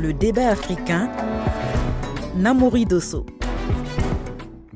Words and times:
Le 0.00 0.14
débat 0.14 0.48
africain. 0.48 1.10
Namouri 2.34 2.86
Dosso. 2.86 3.26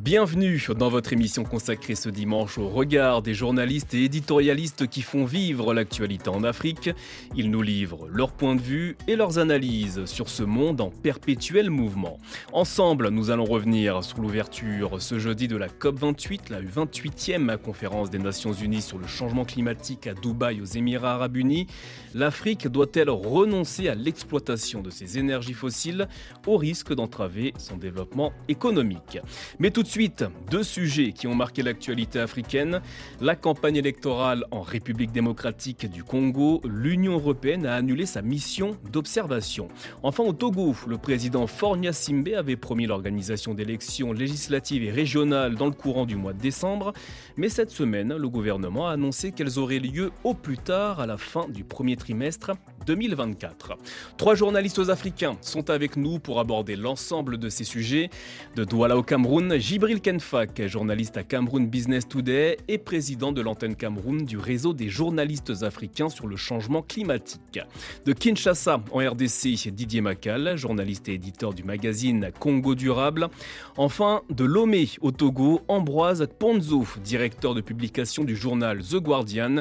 Bienvenue 0.04 0.62
dans 0.78 0.90
votre 0.90 1.14
émission 1.14 1.44
consacrée 1.44 1.94
ce 1.94 2.10
dimanche 2.10 2.58
au 2.58 2.68
regard 2.68 3.22
des 3.22 3.32
journalistes 3.32 3.94
et 3.94 4.04
éditorialistes 4.04 4.86
qui 4.86 5.00
font 5.00 5.24
vivre 5.24 5.72
l'actualité 5.72 6.28
en 6.28 6.44
Afrique. 6.44 6.90
Ils 7.34 7.50
nous 7.50 7.62
livrent 7.62 8.06
leur 8.08 8.32
point 8.32 8.54
de 8.54 8.60
vue 8.60 8.98
et 9.08 9.16
leurs 9.16 9.38
analyses 9.38 10.04
sur 10.04 10.28
ce 10.28 10.42
monde 10.42 10.82
en 10.82 10.90
perpétuel 10.90 11.70
mouvement. 11.70 12.18
Ensemble, 12.52 13.08
nous 13.08 13.30
allons 13.30 13.46
revenir 13.46 14.04
sur 14.04 14.20
l'ouverture 14.20 15.00
ce 15.00 15.18
jeudi 15.18 15.48
de 15.48 15.56
la 15.56 15.68
COP28, 15.68 16.50
la 16.50 16.60
28e 16.60 17.56
conférence 17.56 18.10
des 18.10 18.18
Nations 18.18 18.52
Unies 18.52 18.82
sur 18.82 18.98
le 18.98 19.06
changement 19.06 19.46
climatique 19.46 20.06
à 20.06 20.12
Dubaï 20.12 20.60
aux 20.60 20.66
Émirats 20.66 21.14
arabes 21.14 21.38
unis. 21.38 21.66
L'Afrique 22.12 22.68
doit-elle 22.68 23.08
renoncer 23.08 23.88
à 23.88 23.94
l'exploitation 23.94 24.82
de 24.82 24.90
ses 24.90 25.16
énergies 25.16 25.54
fossiles 25.54 26.08
au 26.46 26.58
risque 26.58 26.92
d'entraver 26.92 27.54
son 27.56 27.78
développement 27.78 28.34
économique? 28.48 29.18
Mais 29.58 29.70
tout 29.70 29.82
de 29.82 29.93
suite, 29.94 30.24
deux 30.50 30.64
sujets 30.64 31.12
qui 31.12 31.28
ont 31.28 31.36
marqué 31.36 31.62
l'actualité 31.62 32.18
africaine. 32.18 32.80
La 33.20 33.36
campagne 33.36 33.76
électorale 33.76 34.44
en 34.50 34.60
République 34.60 35.12
démocratique 35.12 35.88
du 35.88 36.02
Congo, 36.02 36.60
l'Union 36.64 37.12
européenne 37.12 37.64
a 37.64 37.76
annulé 37.76 38.04
sa 38.04 38.20
mission 38.20 38.76
d'observation. 38.90 39.68
Enfin, 40.02 40.24
au 40.24 40.32
Togo, 40.32 40.74
le 40.88 40.98
président 40.98 41.46
Fornia 41.46 41.92
Simbe 41.92 42.30
avait 42.36 42.56
promis 42.56 42.86
l'organisation 42.86 43.54
d'élections 43.54 44.12
législatives 44.12 44.82
et 44.82 44.90
régionales 44.90 45.54
dans 45.54 45.66
le 45.66 45.70
courant 45.70 46.06
du 46.06 46.16
mois 46.16 46.32
de 46.32 46.40
décembre. 46.40 46.92
Mais 47.36 47.48
cette 47.48 47.70
semaine, 47.70 48.16
le 48.16 48.28
gouvernement 48.28 48.88
a 48.88 48.94
annoncé 48.94 49.30
qu'elles 49.30 49.60
auraient 49.60 49.78
lieu 49.78 50.10
au 50.24 50.34
plus 50.34 50.58
tard 50.58 50.98
à 50.98 51.06
la 51.06 51.18
fin 51.18 51.46
du 51.48 51.62
premier 51.62 51.94
trimestre 51.94 52.50
2024. 52.84 53.78
Trois 54.16 54.34
journalistes 54.34 54.88
africains 54.88 55.36
sont 55.40 55.70
avec 55.70 55.96
nous 55.96 56.18
pour 56.18 56.40
aborder 56.40 56.74
l'ensemble 56.74 57.38
de 57.38 57.48
ces 57.48 57.64
sujets. 57.64 58.10
De 58.56 58.64
Douala 58.64 58.96
au 58.96 59.04
Cameroun, 59.04 59.56
Gibril 59.84 60.00
Kenfak, 60.00 60.66
journaliste 60.66 61.18
à 61.18 61.24
Cameroun 61.24 61.66
Business 61.66 62.08
Today 62.08 62.56
et 62.68 62.78
président 62.78 63.32
de 63.32 63.42
l'antenne 63.42 63.76
Cameroun 63.76 64.24
du 64.24 64.38
réseau 64.38 64.72
des 64.72 64.88
journalistes 64.88 65.52
africains 65.60 66.08
sur 66.08 66.26
le 66.26 66.36
changement 66.36 66.80
climatique. 66.80 67.60
De 68.06 68.14
Kinshasa 68.14 68.80
en 68.92 68.98
RDC, 69.00 69.68
Didier 69.68 70.00
Macal, 70.00 70.56
journaliste 70.56 71.10
et 71.10 71.12
éditeur 71.12 71.52
du 71.52 71.64
magazine 71.64 72.30
Congo 72.40 72.74
Durable. 72.74 73.28
Enfin, 73.76 74.22
de 74.30 74.44
Lomé 74.44 74.88
au 75.02 75.10
Togo, 75.10 75.60
Ambroise 75.68 76.26
Ponzo, 76.38 76.86
directeur 77.04 77.54
de 77.54 77.60
publication 77.60 78.24
du 78.24 78.36
journal 78.36 78.82
The 78.82 78.96
Guardian. 78.96 79.56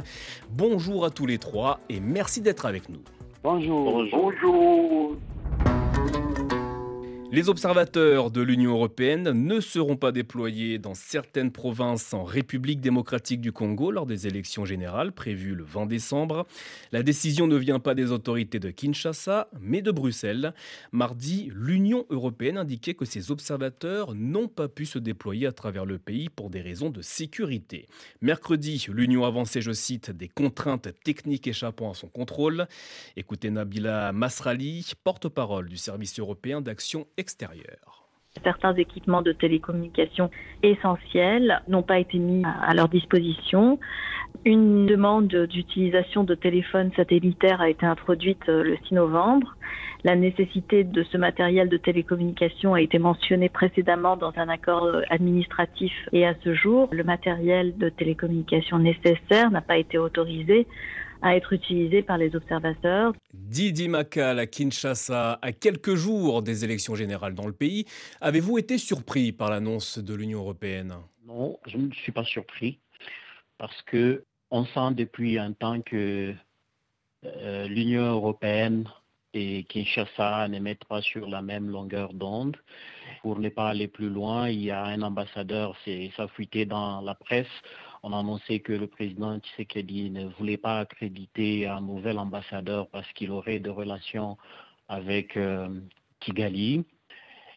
Bonjour 0.50 1.04
à 1.04 1.10
tous 1.10 1.26
les 1.26 1.38
trois 1.38 1.82
et 1.90 2.00
merci 2.00 2.40
d'être 2.40 2.66
avec 2.66 2.88
nous. 2.88 3.02
Bonjour. 3.44 4.06
Bonjour. 4.10 5.18
Les 7.34 7.50
observateurs 7.50 8.30
de 8.30 8.42
l'Union 8.44 8.74
européenne 8.74 9.32
ne 9.32 9.60
seront 9.60 9.98
pas 9.98 10.12
déployés 10.12 10.78
dans 10.78 10.94
certaines 10.94 11.52
provinces 11.52 12.14
en 12.14 12.24
République 12.24 12.80
démocratique 12.80 13.42
du 13.42 13.52
Congo 13.52 13.90
lors 13.90 14.06
des 14.06 14.28
élections 14.28 14.66
générales 14.66 15.12
prévues 15.12 15.56
le 15.56 15.64
20 15.64 15.88
décembre. 15.88 16.46
La 16.92 17.02
décision 17.02 17.48
ne 17.48 17.56
vient 17.56 17.80
pas 17.80 17.96
des 17.96 18.12
autorités 18.12 18.60
de 18.60 18.70
Kinshasa, 18.70 19.48
mais 19.60 19.82
de 19.82 19.90
Bruxelles. 19.90 20.54
Mardi, 20.92 21.50
l'Union 21.56 22.06
européenne 22.12 22.60
indiquait 22.60 22.94
que 22.94 23.04
ces 23.04 23.32
observateurs 23.32 24.14
n'ont 24.14 24.48
pas 24.48 24.68
pu 24.68 24.86
se 24.86 25.00
déployer 25.00 25.48
à 25.48 25.54
travers 25.54 25.88
le 25.88 25.98
pays 25.98 26.30
pour 26.30 26.52
des 26.52 26.62
raisons 26.62 26.92
de 26.92 27.02
sécurité. 27.02 27.88
Mercredi, 28.22 28.86
l'Union 28.90 29.26
avançait, 29.26 29.62
je 29.62 29.72
cite, 29.72 30.12
des 30.12 30.28
contraintes 30.28 30.90
techniques 31.04 31.48
échappant 31.48 31.90
à 31.90 31.96
son 31.96 32.10
contrôle. 32.10 32.68
Écoutez 33.18 33.50
Nabila 33.50 34.12
Masrali, 34.12 34.92
porte-parole 35.04 35.68
du 35.68 35.78
service 35.78 36.20
européen 36.20 36.62
d'action 36.62 37.08
Certains 38.44 38.74
équipements 38.76 39.22
de 39.22 39.32
télécommunication 39.32 40.32
essentiels 40.64 41.62
n'ont 41.68 41.84
pas 41.84 42.00
été 42.00 42.18
mis 42.18 42.44
à 42.44 42.74
leur 42.74 42.90
disposition. 42.90 43.80
Une 44.44 44.88
demande 44.88 45.28
d'utilisation 45.28 46.24
de 46.24 46.34
téléphones 46.34 46.92
satellitaires 46.96 47.62
a 47.62 47.70
été 47.70 47.86
introduite 47.86 48.42
euh, 48.50 48.64
le 48.64 48.78
6 48.88 48.96
novembre. 48.96 49.56
La 50.04 50.16
nécessité 50.16 50.84
de 50.84 51.04
ce 51.04 51.18
matériel 51.18 51.70
de 51.70 51.78
télécommunication 51.78 52.74
a 52.74 52.82
été 52.82 53.00
mentionnée 53.00 53.48
précédemment 53.48 54.18
dans 54.18 54.34
un 54.36 54.50
accord 54.50 54.84
euh, 54.84 55.02
administratif 55.10 55.94
et 56.12 56.26
à 56.26 56.34
ce 56.44 56.54
jour, 56.56 56.90
le 56.92 57.04
matériel 57.04 57.78
de 57.78 57.88
télécommunication 57.88 58.80
nécessaire 58.80 59.52
n'a 59.52 59.62
pas 59.62 59.78
été 59.78 59.98
autorisé 59.98 60.68
à 61.24 61.36
être 61.38 61.54
utilisé 61.54 62.04
par 62.04 62.18
les 62.18 62.36
observateurs. 62.36 63.14
Didi 63.34 63.88
Makal 63.88 64.40
à 64.40 64.46
Kinshasa, 64.46 65.40
à 65.42 65.52
quelques 65.54 65.96
jours 65.96 66.44
des 66.44 66.66
élections 66.66 66.96
générales 66.96 67.34
dans 67.34 67.48
le 67.48 67.54
pays, 67.54 67.86
avez-vous 68.22 68.58
été 68.58 68.78
surpris 68.78 69.32
par 69.32 69.50
l'annonce 69.50 69.98
de 69.98 70.14
l'Union 70.14 70.40
européenne? 70.40 70.94
Non, 71.26 71.58
je 71.66 71.78
ne 71.78 71.92
suis 71.92 72.12
pas 72.12 72.26
surpris 72.26 72.80
parce 73.58 73.82
que 73.84 74.26
on 74.52 74.66
sent 74.66 74.94
depuis 74.96 75.40
un 75.40 75.54
temps 75.54 75.82
que 75.82 76.34
euh, 77.26 77.68
l'Union 77.68 78.04
européenne 78.04 78.86
et 79.34 79.64
Kinshasa 79.64 80.48
ne 80.50 80.60
mettent 80.60 80.86
pas 80.86 81.02
sur 81.02 81.28
la 81.28 81.42
même 81.42 81.70
longueur 81.70 82.14
d'onde. 82.14 82.58
Pour 83.22 83.40
ne 83.40 83.50
pas 83.50 83.70
aller 83.70 83.88
plus 83.88 84.10
loin, 84.10 84.50
il 84.50 84.62
y 84.62 84.72
a 84.72 84.84
un 84.84 85.02
ambassadeur, 85.02 85.76
c'est 85.86 86.12
ça 86.18 86.28
fuité 86.28 86.66
dans 86.66 87.02
la 87.02 87.16
presse 87.16 87.48
on 88.04 88.12
a 88.12 88.20
annoncé 88.20 88.60
que 88.60 88.74
le 88.74 88.88
président 88.88 89.40
Tshisekedi 89.40 90.10
ne 90.10 90.28
voulait 90.28 90.58
pas 90.58 90.80
accréditer 90.80 91.68
un 91.68 91.80
nouvel 91.80 92.20
ambassadeur 92.20 92.90
parce 92.90 93.12
qu'il 93.14 93.32
aurait 93.32 93.60
des 93.60 93.70
relations 93.70 94.38
avec 94.90 95.38
euh, 95.38 95.70
Kigali. 96.20 96.86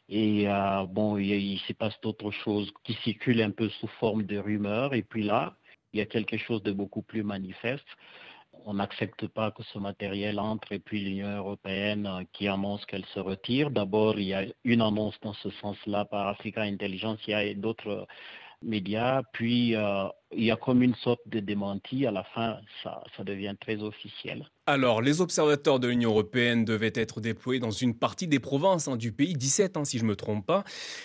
Et 0.09 0.49
euh, 0.49 0.87
bon, 0.87 1.19
il, 1.19 1.33
il 1.33 1.59
se 1.59 1.73
passe 1.73 2.01
d'autres 2.01 2.31
choses 2.31 2.73
qui 2.85 2.95
circulent 3.03 3.43
un 3.43 3.51
peu 3.51 3.69
sous 3.69 3.89
forme 3.99 4.23
de 4.23 4.39
rumeurs. 4.39 4.95
Et 4.95 5.03
puis 5.03 5.25
là, 5.25 5.57
il 5.93 5.99
y 5.99 6.03
a 6.03 6.07
quelque 6.07 6.37
chose 6.37 6.63
de 6.63 6.71
beaucoup 6.71 7.03
plus 7.03 7.25
manifeste. 7.25 7.87
On 8.65 8.75
n'accepte 8.75 9.27
pas 9.27 9.51
que 9.51 9.65
ce 9.65 9.79
matériel 9.79 10.39
entre 10.39 10.73
et 10.73 10.79
puis 10.79 11.01
l'Union 11.01 11.37
européenne 11.37 12.07
euh, 12.07 12.23
qui 12.33 12.47
annonce 12.47 12.87
qu'elle 12.87 13.05
se 13.07 13.19
retire. 13.19 13.73
D'abord, 13.73 14.17
il 14.21 14.27
y 14.27 14.35
a 14.35 14.45
une 14.63 14.81
annonce 14.81 15.19
dans 15.23 15.35
ce 15.35 15.51
sens-là 15.51 16.05
par 16.05 16.29
Africa 16.29 16.63
Intelligence. 16.63 17.19
Il 17.27 17.31
y 17.33 17.35
a 17.35 17.53
d'autres 17.55 18.07
médias, 18.63 19.23
puis 19.33 19.75
euh, 19.75 20.07
il 20.33 20.45
y 20.45 20.51
a 20.51 20.57
comme 20.57 20.83
une 20.83 20.95
sorte 20.97 21.21
de 21.27 21.41
démenti. 21.41 22.07
À 22.07 22.11
la 22.11 22.25
fin, 22.25 22.59
ça, 22.83 23.03
ça 23.17 23.25
devient 23.25 23.55
très 23.61 23.83
officiel. 23.83 24.49
Alors, 24.67 25.01
les 25.01 25.21
observateurs 25.21 25.79
de 25.79 25.89
l'Union 25.89 26.11
européenne 26.11 26.65
devaient 26.65 26.93
être 26.95 27.21
déployés 27.21 27.61
dans 27.61 27.71
une 27.71 27.95
partie 27.95 28.27
des 28.27 28.41
provinces 28.41 28.89
hein, 28.89 28.97
du 28.97 29.13
pays, 29.13 29.35
17 29.35 29.77
hein, 29.77 29.85
si 29.85 29.99
je 29.99 30.05
ne 30.05 30.09
me 30.09 30.17
trompe 30.17 30.45
pas. 30.45 30.65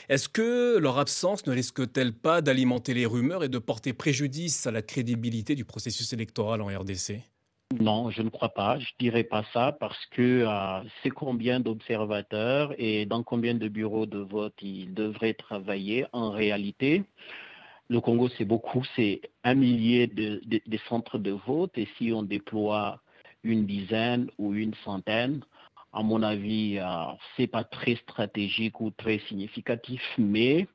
Est-ce 0.09 0.29
que 0.29 0.78
leur 0.78 0.97
absence 0.97 1.45
ne 1.45 1.51
risque-t-elle 1.51 2.13
pas 2.13 2.41
d'alimenter 2.41 2.94
les 2.94 3.06
rumeurs 3.06 3.44
et 3.44 3.50
de 3.50 3.59
porter 3.59 3.94
préjudice 3.94 4.66
à 4.66 4.72
la 4.72 4.81
crédibilité 4.81 5.56
du 5.56 5.66
processus 5.66 6.13
électoral 6.13 6.61
en 6.61 6.67
RDC 6.67 7.22
non, 7.79 8.09
je 8.09 8.22
ne 8.22 8.29
crois 8.29 8.50
pas. 8.50 8.79
Je 8.79 8.90
dirais 9.00 9.23
pas 9.23 9.45
ça 9.53 9.72
parce 9.72 10.06
que 10.07 10.45
euh, 10.45 10.90
c'est 11.01 11.09
combien 11.09 11.59
d'observateurs 11.59 12.73
et 12.78 13.06
dans 13.06 13.23
combien 13.23 13.56
de 13.56 13.67
bureaux 13.67 14.06
de 14.06 14.19
vote 14.19 14.56
ils 14.61 14.94
devraient 14.94 15.34
travailler 15.34 16.06
en 16.11 16.31
réalité? 16.31 17.03
Le 17.91 18.00
Congo, 18.00 18.29
c'est 18.38 18.46
beaucoup, 18.46 18.84
c'est 18.96 19.19
un 19.44 19.53
millier 19.53 20.07
de, 20.07 20.41
centres 20.88 21.18
de 21.18 21.31
vote 21.31 21.78
et 21.78 21.90
si 21.97 22.13
on 22.13 22.24
déploie 22.24 23.02
une 23.44 23.66
dizaine 23.66 24.29
ou 24.38 24.53
une 24.53 24.74
centaine, 24.85 25.41
à 25.91 26.02
mon 26.02 26.24
avis, 26.24 26.75
ce 26.75 26.81
euh, 26.81 27.16
c'est 27.35 27.47
pas 27.47 27.66
très 27.66 27.96
stratégique 27.96 28.79
ou 28.79 28.91
très 28.91 29.19
significatif, 29.28 30.02
mais 30.18 30.68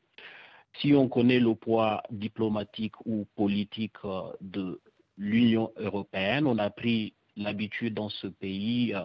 si 0.79 0.93
on 0.93 1.09
connaît 1.09 1.41
le 1.41 1.55
poids 1.55 2.03
diplomatique 2.11 2.97
ou 3.07 3.27
politique 3.35 3.97
euh, 4.05 4.33
de 4.43 4.79
l'Union 5.17 5.73
européenne. 5.79 6.47
On 6.47 6.59
a 6.59 6.69
pris 6.69 7.15
l'habitude 7.35 7.95
dans 7.95 8.11
ce 8.11 8.27
pays 8.27 8.93
euh, 8.95 9.01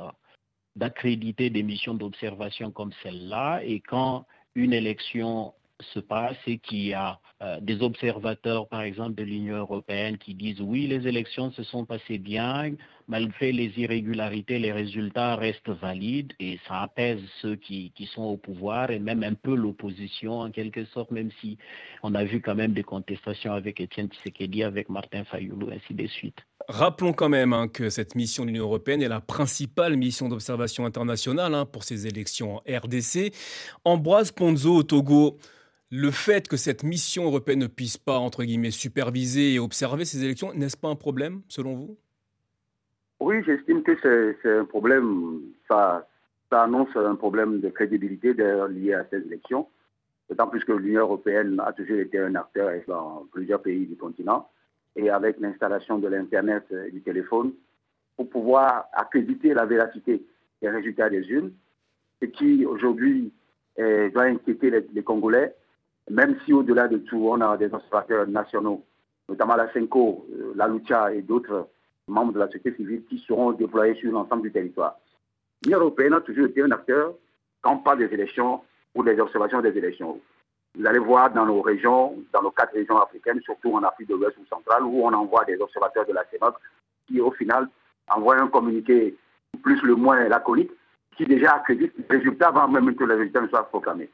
d'accréditer 0.76 1.50
des 1.50 1.64
missions 1.64 1.94
d'observation 1.94 2.72
comme 2.72 2.92
celle-là. 3.04 3.62
Et 3.64 3.80
quand 3.80 4.26
une 4.56 4.74
élection 4.74 5.54
se 5.94 6.00
passe 6.00 6.38
et 6.48 6.58
qu'il 6.58 6.86
y 6.86 6.94
a 6.94 7.20
euh, 7.42 7.60
des 7.60 7.82
observateurs, 7.82 8.68
par 8.68 8.82
exemple, 8.82 9.16
de 9.16 9.24
l'Union 9.24 9.58
européenne 9.58 10.18
qui 10.18 10.36
disent 10.36 10.62
oui, 10.62 10.88
les 10.88 11.08
élections 11.08 11.52
se 11.52 11.64
sont 11.64 11.86
passées 11.86 12.18
bien, 12.18 12.72
malgré 13.08 13.52
les 13.52 13.72
irrégularités, 13.78 14.60
les 14.60 14.72
résultats 14.72 15.36
restent 15.36 15.70
valides 15.70 16.34
et 16.40 16.60
ça 16.68 16.82
apaise 16.82 17.20
ceux 17.42 17.56
qui, 17.56 17.92
qui 17.96 18.06
sont 18.06 18.24
au 18.24 18.38
pouvoir 18.38 18.92
et 18.92 19.00
même 19.00 19.24
un 19.24 19.34
peu 19.34 19.56
l'opposition 19.56 20.40
en 20.40 20.52
quelque 20.52 20.86
sorte, 20.86 21.12
même 21.12 21.30
si 21.42 21.58
on 22.04 22.14
a 22.16 22.24
vu 22.24 22.42
quand 22.42 22.56
même 22.56 22.74
des 22.74 22.84
contestations 22.84 23.54
avec 23.54 23.80
Étienne 23.80 24.08
Tshisekedi, 24.08 24.64
avec 24.64 24.90
Martin 24.90 25.24
Fayoulou, 25.24 25.70
ainsi 25.72 25.94
de 25.94 26.08
suite. 26.08 26.38
Rappelons 26.68 27.14
quand 27.14 27.30
même 27.30 27.54
hein, 27.54 27.68
que 27.68 27.90
cette 27.90 28.16
mission 28.16 28.44
de 28.44 28.50
l'Union 28.50 28.66
européenne 28.66 29.02
est 29.02 29.08
la 29.08 29.20
principale 29.20 29.98
mission 29.98 30.30
d'observation 30.30 30.86
internationale 30.86 31.54
hein, 31.56 31.66
pour 31.66 31.84
ces 31.84 32.08
élections 32.08 32.58
en 32.58 32.62
RDC. 32.70 33.34
Ambroise 33.84 34.32
Ponzo 34.32 34.76
au 34.76 34.84
Togo, 34.84 35.38
le 35.92 36.10
fait 36.10 36.48
que 36.48 36.56
cette 36.56 36.84
mission 36.84 37.26
européenne 37.26 37.60
ne 37.60 37.68
puisse 37.68 37.98
pas, 37.98 38.18
entre 38.18 38.44
guillemets, 38.44 38.72
superviser 38.72 39.54
et 39.54 39.60
observer 39.60 40.06
ces 40.06 40.24
élections, 40.24 40.54
n'est-ce 40.54 40.78
pas 40.78 40.88
un 40.88 40.96
problème, 40.96 41.42
selon 41.50 41.76
vous? 41.76 41.98
Oui, 43.20 43.44
j'estime 43.46 43.84
que 43.84 43.98
c'est 44.42 44.58
un 44.58 44.66
problème. 44.66 45.42
Ça, 45.70 46.08
annonce 46.52 46.90
un 46.96 47.16
problème 47.16 47.60
de 47.62 47.70
crédibilité 47.70 48.34
lié 48.34 48.94
à 48.94 49.06
ces 49.10 49.18
élections, 49.18 49.68
d'autant 50.30 50.48
plus 50.48 50.64
que 50.66 50.72
l'Union 50.74 51.02
européenne 51.02 51.62
a 51.66 51.72
toujours 51.72 52.00
été 52.00 52.20
un 52.20 52.36
acteur 52.36 52.72
dans 52.88 53.26
plusieurs 53.32 53.62
pays 53.62 53.86
du 53.86 53.96
continent, 53.96 54.50
et 54.96 55.10
avec 55.10 55.40
l'installation 55.40 55.98
de 55.98 56.08
l'Internet 56.08 56.64
et 56.88 56.92
du 56.92 57.02
téléphone, 57.02 57.54
pour 58.18 58.30
pouvoir 58.30 58.88
accréditer 58.94 59.54
la 59.54 59.66
véracité 59.66 60.26
des 60.62 60.70
résultats 60.70 61.10
des 61.10 61.26
urnes, 61.30 61.52
ce 62.22 62.26
qui 62.26 62.66
aujourd'hui 62.66 63.32
doit 63.78 64.24
inquiéter 64.24 64.72
les, 64.94 65.04
Congolais, 65.04 65.56
même 66.10 66.38
si 66.46 66.54
au-delà 66.54 66.88
de 66.88 66.98
tout, 66.98 67.28
on 67.30 67.42
a 67.42 67.58
des 67.58 67.74
observateurs 67.74 68.28
nationaux, 68.28 68.84
notamment 69.30 69.56
la 69.56 69.72
CENCO, 69.72 70.26
euh, 70.32 70.54
la 70.56 70.68
Lucha 70.68 71.14
et 71.14 71.22
d'autres 71.22 71.70
membres 72.08 72.34
de 72.34 72.40
la 72.40 72.48
société 72.48 72.76
civile 72.76 73.04
qui 73.06 73.20
seront 73.20 73.52
déployés 73.52 73.96
sur 73.96 74.12
l'ensemble 74.12 74.44
du 74.44 74.52
territoire. 74.52 74.98
L'Union 75.64 75.80
européenne 75.80 76.14
a 76.14 76.22
toujours 76.22 76.48
été 76.48 76.62
un 76.62 76.72
acteur 76.72 77.14
quand 77.62 77.74
on 77.74 77.78
parle 77.78 78.00
des 78.00 78.14
élections 78.14 78.62
ou 78.96 79.04
des 79.04 79.20
observations 79.20 79.62
des 79.62 79.78
élections. 79.78 80.20
Vous 80.76 80.86
allez 80.86 81.00
voir 81.00 81.32
dans 81.32 81.46
nos 81.46 81.62
régions, 81.62 82.16
dans 82.34 82.42
nos 82.42 82.52
quatre 82.52 82.74
régions 82.74 82.98
africaines, 82.98 83.42
surtout 83.42 83.74
en 83.74 83.84
Afrique 83.84 84.10
de 84.10 84.16
l'Ouest 84.16 84.38
ou 84.38 84.46
centrale, 84.48 84.84
où 84.84 85.06
on 85.06 85.14
envoie 85.14 85.46
des 85.46 85.58
observateurs 85.60 86.06
de 86.06 86.14
la 86.14 86.26
CEMOC 86.32 86.56
qui, 87.08 87.20
au 87.20 87.32
final, 87.32 87.68
envoient 88.10 88.42
un 88.42 88.48
communiqué 88.48 89.16
plus 89.64 89.82
le 89.84 89.96
moins 89.96 90.28
laconique 90.28 90.72
qui 91.16 91.26
déjà 91.26 91.56
accrédite 91.56 91.94
les 91.98 92.18
résultats 92.18 92.48
avant 92.48 92.68
même 92.68 92.96
que 92.96 93.04
les 93.04 93.16
résultats 93.16 93.42
ne 93.42 93.48
soient 93.48 93.68
proclamés. 93.68 94.10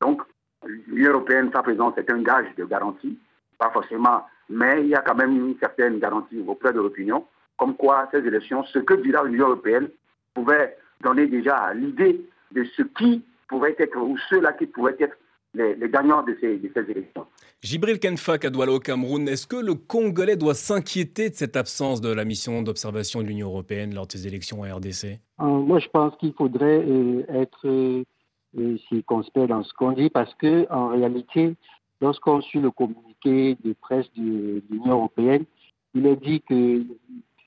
Donc, 0.00 0.22
l'Union 0.66 1.12
européenne, 1.12 1.50
sa 1.52 1.62
présence, 1.62 1.96
est 1.96 2.10
un 2.10 2.22
gage 2.22 2.54
de 2.56 2.64
garantie, 2.64 3.18
pas 3.58 3.70
forcément, 3.70 4.24
mais 4.48 4.82
il 4.82 4.88
y 4.88 4.94
a 4.94 5.00
quand 5.00 5.14
même 5.14 5.36
une 5.36 5.58
certaine 5.58 5.98
garantie 5.98 6.42
auprès 6.46 6.72
de 6.72 6.80
l'opinion, 6.80 7.26
comme 7.56 7.76
quoi 7.76 8.08
ces 8.12 8.18
élections, 8.18 8.64
ce 8.64 8.78
que 8.78 8.94
dira 8.94 9.24
l'Union 9.24 9.48
européenne, 9.48 9.88
pouvait 10.34 10.76
donner 11.00 11.26
déjà 11.26 11.72
l'idée 11.74 12.24
de 12.52 12.64
ce 12.64 12.82
qui 12.82 13.24
pourrait 13.48 13.76
être, 13.78 13.98
ou 13.98 14.16
ceux-là 14.28 14.52
qui 14.52 14.66
pourraient 14.66 14.96
être 14.98 15.16
les, 15.54 15.88
gagnants 15.88 16.22
de 16.22 16.36
ces, 16.40 16.60
élections. 16.90 17.26
Gibril 17.62 17.98
Kenfak 17.98 18.44
à 18.44 18.50
Douala 18.50 18.72
au 18.72 18.78
Cameroun, 18.78 19.28
est-ce 19.28 19.46
que 19.46 19.56
le 19.56 19.74
Congolais 19.74 20.36
doit 20.36 20.54
s'inquiéter 20.54 21.30
de 21.30 21.34
cette 21.34 21.56
absence 21.56 22.00
de 22.00 22.12
la 22.12 22.24
mission 22.24 22.62
d'observation 22.62 23.22
de 23.22 23.26
l'Union 23.26 23.48
européenne 23.48 23.94
lors 23.94 24.06
de 24.06 24.12
ces 24.12 24.26
élections 24.26 24.62
à 24.62 24.74
RDC 24.74 25.04
euh, 25.40 25.44
Moi, 25.44 25.78
je 25.78 25.88
pense 25.88 26.16
qu'il 26.18 26.32
faudrait 26.34 26.84
euh, 26.86 27.24
être 27.28 27.66
euh, 27.66 28.04
circonspect 28.88 29.48
dans 29.48 29.62
ce 29.62 29.72
qu'on 29.74 29.92
dit 29.92 30.10
parce 30.10 30.34
que 30.34 30.66
en 30.70 30.88
réalité, 30.88 31.54
lorsqu'on 32.00 32.40
suit 32.40 32.60
le 32.60 32.70
communiqué 32.70 33.56
de 33.64 33.72
presse 33.74 34.10
de 34.16 34.62
l'Union 34.70 34.92
européenne, 34.92 35.44
il 35.94 36.06
est 36.06 36.16
dit 36.16 36.40
que 36.42 36.84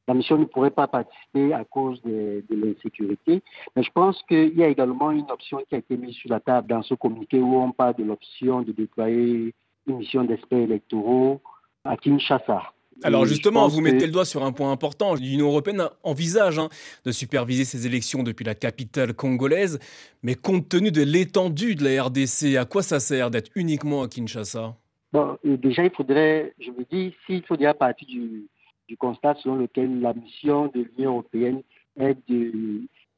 la 0.07 0.13
mission 0.13 0.37
ne 0.37 0.45
pourrait 0.45 0.71
pas 0.71 0.87
participer 0.87 1.53
à 1.53 1.63
cause 1.63 2.01
de, 2.01 2.43
l'insécurité. 2.49 3.41
Mais 3.75 3.83
je 3.83 3.91
pense 3.91 4.21
qu'il 4.23 4.57
y 4.57 4.63
a 4.63 4.67
également 4.67 5.11
une 5.11 5.29
option 5.31 5.59
qui 5.69 5.75
a 5.75 5.77
été 5.77 5.95
mise 5.95 6.15
sur 6.15 6.29
la 6.29 6.39
table 6.39 6.67
dans 6.67 6.81
ce 6.81 6.95
communiqué 6.95 7.39
où 7.39 7.55
on 7.55 7.71
parle 7.71 7.95
de 7.95 8.03
l'option 8.03 8.61
de 8.61 8.71
déployer 8.71 9.53
une 9.87 9.97
mission 9.97 10.23
d'experts 10.23 10.59
électoraux 10.59 11.41
à 11.85 11.97
Kinshasa. 11.97 12.73
Alors 13.03 13.25
justement, 13.25 13.67
vous 13.67 13.81
mettez 13.81 14.05
le 14.05 14.11
doigt 14.11 14.25
sur 14.25 14.43
un 14.43 14.51
point 14.51 14.71
important. 14.71 15.15
L'Union 15.15 15.47
européenne 15.47 15.89
envisage 16.03 16.59
hein, 16.59 16.69
de 17.05 17.11
superviser 17.11 17.65
ces 17.65 17.87
élections 17.87 18.23
depuis 18.23 18.45
la 18.45 18.55
capitale 18.55 19.13
congolaise, 19.13 19.79
mais 20.23 20.35
compte 20.35 20.69
tenu 20.69 20.91
de 20.91 21.01
l'étendue 21.01 21.75
de 21.75 21.83
la 21.83 22.03
RDC, 22.03 22.57
à 22.57 22.65
quoi 22.65 22.83
ça 22.83 22.99
sert 22.99 23.31
d'être 23.31 23.51
uniquement 23.55 24.03
à 24.03 24.07
Kinshasa? 24.07 24.75
Bon, 25.13 25.37
Déjà, 25.43 25.83
il 25.83 25.91
faudrait, 25.91 26.53
je 26.59 26.69
me 26.71 26.85
dis, 26.89 27.13
s'il 27.25 27.43
faut 27.43 27.57
dire 27.57 27.69
à 27.69 27.73
partir 27.73 28.07
du, 28.07 28.47
du 28.87 28.97
constat 28.97 29.35
selon 29.41 29.55
lequel 29.55 29.99
la 29.99 30.13
mission 30.13 30.67
de 30.67 30.87
l'Union 30.97 31.11
européenne 31.11 31.61
est 31.99 32.17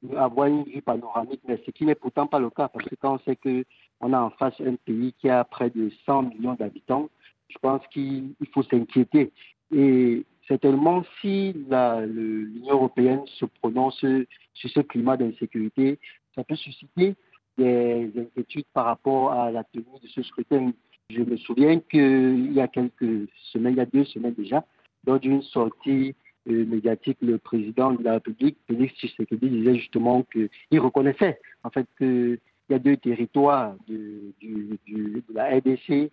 d'avoir 0.02 0.48
une 0.48 0.64
vue 0.64 0.82
panoramique, 0.82 1.42
mais 1.48 1.62
ce 1.66 1.72
qui 1.72 1.86
n'est 1.86 1.96
pourtant 1.96 2.28
pas 2.28 2.40
le 2.40 2.50
cas, 2.50 2.68
parce 2.68 2.86
que 2.86 2.96
quand 2.96 3.16
on 3.16 3.20
sait 3.20 3.36
qu'on 3.36 4.14
a 4.14 4.20
en 4.20 4.30
face 4.32 4.54
un 4.60 4.76
pays 4.76 5.14
qui 5.20 5.30
a 5.30 5.44
près 5.44 5.70
de 5.70 5.92
100 6.06 6.24
millions 6.24 6.56
d'habitants, 6.56 7.10
je 7.50 7.58
pense 7.62 7.82
qu'il 7.92 8.34
faut 8.54 8.64
s'inquiéter. 8.64 9.32
Et 9.74 10.26
certainement, 10.48 11.04
si 11.22 11.54
l'Union 11.54 12.74
européenne 12.74 13.22
se 13.26 13.46
prononce 13.46 14.00
sur 14.54 14.70
ce 14.70 14.80
climat 14.82 15.18
d'insécurité, 15.18 16.00
ça 16.36 16.44
peut 16.44 16.56
susciter 16.56 17.16
des 17.58 18.12
inquiétudes 18.18 18.66
par 18.74 18.86
rapport 18.86 19.32
à 19.32 19.52
la 19.52 19.64
tenue 19.64 19.86
de 20.02 20.08
ce 20.08 20.24
scrutin. 20.24 20.72
Je 21.10 21.22
me 21.22 21.38
souviens 21.38 21.80
qu'il 21.80 22.54
y 22.54 22.60
a 22.60 22.68
quelques 22.68 23.28
semaines, 23.52 23.74
il 23.74 23.78
y 23.78 23.82
a 23.82 23.86
deux 23.86 24.06
semaines 24.06 24.34
déjà, 24.34 24.66
lors 25.06 25.20
d'une 25.20 25.42
sortie 25.42 26.16
euh, 26.50 26.66
médiatique, 26.66 27.18
le 27.22 27.38
président 27.38 27.92
de 27.92 28.04
la 28.04 28.14
République, 28.14 28.58
Félix 28.68 28.94
Tshisekedi, 28.96 29.50
disait 29.50 29.76
justement 29.76 30.24
qu'il 30.24 30.80
reconnaissait 30.80 31.40
en 31.64 31.70
fait 31.70 31.88
qu'il 31.98 32.40
y 32.70 32.74
a 32.74 32.80
deux 32.80 32.98
territoires 32.98 33.76
de, 33.88 34.34
de 34.42 35.24
la 35.34 35.58
RDC 35.58 36.12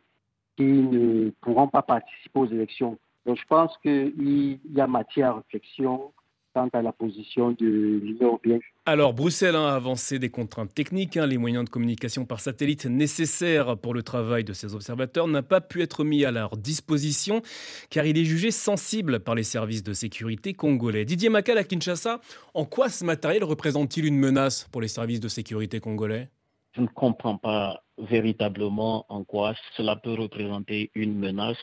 qui 0.57 0.63
ne 0.63 1.31
pourront 1.41 1.69
pas 1.69 1.83
participer 1.83 2.39
aux 2.39 2.47
élections. 2.47 2.99
Je 3.35 3.45
pense 3.49 3.77
qu'il 3.79 4.59
y 4.75 4.81
a 4.81 4.87
matière 4.87 5.31
à 5.31 5.35
réflexion 5.37 6.13
quant 6.55 6.69
à 6.73 6.83
la 6.83 6.93
position 6.93 7.53
de 7.53 8.01
l'Union 8.03 8.29
européenne. 8.29 8.61
Alors, 8.87 9.15
Bruxelles 9.15 9.57
a 9.57 9.75
avancé 9.75 10.19
des 10.19 10.31
contraintes 10.31 10.75
techniques. 10.75 11.17
Hein. 11.17 11.27
les 11.27 11.39
moyens 11.39 11.65
de 11.65 11.71
communication 11.71 12.25
par 12.25 12.41
satellite 12.41 12.87
nécessaires 12.87 13.77
pour 13.77 13.95
le 13.95 14.03
travail 14.03 14.43
de 14.45 14.53
ces 14.53 14.75
observateurs 14.75 15.29
n'ont 15.29 15.43
pas 15.43 15.61
pu 15.61 15.83
être 15.83 16.03
mis 16.03 16.25
à 16.25 16.31
leur 16.31 16.57
disposition 16.57 17.43
car 17.89 18.07
il 18.07 18.19
est 18.19 18.25
jugé 18.25 18.51
sensible 18.51 19.21
par 19.21 19.35
les 19.35 19.45
services 19.45 19.83
de 19.83 19.93
sécurité 19.93 20.55
congolais. 20.55 21.05
Didier 21.05 21.29
Macal 21.29 21.59
à 21.59 21.65
Kinshasa, 21.65 22.21
en 22.55 22.65
quoi 22.65 22.89
ce 22.89 23.05
matériel 23.05 23.45
représente-t-il 23.45 24.07
une 24.07 24.19
menace 24.19 24.67
pour 24.73 24.81
les 24.81 24.89
services 24.89 25.21
de 25.21 25.29
sécurité 25.29 25.79
congolais? 25.79 26.31
Je 26.73 26.83
ne 26.83 26.87
comprends 26.87 27.37
pas 27.37 27.83
véritablement 27.99 29.05
en 29.09 29.25
quoi 29.25 29.55
cela 29.77 29.97
peut 29.97 30.15
représenter 30.15 30.91
une 30.95 31.19
menace 31.19 31.57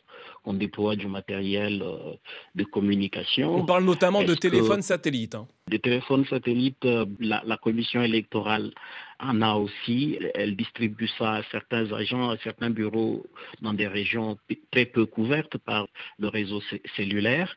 qu'on 0.44 0.54
déploie 0.54 0.96
du 0.96 1.08
matériel 1.08 1.82
euh, 1.82 2.14
de 2.56 2.64
communication. 2.64 3.56
On 3.56 3.66
parle 3.66 3.86
notamment 3.86 4.24
de 4.24 4.36
téléphones 4.36 4.82
satellites. 4.82 5.36
Hein. 5.36 5.48
De 5.70 5.78
téléphones 5.78 6.26
satellites, 6.26 6.86
euh, 6.86 7.06
la, 7.20 7.58
commission 7.58 8.02
électorale 8.02 8.72
en 9.20 9.42
a 9.42 9.56
aussi. 9.56 10.20
Elle 10.36 10.56
distribue 10.56 11.08
ça 11.18 11.36
à 11.36 11.44
certains 11.52 11.92
agents, 11.92 12.30
à 12.30 12.38
certains 12.38 12.70
bureaux 12.70 13.26
dans 13.62 13.74
des 13.74 13.88
régions 13.88 14.38
très 14.72 14.86
peu 14.86 15.06
couvertes 15.06 15.58
par 15.58 15.88
le 16.20 16.28
réseau 16.28 16.62
cellulaire. 16.96 17.56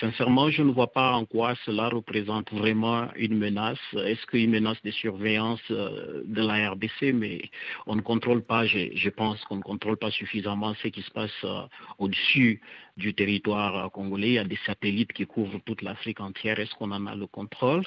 Sincèrement, 0.00 0.50
je 0.50 0.62
ne 0.62 0.72
vois 0.72 0.92
pas 0.92 1.12
en 1.12 1.24
quoi 1.24 1.54
cela 1.64 1.88
représente 1.88 2.52
vraiment 2.52 3.08
une 3.16 3.36
menace. 3.38 3.78
Est-ce 3.92 4.24
qu'une 4.26 4.50
menace 4.50 4.82
de 4.82 4.90
surveillance 4.90 5.60
euh, 5.70 6.22
de 6.24 6.42
la 6.42 6.70
RDC, 6.70 7.12
mais 7.14 7.50
on 7.86 7.96
ne 7.96 8.00
contrôle 8.00 8.42
pas, 8.42 8.66
je, 8.66 9.08
pense 9.10 9.42
qu'on 9.44 9.56
ne 9.56 9.62
contrôle 9.62 9.96
pas 9.96 10.10
suffisamment 10.10 10.74
ce 10.82 10.88
qui 10.88 11.02
se 11.02 11.10
passe 11.10 11.30
euh, 11.44 11.62
au-dessus 11.98 12.60
du 12.96 13.14
territoire 13.14 13.86
euh, 13.86 13.88
congolais. 13.88 14.28
Il 14.28 14.34
y 14.34 14.38
a 14.38 14.44
des 14.44 14.58
satellites 14.66 15.12
qui 15.12 15.26
couvrent 15.26 15.60
toute 15.64 15.82
l'Afrique 15.82 16.20
entière. 16.20 16.58
Est-ce 16.58 16.74
qu'on 16.74 16.90
en 16.92 17.06
a 17.06 17.14
le 17.14 17.26
contrôle? 17.26 17.84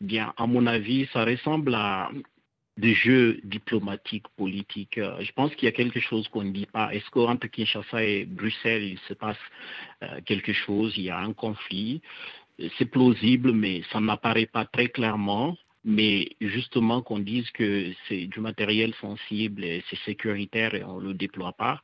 Bien, 0.00 0.32
à 0.36 0.46
mon 0.46 0.66
avis, 0.66 1.08
ça 1.12 1.24
ressemble 1.24 1.74
à 1.74 2.10
des 2.78 2.94
jeux 2.94 3.40
diplomatiques, 3.42 4.28
politiques. 4.36 4.98
Euh, 4.98 5.20
je 5.20 5.32
pense 5.32 5.54
qu'il 5.54 5.66
y 5.66 5.68
a 5.68 5.72
quelque 5.72 6.00
chose 6.00 6.28
qu'on 6.28 6.44
ne 6.44 6.52
dit 6.52 6.66
pas. 6.66 6.94
Est-ce 6.94 7.10
qu'entre 7.10 7.48
Kinshasa 7.48 8.02
et 8.02 8.24
Bruxelles, 8.24 8.84
il 8.84 8.98
se 9.08 9.14
passe 9.14 9.36
euh, 10.02 10.20
quelque 10.24 10.52
chose 10.52 10.94
Il 10.96 11.04
y 11.04 11.10
a 11.10 11.18
un 11.18 11.32
conflit? 11.32 12.00
C'est 12.78 12.90
plausible, 12.90 13.52
mais 13.52 13.82
ça 13.92 14.00
n'apparaît 14.00 14.46
pas 14.46 14.64
très 14.64 14.88
clairement. 14.88 15.56
Mais 15.84 16.30
justement 16.40 17.02
qu'on 17.02 17.20
dise 17.20 17.48
que 17.52 17.92
c'est 18.08 18.26
du 18.26 18.40
matériel 18.40 18.92
sensible 19.00 19.64
et 19.64 19.82
c'est 19.88 19.98
sécuritaire 20.00 20.74
et 20.74 20.84
on 20.84 21.00
ne 21.00 21.08
le 21.08 21.14
déploie 21.14 21.52
pas, 21.52 21.80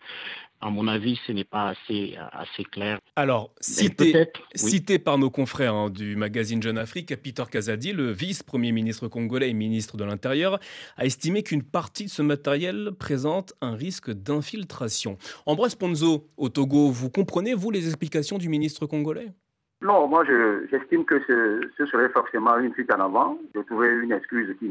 à 0.64 0.70
mon 0.70 0.88
avis, 0.88 1.20
ce 1.26 1.32
n'est 1.32 1.44
pas 1.44 1.68
assez, 1.68 2.16
assez 2.32 2.64
clair. 2.64 2.98
Alors, 3.16 3.50
cité, 3.60 4.30
cité 4.54 4.98
par 4.98 5.18
nos 5.18 5.28
confrères 5.28 5.74
hein, 5.74 5.90
du 5.90 6.16
magazine 6.16 6.62
Jeune 6.62 6.78
Afrique, 6.78 7.14
Peter 7.22 7.44
Kazadi, 7.50 7.92
le 7.92 8.10
vice-premier 8.10 8.72
ministre 8.72 9.08
congolais 9.08 9.50
et 9.50 9.52
ministre 9.52 9.98
de 9.98 10.04
l'Intérieur, 10.04 10.58
a 10.96 11.04
estimé 11.04 11.42
qu'une 11.42 11.62
partie 11.62 12.06
de 12.06 12.10
ce 12.10 12.22
matériel 12.22 12.92
présente 12.98 13.52
un 13.60 13.74
risque 13.74 14.10
d'infiltration. 14.10 15.18
Ambroise 15.44 15.74
Ponzo, 15.74 16.30
au 16.38 16.48
Togo, 16.48 16.88
vous 16.88 17.10
comprenez, 17.10 17.52
vous, 17.52 17.70
les 17.70 17.86
explications 17.86 18.38
du 18.38 18.48
ministre 18.48 18.86
congolais? 18.86 19.34
Non, 19.82 20.08
moi 20.08 20.24
j'estime 20.70 21.04
que 21.04 21.20
ce, 21.26 21.86
serait 21.86 22.08
forcément 22.08 22.56
une 22.56 22.72
fuite 22.72 22.90
en 22.90 23.00
avant 23.00 23.38
de 23.54 23.60
trouver 23.64 23.88
une 23.88 24.12
excuse 24.12 24.56
qui, 24.58 24.70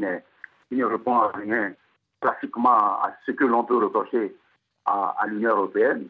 qui 0.68 0.74
ne 0.74 0.84
répond 0.86 1.14
à 1.14 1.30
rien 1.36 1.72
classiquement 2.20 3.00
à 3.00 3.12
ce 3.26 3.30
que 3.30 3.44
l'on 3.44 3.62
peut 3.62 3.76
reprocher 3.76 4.34
à, 4.86 5.24
l'Union 5.26 5.50
européenne. 5.50 6.06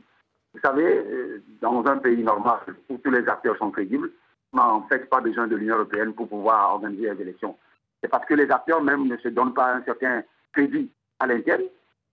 Vous 0.52 0.61
savez, 0.61 0.85
euh, 0.85 1.43
dans 1.61 1.85
un 1.87 1.99
pays 1.99 2.23
normal 2.23 2.61
où 2.88 2.99
tous 2.99 3.11
les 3.11 3.26
acteurs 3.28 3.57
sont 3.57 3.71
crédibles, 3.71 4.11
on 4.52 4.57
n'a 4.57 4.69
en 4.69 4.83
fait 4.83 5.09
pas 5.09 5.21
besoin 5.21 5.47
de 5.47 5.57
l'Union 5.57 5.76
européenne 5.76 6.14
pour 6.14 6.28
pouvoir 6.28 6.75
organiser 6.75 7.12
les 7.12 7.23
élections. 7.23 7.57
C'est 8.00 8.09
parce 8.09 8.26
que 8.26 8.35
les 8.35 8.50
acteurs 8.50 8.83
même 8.83 9.07
ne 9.09 9.16
se 9.16 9.28
donnent 9.28 9.54
pas 9.54 9.75
un 9.75 9.83
certain 9.83 10.23
crédit 10.52 10.90
à 11.19 11.26
l'interne 11.26 11.62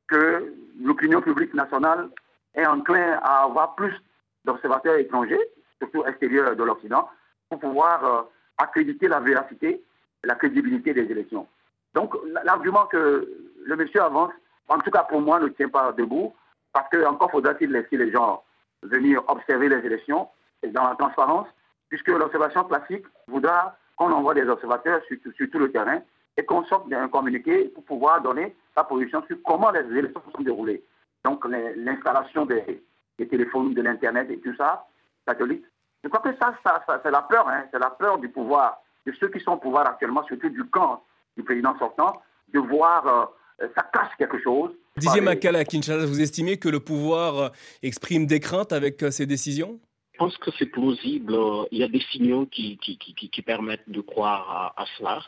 que 0.08 0.53
l'opinion 0.82 1.22
publique 1.22 1.53
nationale 1.53 2.10
est 2.56 2.65
enclin 2.65 3.20
à 3.22 3.44
avoir 3.44 3.75
plus 3.75 3.94
d'observateurs 4.46 4.98
étrangers, 4.98 5.39
surtout 5.80 6.03
extérieurs 6.06 6.56
de 6.56 6.63
l'Occident, 6.63 7.08
pour 7.50 7.60
pouvoir 7.60 8.06
euh, 8.06 8.22
accréditer 8.58 9.08
la 9.08 9.20
véracité, 9.20 9.82
la 10.24 10.36
crédibilité 10.36 10.94
des 10.94 11.10
élections. 11.12 11.48
Donc 11.94 12.15
l'argument 12.44 12.86
que 12.86 13.27
le 13.63 13.75
monsieur 13.75 14.01
avance, 14.01 14.32
en 14.68 14.80
tout 14.80 14.91
cas 14.91 15.03
pour 15.03 15.22
moi, 15.22 15.39
ne 15.39 15.48
tient 15.50 15.70
pas 15.70 15.91
debout, 15.91 16.34
parce 16.74 16.90
qu'encore 16.90 17.32
faudra-t-il 17.32 17.72
laisser 17.72 17.98
les 17.98 18.12
gens 18.12 18.44
venir 18.84 19.24
observer 19.28 19.70
les 19.70 19.86
élections 19.86 20.28
dans 20.63 20.90
la 20.90 20.96
transparence, 20.96 21.48
puisque 21.90 22.08
l'observation 22.08 22.63
classique 22.63 23.06
voudra 23.28 23.75
qu'on 23.98 24.12
envoie 24.12 24.34
des 24.34 24.48
observateurs 24.48 25.01
sur, 25.08 25.18
tout 25.51 25.60
le 25.60 25.72
terrain 25.72 26.01
et 26.38 26.46
qu'on 26.46 26.63
sorte 26.66 26.90
d'un 26.90 27.08
communiqué 27.08 27.66
pour 27.70 27.84
pouvoir 27.84 28.22
donner 28.22 28.56
sa 28.75 28.84
position 28.84 29.24
sur 29.28 29.38
comment 29.44 29.72
les 29.72 29.82
élections 29.98 30.22
sont 30.36 30.44
déroulées. 30.44 30.84
Donc 31.24 31.46
l'installation 31.46 32.46
des, 32.46 32.84
téléphones, 33.30 33.74
de 33.74 33.82
l'Internet 33.82 34.30
et 34.32 34.40
tout 34.40 34.56
ça, 34.56 34.88
satellites. 35.28 35.66
Je 36.04 36.10
crois 36.10 36.22
que 36.22 36.36
ça, 36.38 36.56
c'est 37.04 37.12
la 37.12 37.22
peur, 37.22 37.48
hein, 37.48 37.66
c'est 37.72 37.80
la 37.80 37.92
peur 37.92 38.18
du 38.18 38.30
pouvoir, 38.30 38.82
de 39.06 39.12
ceux 39.20 39.28
qui 39.28 39.40
sont 39.40 39.51
au 39.51 39.58
pouvoir 39.58 39.86
actuellement, 39.88 40.24
surtout 40.24 40.50
du 40.50 40.63
camp 40.66 41.04
du 41.38 41.44
président 41.44 41.78
sortant, 41.78 42.22
de 42.50 42.60
voir 42.60 43.08
euh, 43.08 43.25
ça 43.75 43.84
cache 43.94 44.12
quelque 44.18 44.41
chose. 44.41 44.72
Didier 44.98 45.22
Makala 45.22 45.63
Kinshasa, 45.63 46.06
vous 46.06 46.22
estimez 46.22 46.58
que 46.58 46.70
le 46.70 46.80
pouvoir 46.80 47.38
euh, 47.38 47.50
exprime 47.82 48.25
des 48.25 48.39
craintes 48.39 48.74
avec 48.74 49.01
euh, 49.03 49.12
ces 49.12 49.25
décisions? 49.25 49.80
Je 50.13 50.18
pense 50.18 50.38
que 50.38 50.51
c'est 50.60 50.68
plausible. 50.68 51.36
Il 51.72 51.80
y 51.80 51.84
a 51.84 51.88
des 51.88 52.01
signaux 52.12 52.46
qui, 52.46 52.77
qui, 52.77 53.41
permettent 53.41 53.89
de 53.89 54.01
croire 54.01 54.74
à, 54.77 54.86
cela. 54.98 55.24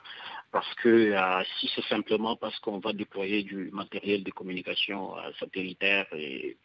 Parce 0.52 0.72
que 0.76 1.16
si 1.60 1.68
c'est 1.74 1.84
simplement 1.86 2.36
parce 2.36 2.60
qu'on 2.60 2.78
va 2.78 2.94
déployer 2.94 3.42
du 3.42 3.72
matériel 3.72 4.24
de 4.24 4.30
communication 4.30 5.16
satellitaire 5.40 6.06
et 6.14 6.58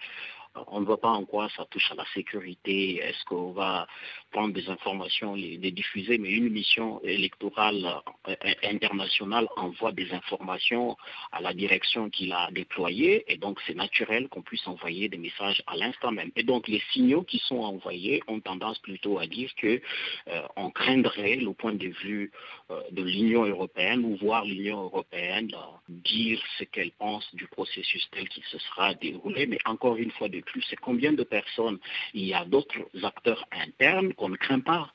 on 0.68 0.80
ne 0.80 0.86
voit 0.86 1.00
pas 1.00 1.10
en 1.10 1.24
quoi 1.24 1.48
ça 1.56 1.64
touche 1.70 1.90
à 1.90 1.94
la 1.94 2.04
sécurité. 2.14 2.96
Est-ce 2.96 3.24
qu'on 3.24 3.52
va 3.52 3.86
prendre 4.30 4.52
des 4.52 4.68
informations, 4.68 5.34
les, 5.34 5.56
les, 5.56 5.70
diffuser? 5.70 6.18
Mais 6.18 6.30
une 6.30 6.50
mission 6.50 7.00
électorale 7.02 8.02
euh, 8.28 8.34
internationale 8.64 9.48
envoie 9.56 9.92
des 9.92 10.12
informations 10.12 10.96
à 11.32 11.40
la 11.40 11.52
direction 11.54 12.10
qu'il 12.10 12.32
a 12.32 12.50
déployée. 12.50 13.24
Et 13.32 13.36
donc, 13.36 13.60
c'est 13.66 13.74
naturel 13.74 14.28
qu'on 14.28 14.42
puisse 14.42 14.66
envoyer 14.66 15.08
des 15.08 15.18
messages 15.18 15.62
à 15.66 15.76
l'instant 15.76 16.12
même. 16.12 16.30
Et 16.36 16.42
donc, 16.42 16.68
les 16.68 16.82
signaux 16.92 17.22
qui 17.22 17.38
sont 17.38 17.60
envoyés 17.60 18.22
ont 18.26 18.40
tendance 18.40 18.78
plutôt 18.78 19.18
à 19.18 19.26
dire 19.26 19.50
que 19.56 19.80
euh, 20.28 20.42
on 20.56 20.70
craindrait 20.70 21.36
le 21.36 21.52
point 21.52 21.72
de 21.74 21.88
vue 21.88 22.30
euh, 22.70 22.80
de 22.90 23.02
l'Union 23.02 23.44
européenne 23.44 24.04
ou 24.04 24.16
voir 24.16 24.44
l'Union 24.44 24.82
européenne 24.82 25.50
dire 25.88 26.40
ce 26.58 26.64
qu'elle 26.64 26.92
pense 26.92 27.34
du 27.34 27.46
processus 27.46 28.06
tel 28.12 28.28
qu'il 28.28 28.44
se 28.44 28.58
sera 28.58 28.94
déroulé. 28.94 29.46
Mais 29.46 29.58
encore 29.64 29.96
une 29.96 30.10
fois 30.12 30.28
de 30.28 30.40
plus, 30.50 30.62
c'est 30.68 30.76
combien 30.76 31.12
de 31.12 31.24
personnes. 31.24 31.78
Il 32.14 32.24
y 32.24 32.34
a 32.34 32.44
d'autres 32.44 32.78
acteurs 33.02 33.44
internes 33.52 34.12
qu'on 34.14 34.30
ne 34.30 34.36
craint 34.36 34.60
pas. 34.60 34.92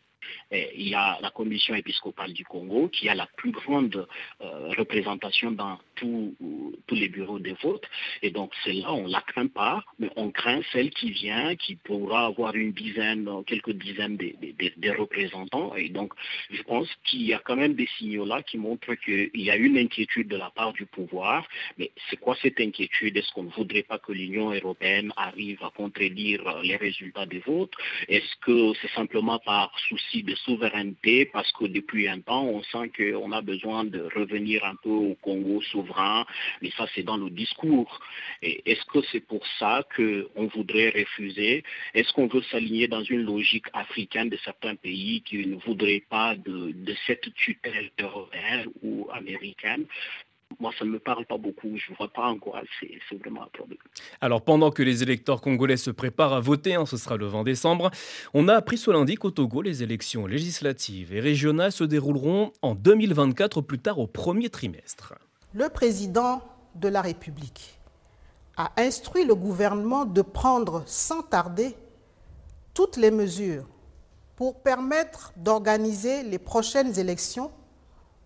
Il 0.52 0.88
y 0.88 0.96
a 0.96 1.20
la 1.22 1.32
commission 1.32 1.76
épiscopale 1.76 2.34
du 2.34 2.46
Congo 2.46 2.88
qui 2.88 3.10
a 3.10 3.16
la 3.16 3.28
plus 3.36 3.52
grande 3.52 4.08
euh, 4.42 4.70
représentation 4.78 5.52
dans 5.52 5.78
tous 5.96 6.36
les 6.92 7.10
bureaux 7.10 7.40
de 7.40 7.54
vote. 7.62 7.86
Et 8.22 8.32
donc, 8.32 8.52
celle-là, 8.64 8.94
on 8.94 9.08
ne 9.08 9.12
la 9.12 9.22
craint 9.22 9.48
pas, 9.48 9.84
mais 10.00 10.10
on 10.16 10.32
craint 10.32 10.62
celle 10.72 10.90
qui 10.92 11.12
vient, 11.12 11.56
qui 11.56 11.76
pourra 11.76 12.26
avoir 12.26 12.56
une 12.56 12.72
dizaine, 12.72 13.30
quelques 13.46 13.72
dizaines 13.72 14.18
de, 14.18 14.90
représentants. 14.92 15.76
Et 15.76 15.90
donc, 15.90 16.14
je 16.52 16.62
pense 16.64 16.88
qu'il 17.06 17.24
y 17.24 17.34
a 17.34 17.40
quand 17.40 17.56
même 17.56 17.74
des 17.74 17.88
signaux 17.98 18.26
là 18.26 18.42
qui 18.44 18.58
montrent 18.58 18.96
qu'il 18.96 19.30
y 19.34 19.50
a 19.50 19.56
une 19.56 19.78
inquiétude 19.78 20.28
de 20.28 20.38
la 20.38 20.50
part 20.50 20.74
du 20.74 20.86
pouvoir. 20.86 21.48
Mais 21.78 21.92
c'est 22.10 22.18
quoi 22.18 22.36
cette 22.42 22.60
inquiétude? 22.60 23.18
Est-ce 23.18 23.32
qu'on 23.34 23.44
ne 23.44 23.52
voudrait 23.52 23.84
pas 23.84 24.00
que 24.00 24.12
l'Union 24.12 24.52
européenne 24.52 25.12
arrive 25.18 25.64
à 25.64 25.72
contredire 25.76 26.62
les 26.62 26.76
résultats 26.76 27.26
des 27.26 27.40
votes? 27.40 27.74
Est-ce 28.08 28.36
que 28.46 28.74
c'est 28.82 28.92
simplement 28.92 29.40
par 29.40 29.72
souci 29.88 30.24
de 30.24 30.36
souveraineté? 30.36 31.26
Parce 31.26 31.52
que 31.54 31.66
depuis 31.66 32.08
un 32.08 32.20
temps, 32.20 32.46
on 32.46 32.62
sent 32.64 32.92
qu'on 32.96 33.32
a 33.32 33.42
besoin 33.42 33.84
de 33.84 34.02
revenir 34.16 34.64
un 34.66 34.76
peu 34.76 34.90
au 34.90 35.16
Congo 35.22 35.62
mais 36.62 36.72
ça 36.78 36.88
c'est 36.94 37.04
dans 37.04 37.18
le 37.18 37.30
discours. 37.30 38.00
Est-ce 38.42 38.86
que 38.86 39.00
c'est 39.12 39.20
pour 39.20 39.46
ça 39.60 39.86
qu'on 39.96 40.48
voudrait 40.48 40.90
refuser? 40.90 41.64
Est-ce 41.94 42.12
qu'on 42.14 42.28
veut 42.28 42.44
s'aligner 42.44 42.88
dans 42.88 43.04
une 43.04 43.22
logique 43.24 43.66
africaine 43.74 44.30
de 44.30 44.38
certains 44.44 44.76
pays 44.76 45.22
qui 45.22 45.46
ne 45.46 45.56
voudraient 45.56 46.04
pas 46.10 46.36
de, 46.36 46.74
cette 47.08 47.34
tutelle 47.36 47.92
européenne 48.00 48.68
ou 48.82 49.08
américaine? 49.12 49.86
Moi, 50.60 50.72
ça 50.78 50.86
ne 50.86 50.92
me 50.92 51.00
parle 51.00 51.26
pas 51.26 51.38
beaucoup. 51.38 51.78
Je 51.78 51.92
ne 51.92 51.98
vois 51.98 52.10
pas 52.10 52.28
en 52.28 52.38
quoi 52.38 52.62
c'est 52.80 53.18
vraiment 53.18 53.44
un 53.44 53.48
problème. 53.48 53.80
Alors, 54.22 54.44
pendant 54.44 54.70
que 54.70 54.84
les 54.84 55.02
électeurs 55.02 55.42
congolais 55.42 55.78
se 55.78 55.90
préparent 55.90 56.34
à 56.34 56.40
voter, 56.40 56.76
hein, 56.76 56.86
ce 56.86 56.96
sera 56.96 57.18
le 57.18 57.26
20 57.26 57.44
décembre, 57.44 57.90
on 58.36 58.48
a 58.48 58.54
appris 58.54 58.78
ce 58.78 58.92
lundi 58.92 59.16
qu'au 59.16 59.32
Togo, 59.32 59.64
les 59.64 59.82
élections 59.82 60.28
législatives 60.28 61.14
et 61.14 61.20
régionales 61.20 61.72
se 61.72 61.84
dérouleront 61.84 62.54
en 62.62 62.76
2024, 62.76 63.62
plus 63.62 63.80
tard 63.80 63.98
au 63.98 64.08
premier 64.08 64.50
trimestre. 64.50 65.16
Le 65.56 65.70
président 65.70 66.42
de 66.74 66.88
la 66.88 67.02
République 67.02 67.80
a 68.58 68.72
instruit 68.78 69.24
le 69.24 69.36
gouvernement 69.36 70.06
de 70.06 70.24
prendre 70.24 70.84
sans 70.88 71.22
tarder 71.22 71.76
toutes 72.74 72.98
les 72.98 73.12
mesures 73.12 73.66
pour 74.36 74.62
permettre 74.62 75.32
d'organiser 75.38 76.24
les 76.24 76.40
prochaines 76.40 76.98
élections 76.98 77.52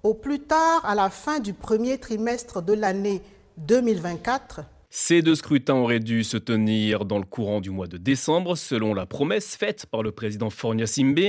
au 0.04 0.14
plus 0.14 0.40
tard 0.40 0.86
à 0.86 0.96
la 0.96 1.10
fin 1.10 1.40
du 1.40 1.54
premier 1.54 1.98
trimestre 1.98 2.62
de 2.62 2.72
l'année 2.72 3.22
2024. 3.58 4.62
Ces 5.00 5.22
deux 5.22 5.36
scrutins 5.36 5.76
auraient 5.76 6.00
dû 6.00 6.24
se 6.24 6.38
tenir 6.38 7.06
dans 7.06 7.20
le 7.20 7.24
courant 7.24 7.62
du 7.62 7.70
mois 7.70 7.86
de 7.86 7.98
décembre, 7.98 8.58
selon 8.58 8.96
la 8.96 9.06
promesse 9.06 9.56
faite 9.56 9.86
par 9.86 10.02
le 10.02 10.12
président 10.12 10.50
Fornia 10.50 10.88
Simbe, 10.88 11.20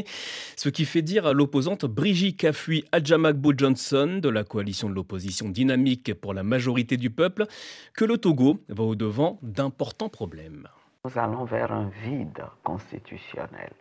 ce 0.57 0.71
qui 0.71 0.87
fait 0.87 1.03
dire 1.03 1.27
à 1.27 1.35
l'opposante 1.35 1.85
Brigitte 1.85 2.39
Kafui 2.41 2.87
Adjamakbo 2.93 3.53
Johnson 3.55 4.21
de 4.23 4.29
la 4.31 4.43
coalition 4.43 4.89
de 4.89 4.95
l'opposition 4.95 5.51
dynamique 5.51 6.15
pour 6.15 6.33
la 6.33 6.43
majorité 6.43 6.97
du 6.97 7.11
peuple 7.11 7.45
que 7.93 8.07
le 8.07 8.17
Togo 8.17 8.57
va 8.71 8.85
au-devant 8.85 9.39
d'importants 9.43 10.09
problèmes. 10.09 10.67
Nous 11.05 11.19
allons 11.19 11.45
vers 11.45 11.71
un 11.71 11.91
vide 12.07 12.43
constitutionnel. 12.65 13.75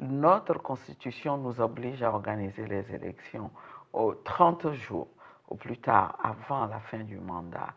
Notre 0.00 0.54
constitution 0.60 1.38
nous 1.38 1.60
oblige 1.60 2.02
à 2.02 2.10
organiser 2.10 2.66
les 2.66 2.84
élections 2.92 3.52
aux 3.92 4.14
30 4.14 4.72
jours, 4.72 5.06
au 5.46 5.54
plus 5.54 5.78
tard 5.78 6.18
avant 6.24 6.66
la 6.66 6.80
fin 6.80 7.04
du 7.04 7.18
mandat 7.18 7.68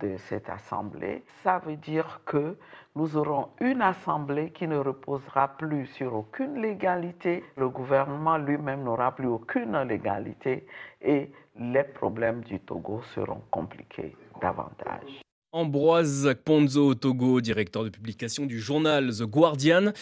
de 0.00 0.16
cette 0.28 0.48
Assemblée, 0.48 1.22
ça 1.42 1.58
veut 1.58 1.76
dire 1.76 2.20
que 2.24 2.56
nous 2.94 3.16
aurons 3.16 3.48
une 3.60 3.82
Assemblée 3.82 4.50
qui 4.50 4.66
ne 4.66 4.78
reposera 4.78 5.48
plus 5.56 5.86
sur 5.86 6.14
aucune 6.14 6.60
légalité, 6.60 7.44
le 7.56 7.68
gouvernement 7.68 8.38
lui-même 8.38 8.82
n'aura 8.82 9.14
plus 9.14 9.28
aucune 9.28 9.76
légalité 9.82 10.66
et 11.00 11.30
les 11.58 11.84
problèmes 11.84 12.42
du 12.42 12.60
Togo 12.60 13.02
seront 13.14 13.42
compliqués 13.50 14.16
davantage. 14.40 15.22
Ambroise 15.52 16.34
Ponzo 16.44 16.94
Togo, 16.94 17.40
directeur 17.40 17.82
de 17.82 17.88
publication 17.88 18.44
du 18.44 18.60
journal 18.60 19.10
The 19.10 19.22
Guardian. 19.22 19.92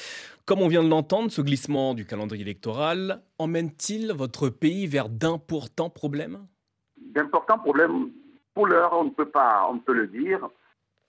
Comme 0.45 0.61
on 0.61 0.69
vient 0.69 0.83
de 0.83 0.89
l'entendre, 0.89 1.31
ce 1.31 1.41
glissement 1.41 1.95
du 1.95 2.05
calendrier 2.05 2.43
électoral 2.43 3.23
emmène-t-il 3.39 4.13
votre 4.13 4.49
pays 4.49 4.87
vers 4.87 5.09
d'importants 5.09 5.91
problèmes? 5.91 6.47
D'importants 7.15 7.59
problèmes, 7.59 8.11
pour 8.57 8.67
l'heure, 8.67 8.95
on 8.95 9.05
ne 9.05 9.11
peut 9.11 9.29
pas, 9.29 9.69
on 9.71 9.79
peut 9.79 9.93
le 9.93 10.07
dire. 10.07 10.49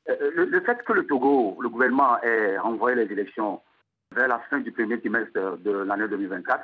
Euh, 0.09 0.31
le, 0.35 0.59
fait 0.59 0.83
que 0.83 0.91
le 0.91 1.07
Togo, 1.07 1.57
le 1.61 1.69
gouvernement 1.69 2.21
ait 2.21 2.57
renvoyé 2.57 2.97
les 2.97 3.09
élections 3.09 3.61
vers 4.13 4.27
la 4.27 4.39
fin 4.49 4.59
du 4.59 4.73
premier 4.73 4.99
trimestre 4.99 5.57
de 5.59 5.71
l'année 5.71 6.09
2024, 6.09 6.61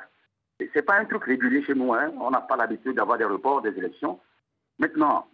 ce 0.60 0.66
n'est 0.74 0.82
pas 0.82 0.98
un 0.98 1.06
truc 1.06 1.24
régulier 1.24 1.64
chez 1.64 1.74
nous. 1.74 1.94
Hein. 1.94 2.12
On 2.20 2.30
n'a 2.30 2.42
pas 2.42 2.56
l'habitude 2.56 2.96
d'avoir 2.96 3.16
des 3.16 3.24
reports 3.24 3.62
des 3.62 3.70
élections. 3.70 4.20
Maintenant, 4.78 5.26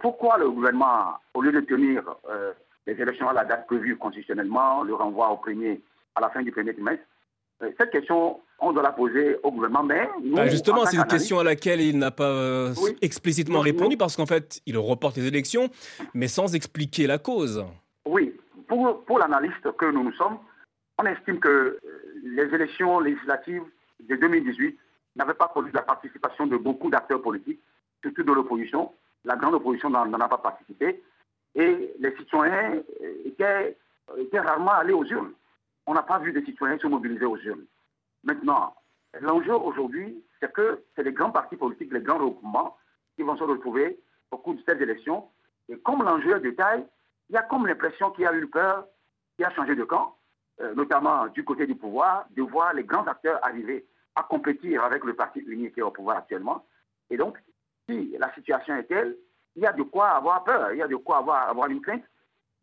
pourquoi 0.00 0.38
le 0.38 0.50
gouvernement, 0.50 1.18
au 1.34 1.42
lieu 1.42 1.52
de 1.52 1.60
tenir 1.60 2.02
euh, 2.30 2.54
les 2.86 2.98
élections 2.98 3.28
à 3.28 3.34
la 3.34 3.44
date 3.44 3.66
prévue 3.66 3.98
constitutionnellement, 3.98 4.82
le 4.82 4.94
renvoie 4.94 5.28
au 5.28 5.36
premier, 5.36 5.82
à 6.14 6.22
la 6.22 6.30
fin 6.30 6.40
du 6.42 6.52
premier 6.52 6.72
trimestre 6.72 7.04
Cette 7.78 7.90
question, 7.90 8.40
on 8.58 8.72
doit 8.72 8.82
la 8.82 8.92
poser 8.92 9.36
au 9.42 9.50
gouvernement, 9.50 9.82
mais 9.82 10.08
bah, 10.34 10.46
justement, 10.46 10.84
c'est 10.84 10.96
une 10.96 11.06
question 11.06 11.38
à 11.38 11.44
laquelle 11.44 11.80
il 11.80 11.98
n'a 11.98 12.10
pas 12.10 12.28
euh, 12.28 12.74
explicitement 13.00 13.60
répondu, 13.60 13.96
parce 13.96 14.14
qu'en 14.16 14.26
fait, 14.26 14.60
il 14.66 14.76
reporte 14.76 15.16
les 15.16 15.26
élections, 15.26 15.68
mais 16.12 16.28
sans 16.28 16.54
expliquer 16.54 17.06
la 17.06 17.18
cause. 17.18 17.64
Oui, 18.04 18.34
pour, 18.68 19.04
pour 19.04 19.18
l'analyste 19.18 19.72
que 19.78 19.86
nous 19.86 20.04
nous 20.04 20.12
sommes, 20.12 20.38
on 20.98 21.04
estime 21.04 21.40
que 21.40 21.78
les 22.24 22.54
élections 22.54 23.00
législatives 23.00 23.62
de 24.08 24.16
2018 24.16 24.78
n'avaient 25.16 25.34
pas 25.34 25.48
produit 25.48 25.72
la 25.72 25.82
participation 25.82 26.46
de 26.46 26.56
beaucoup 26.56 26.90
d'acteurs 26.90 27.22
politiques, 27.22 27.60
surtout 28.02 28.22
de 28.22 28.32
l'opposition, 28.32 28.92
la 29.24 29.36
grande 29.36 29.54
opposition 29.54 29.90
n'en 29.90 30.12
a 30.12 30.28
pas 30.28 30.38
participé. 30.38 31.02
Et 31.54 31.94
les 31.98 32.16
citoyens 32.16 32.82
étaient, 33.24 33.76
rarement 34.34 34.72
allés 34.72 34.92
aux 34.92 35.04
urnes. 35.04 35.32
On 35.86 35.94
n'a 35.94 36.02
pas 36.02 36.18
vu 36.18 36.32
des 36.32 36.44
citoyens 36.44 36.78
se 36.78 36.86
mobiliser 36.86 37.24
aux 37.24 37.36
urnes. 37.38 37.66
Maintenant, 38.24 38.74
l'enjeu 39.20 39.54
aujourd'hui, 39.54 40.22
c'est 40.40 40.52
que 40.52 40.82
c'est 40.94 41.02
les 41.02 41.12
grands 41.12 41.30
partis 41.30 41.56
politiques, 41.56 41.92
les 41.92 42.00
grands 42.00 42.18
regroupements 42.18 42.76
qui 43.14 43.22
vont 43.22 43.36
se 43.36 43.44
retrouver 43.44 43.98
au 44.30 44.38
cours 44.38 44.54
de 44.54 44.62
cette 44.66 44.80
élection. 44.80 45.28
Et 45.68 45.78
comme 45.78 46.02
l'enjeu 46.02 46.40
taille, 46.54 46.84
il 47.30 47.34
y 47.34 47.36
a 47.36 47.42
comme 47.42 47.66
l'impression 47.66 48.10
qu'il 48.10 48.24
y 48.24 48.26
a 48.26 48.34
eu 48.34 48.46
peur, 48.48 48.86
qui 49.36 49.44
a 49.44 49.50
changé 49.50 49.74
de 49.74 49.84
camp, 49.84 50.16
euh, 50.60 50.74
notamment 50.74 51.26
du 51.28 51.44
côté 51.44 51.66
du 51.66 51.74
pouvoir, 51.74 52.26
de 52.30 52.42
voir 52.42 52.74
les 52.74 52.84
grands 52.84 53.06
acteurs 53.06 53.38
arriver 53.44 53.86
à 54.14 54.22
compétir 54.22 54.82
avec 54.82 55.04
le 55.04 55.14
parti 55.14 55.40
uni 55.40 55.70
qui 55.70 55.80
est 55.80 55.82
au 55.82 55.90
pouvoir 55.90 56.18
actuellement. 56.18 56.64
Et 57.10 57.16
donc, 57.16 57.36
si 57.88 58.16
la 58.18 58.32
situation 58.34 58.74
est 58.76 58.84
telle, 58.84 59.16
il 59.54 59.62
y 59.62 59.66
a 59.66 59.72
de 59.72 59.82
quoi 59.82 60.08
avoir 60.10 60.44
peur, 60.44 60.72
il 60.72 60.78
y 60.78 60.82
a 60.82 60.88
de 60.88 60.96
quoi 60.96 61.18
avoir 61.18 61.68
une 61.68 61.80
crainte. 61.80 62.04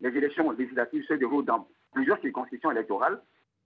Les 0.00 0.10
élections 0.10 0.50
législatives 0.50 1.04
se 1.06 1.14
déroulent 1.14 1.44
dans 1.44 1.66
plusieurs 1.94 2.20
circonscriptions 2.20 2.70
électorales 2.72 3.20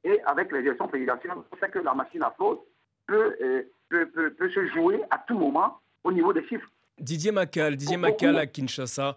et 0.05 0.21
avec 0.27 0.53
les 0.53 0.61
élections 0.61 0.89
présidentielles, 0.89 1.33
on 1.35 1.57
sait 1.59 1.71
que 1.71 1.81
la 1.81 1.95
machine 1.95 2.23
à 2.23 2.31
fraude 2.31 2.59
peut, 3.07 3.37
euh, 3.41 3.63
peut, 3.89 4.07
peut, 4.11 4.33
peut, 4.35 4.51
se 4.51 4.67
jouer 4.69 5.01
à 5.11 5.19
tout 5.27 5.39
moment 5.39 5.81
au 6.05 6.13
niveau 6.13 6.33
des 6.33 6.47
chiffres. 6.47 6.69
Didier 7.01 7.33
Macal, 7.33 7.77
Didier 7.77 7.97
Macal 7.97 8.39
à 8.39 8.47
Kinshasa. 8.47 9.17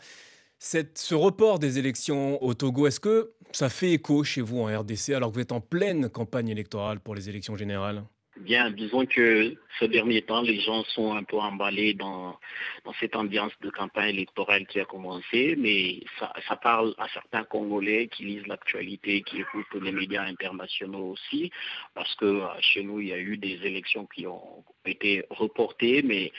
Cette, 0.57 0.97
ce 0.97 1.15
report 1.15 1.59
des 1.59 1.79
élections 1.79 2.41
au 2.43 2.53
Togo, 2.53 2.87
est-ce 2.87 2.99
que 2.99 3.31
ça 3.51 3.69
fait 3.69 3.93
écho 3.93 4.23
chez 4.23 4.41
vous 4.41 4.59
en 4.59 4.65
RDC 4.65 5.09
alors 5.09 5.29
que 5.29 5.35
vous 5.35 5.41
êtes 5.41 5.51
en 5.51 5.61
pleine 5.61 6.09
campagne 6.09 6.49
électorale 6.49 6.99
pour 6.99 7.15
les 7.15 7.29
élections 7.29 7.55
générales? 7.55 8.03
Bien, 8.41 8.71
disons 8.71 9.05
que 9.05 9.55
ces 9.79 9.87
derniers 9.87 10.23
temps, 10.23 10.41
les 10.41 10.59
gens 10.59 10.83
sont 10.95 11.13
un 11.13 11.23
peu 11.23 11.37
emballés 11.37 11.93
dans, 11.93 12.39
dans 12.85 12.93
cette 12.99 13.15
ambiance 13.15 13.51
de 13.61 13.69
campagne 13.69 14.09
électorale 14.15 14.65
qui 14.65 14.79
a 14.79 14.85
commencé, 14.85 15.55
mais 15.59 15.99
ça, 16.17 16.33
ça 16.47 16.55
parle 16.55 16.95
à 16.97 17.07
certains 17.09 17.43
Congolais 17.43 18.07
qui 18.07 18.23
lisent 18.23 18.47
l'actualité, 18.47 19.21
qui 19.21 19.41
écoutent 19.41 19.79
les 19.79 19.91
médias 19.91 20.23
internationaux 20.23 21.11
aussi, 21.11 21.51
parce 21.93 22.15
que 22.15 22.41
chez 22.61 22.81
nous, 22.83 22.99
il 22.99 23.09
y 23.09 23.13
a 23.13 23.19
eu 23.19 23.37
des 23.37 23.59
élections 23.63 24.07
qui 24.07 24.25
ont 24.25 24.63
été 24.85 25.23
reportées, 25.29 26.01
mais 26.01 26.31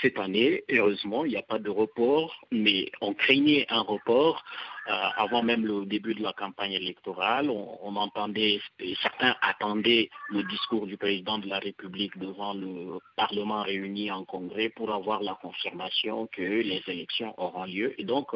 cette 0.00 0.18
année, 0.18 0.64
heureusement, 0.70 1.26
il 1.26 1.32
n'y 1.32 1.36
a 1.36 1.42
pas 1.42 1.58
de 1.58 1.68
report, 1.68 2.34
mais 2.50 2.90
on 3.02 3.12
craignait 3.12 3.66
un 3.68 3.82
report 3.82 4.42
euh, 4.79 4.79
avant 4.86 5.42
même 5.42 5.64
le 5.66 5.84
début 5.84 6.14
de 6.14 6.22
la 6.22 6.32
campagne 6.32 6.72
électorale, 6.72 7.50
on, 7.50 7.78
on, 7.82 7.96
entendait, 7.96 8.60
certains 9.02 9.36
attendaient 9.42 10.10
le 10.30 10.42
discours 10.44 10.86
du 10.86 10.96
président 10.96 11.38
de 11.38 11.48
la 11.48 11.58
République 11.58 12.16
devant 12.18 12.54
le 12.54 12.98
Parlement 13.16 13.62
réuni 13.62 14.10
en 14.10 14.24
congrès 14.24 14.68
pour 14.70 14.92
avoir 14.92 15.22
la 15.22 15.34
confirmation 15.34 16.26
que 16.28 16.42
les 16.42 16.82
élections 16.86 17.34
auront 17.38 17.64
lieu. 17.64 17.94
Et 18.00 18.04
donc, 18.04 18.34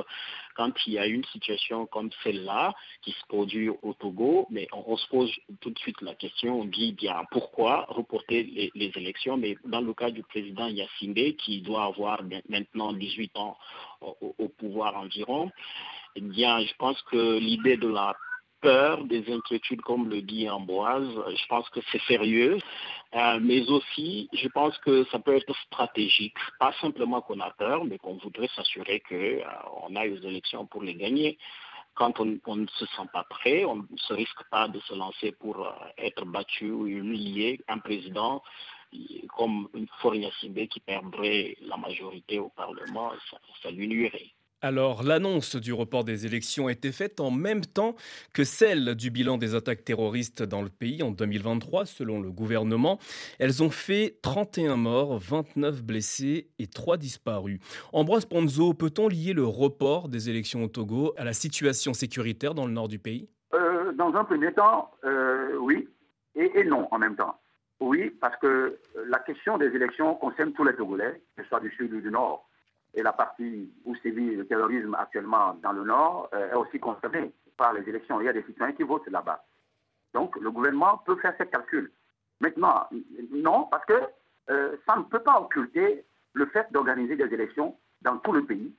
quand 0.54 0.72
il 0.86 0.94
y 0.94 0.98
a 0.98 1.06
une 1.06 1.24
situation 1.26 1.86
comme 1.86 2.10
celle-là 2.22 2.74
qui 3.02 3.12
se 3.12 3.26
produit 3.28 3.68
au 3.68 3.94
Togo, 3.94 4.46
mais 4.50 4.66
on, 4.72 4.96
se 4.96 5.06
pose 5.08 5.32
tout 5.60 5.70
de 5.70 5.78
suite 5.78 6.00
la 6.00 6.14
question, 6.14 6.60
on 6.60 6.64
dit 6.64 6.92
bien 6.92 7.24
pourquoi 7.30 7.86
reporter 7.88 8.70
les, 8.74 8.92
élections, 8.96 9.36
mais 9.36 9.56
dans 9.64 9.80
le 9.80 9.92
cas 9.94 10.10
du 10.10 10.22
président 10.22 10.68
Yassine, 10.68 11.14
qui 11.36 11.60
doit 11.60 11.84
avoir 11.84 12.22
maintenant 12.48 12.92
18 12.92 13.36
ans 13.36 13.56
au, 14.00 14.34
au 14.38 14.48
pouvoir 14.48 14.96
environ, 14.96 15.50
eh 16.16 16.20
bien, 16.20 16.60
je 16.60 16.72
pense 16.78 17.00
que 17.02 17.38
l'idée 17.38 17.76
de 17.76 17.88
la 17.88 18.14
peur, 18.64 19.04
des 19.04 19.30
inquiétudes, 19.30 19.82
comme 19.82 20.08
le 20.08 20.22
dit 20.22 20.48
Amboise, 20.48 21.06
je 21.36 21.46
pense 21.48 21.68
que 21.68 21.80
c'est 21.92 22.00
sérieux, 22.04 22.56
euh, 23.14 23.38
mais 23.42 23.60
aussi, 23.70 24.30
je 24.32 24.48
pense 24.48 24.76
que 24.78 25.04
ça 25.12 25.18
peut 25.18 25.36
être 25.36 25.54
stratégique. 25.66 26.38
Pas 26.58 26.72
simplement 26.80 27.20
qu'on 27.20 27.40
a 27.40 27.50
peur, 27.50 27.84
mais 27.84 27.98
qu'on 27.98 28.16
voudrait 28.16 28.48
s'assurer 28.56 29.00
qu'on 29.00 29.14
euh, 29.14 30.00
a 30.00 30.06
les 30.06 30.26
élections 30.26 30.64
pour 30.64 30.82
les 30.82 30.94
gagner. 30.94 31.36
Quand 31.94 32.18
on, 32.20 32.38
on, 32.46 32.56
ne 32.56 32.66
se 32.66 32.86
sent 32.86 33.08
pas 33.12 33.24
prêt, 33.24 33.66
on 33.66 33.76
ne 33.76 33.96
se 33.96 34.14
risque 34.14 34.42
pas 34.50 34.66
de 34.66 34.80
se 34.80 34.94
lancer 34.94 35.32
pour 35.32 35.60
euh, 35.60 35.70
être 35.98 36.24
battu 36.24 36.70
ou 36.70 36.86
humilier 36.86 37.60
un 37.68 37.78
président 37.78 38.42
comme 39.36 39.68
une 39.74 39.88
Sibé 40.40 40.68
qui 40.68 40.78
perdrait 40.78 41.56
la 41.62 41.76
majorité 41.76 42.38
au 42.38 42.48
Parlement, 42.50 43.10
ça 43.60 43.70
lui 43.72 43.88
nuirait. 43.88 44.30
Alors, 44.64 45.02
l'annonce 45.02 45.56
du 45.56 45.74
report 45.74 46.04
des 46.04 46.24
élections 46.24 46.68
a 46.68 46.72
été 46.72 46.90
faite 46.90 47.20
en 47.20 47.30
même 47.30 47.60
temps 47.60 47.94
que 48.32 48.44
celle 48.44 48.94
du 48.94 49.10
bilan 49.10 49.36
des 49.36 49.54
attaques 49.54 49.84
terroristes 49.84 50.42
dans 50.42 50.62
le 50.62 50.70
pays 50.70 51.02
en 51.02 51.10
2023, 51.10 51.84
selon 51.84 52.18
le 52.18 52.30
gouvernement. 52.30 52.98
Elles 53.38 53.62
ont 53.62 53.68
fait 53.68 54.16
31 54.22 54.76
morts, 54.76 55.18
29 55.18 55.82
blessés 55.84 56.48
et 56.58 56.66
3 56.66 56.96
disparus. 56.96 57.58
Ambroise 57.92 58.24
Ponzo, 58.24 58.72
peut-on 58.72 59.08
lier 59.08 59.34
le 59.34 59.44
report 59.44 60.08
des 60.08 60.30
élections 60.30 60.64
au 60.64 60.68
Togo 60.68 61.12
à 61.18 61.24
la 61.24 61.34
situation 61.34 61.92
sécuritaire 61.92 62.54
dans 62.54 62.64
le 62.64 62.72
nord 62.72 62.88
du 62.88 62.98
pays? 62.98 63.28
Euh, 63.52 63.92
Dans 63.92 64.14
un 64.14 64.24
premier 64.24 64.54
temps, 64.54 64.92
euh, 65.04 65.58
oui, 65.58 65.90
et, 66.36 66.50
et 66.54 66.64
non 66.64 66.88
en 66.90 66.98
même 66.98 67.16
temps. 67.16 67.38
Oui, 67.80 68.08
parce 68.18 68.36
que 68.38 68.78
la 69.08 69.18
question 69.18 69.58
des 69.58 69.66
élections 69.66 70.14
concerne 70.14 70.54
tous 70.54 70.64
les 70.64 70.74
Togolais, 70.74 71.20
que 71.36 71.42
ce 71.42 71.48
soit 71.50 71.60
du 71.60 71.70
sud 71.72 71.92
ou 71.92 72.00
du 72.00 72.10
nord 72.10 72.48
et 72.94 73.02
la 73.02 73.12
partie 73.12 73.70
où 73.84 73.94
sévit 73.96 74.36
le 74.36 74.46
terrorisme 74.46 74.94
actuellement 74.94 75.54
dans 75.62 75.72
le 75.72 75.84
Nord 75.84 76.28
euh, 76.32 76.52
est 76.52 76.54
aussi 76.54 76.78
concernée 76.78 77.32
par 77.56 77.72
les 77.72 77.88
élections. 77.88 78.20
Il 78.20 78.26
y 78.26 78.28
a 78.28 78.32
des 78.32 78.42
citoyens 78.44 78.74
qui 78.74 78.82
votent 78.82 79.08
là-bas. 79.08 79.44
Donc 80.12 80.36
le 80.36 80.50
gouvernement 80.50 80.98
peut 80.98 81.16
faire 81.16 81.34
ces 81.38 81.46
calculs. 81.46 81.90
Maintenant, 82.40 82.88
non, 83.32 83.68
parce 83.70 83.84
que 83.84 84.00
euh, 84.50 84.76
ça 84.86 84.96
ne 84.96 85.02
peut 85.02 85.20
pas 85.20 85.40
occulter 85.40 86.04
le 86.32 86.46
fait 86.46 86.70
d'organiser 86.72 87.16
des 87.16 87.32
élections 87.32 87.76
dans 88.02 88.18
tout 88.18 88.32
le 88.32 88.44
pays 88.44 88.72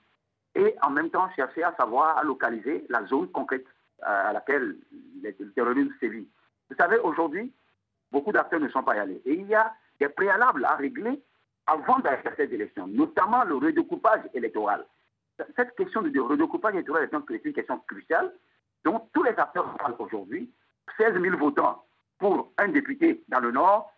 et 0.56 0.76
en 0.82 0.90
même 0.90 1.10
temps 1.10 1.30
chercher 1.36 1.64
à 1.64 1.74
savoir, 1.76 2.18
à 2.18 2.24
localiser 2.24 2.86
la 2.90 3.06
zone 3.06 3.30
concrète 3.30 3.66
à 4.02 4.34
laquelle 4.34 4.78
le 5.24 5.52
terrorisme 5.54 5.92
sévit. 6.00 6.28
Vous 6.70 6.76
savez, 6.76 6.98
aujourd'hui, 7.00 7.52
beaucoup 8.12 8.32
d'acteurs 8.32 8.60
ne 8.60 8.70
sont 8.70 8.84
pas 8.84 8.94
allés. 8.94 9.22
Et 9.26 9.34
il 9.34 9.48
y 9.48 9.56
a 9.56 9.74
des 10.00 10.10
préalables 10.10 10.66
à 10.66 10.76
régler 10.76 11.22
avant 11.68 12.00
d'aller 12.00 12.22
à 12.26 12.36
cette 12.36 12.52
élection, 12.52 12.88
notamment 12.88 13.44
le 13.44 13.56
redécoupage 13.56 14.22
électoral. 14.34 14.86
Cette 15.56 15.76
question 15.76 16.02
de 16.02 16.20
redécoupage 16.20 16.74
électoral 16.76 17.10
est 17.10 17.46
une 17.46 17.54
question 17.54 17.80
cruciale 17.88 18.34
dont 18.84 19.02
tous 19.14 19.24
les 19.24 19.32
acteurs 19.32 19.76
parlent 19.78 19.96
aujourd'hui. 20.00 20.50
16 20.98 21.20
000 21.20 21.38
votants 21.38 21.84
pour 22.20 22.52
un 22.58 22.68
député 22.70 23.24
dans 23.28 23.40
le 23.40 23.52
Nord, 23.52 23.92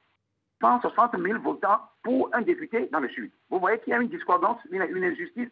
160 0.61 1.21
000 1.21 1.39
votants 1.39 1.81
pour 2.01 2.29
un 2.33 2.41
député 2.41 2.87
dans 2.91 2.99
le 2.99 3.09
Sud. 3.09 3.31
Vous 3.49 3.59
voyez 3.59 3.79
qu'il 3.79 3.91
y 3.91 3.93
a 3.93 3.99
une 3.99 4.07
discordance, 4.07 4.59
une, 4.71 4.81
une 4.81 5.03
injustice 5.03 5.49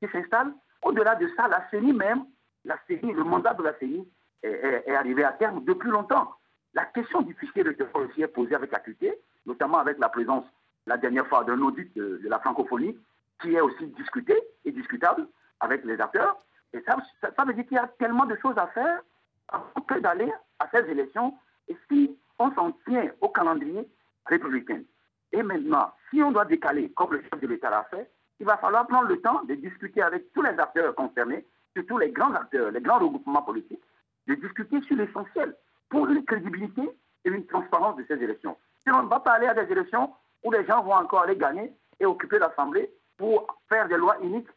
qui 0.00 0.08
s'installe. 0.10 0.52
Au-delà 0.82 1.14
de 1.16 1.28
ça, 1.36 1.46
la 1.46 1.68
CENI 1.70 1.92
même, 1.92 2.24
la 2.64 2.76
le 2.88 3.24
mandat 3.24 3.54
de 3.54 3.62
la 3.62 3.78
CENI 3.78 4.08
est, 4.42 4.94
arrivé 4.94 5.24
à 5.24 5.32
terme 5.32 5.64
depuis 5.64 5.90
longtemps. 5.90 6.34
La 6.74 6.86
question 6.86 7.20
du 7.22 7.34
fichier 7.34 7.62
de 7.62 7.70
est 7.70 8.26
posée 8.28 8.54
avec 8.54 8.72
acuité, 8.72 9.18
notamment 9.44 9.78
avec 9.78 9.98
la 9.98 10.08
présence 10.08 10.44
la 10.86 10.96
dernière 10.96 11.26
fois 11.26 11.44
d'un 11.44 11.60
audit 11.60 11.94
de, 11.96 12.20
la 12.24 12.38
francophonie 12.38 12.96
qui 13.40 13.54
est 13.54 13.60
aussi 13.60 13.86
discuté 13.88 14.36
et 14.64 14.72
discutable 14.72 15.26
avec 15.60 15.84
les 15.84 16.00
acteurs. 16.00 16.38
Et 16.72 16.80
ça, 16.82 16.96
ça, 17.20 17.30
ça 17.36 17.44
veut 17.44 17.54
dire 17.54 17.66
qu'il 17.66 17.76
y 17.76 17.80
a 17.80 17.88
tellement 17.98 18.26
de 18.26 18.36
choses 18.40 18.56
à 18.58 18.66
faire 18.68 19.00
avant 19.48 19.80
que 19.86 19.98
d'aller 19.98 20.30
à 20.58 20.68
ces 20.72 20.88
élections. 20.90 21.34
Et 21.68 21.76
si 21.88 22.16
on 22.38 22.52
s'en 22.54 22.72
tient 22.86 23.10
au 23.20 23.28
calendrier 23.28 23.88
républicain, 24.26 24.82
et 25.32 25.42
maintenant, 25.42 25.92
si 26.10 26.22
on 26.22 26.32
doit 26.32 26.44
décaler, 26.44 26.90
comme 26.90 27.12
le 27.12 27.22
chef 27.22 27.40
de 27.40 27.46
l'État 27.46 27.70
l'a 27.70 27.84
fait, 27.84 28.10
il 28.40 28.46
va 28.46 28.56
falloir 28.56 28.86
prendre 28.86 29.08
le 29.08 29.20
temps 29.20 29.42
de 29.44 29.54
discuter 29.54 30.02
avec 30.02 30.32
tous 30.32 30.42
les 30.42 30.58
acteurs 30.58 30.94
concernés, 30.94 31.46
surtout 31.76 31.98
les 31.98 32.10
grands 32.10 32.34
acteurs, 32.34 32.70
les 32.70 32.80
grands 32.80 32.98
regroupements 32.98 33.42
politiques, 33.42 33.82
de 34.26 34.34
discuter 34.34 34.80
sur 34.82 34.96
l'essentiel 34.96 35.54
pour 35.88 36.08
une 36.08 36.24
crédibilité 36.24 36.82
et 37.24 37.28
une 37.28 37.46
transparence 37.46 37.96
de 37.96 38.04
ces 38.08 38.14
élections. 38.14 38.56
Si 38.82 38.90
on 38.90 39.02
ne 39.02 39.08
va 39.08 39.20
pas 39.20 39.32
aller 39.32 39.46
à 39.46 39.54
des 39.54 39.70
élections 39.70 40.10
où 40.42 40.50
les 40.50 40.64
gens 40.66 40.82
vont 40.82 40.94
encore 40.94 41.22
aller 41.22 41.36
gagner 41.36 41.72
et 41.98 42.06
occuper 42.06 42.38
l'Assemblée 42.38 42.90
pour 43.16 43.46
faire 43.68 43.88
des 43.88 43.96
lois 43.96 44.16
uniques 44.22 44.48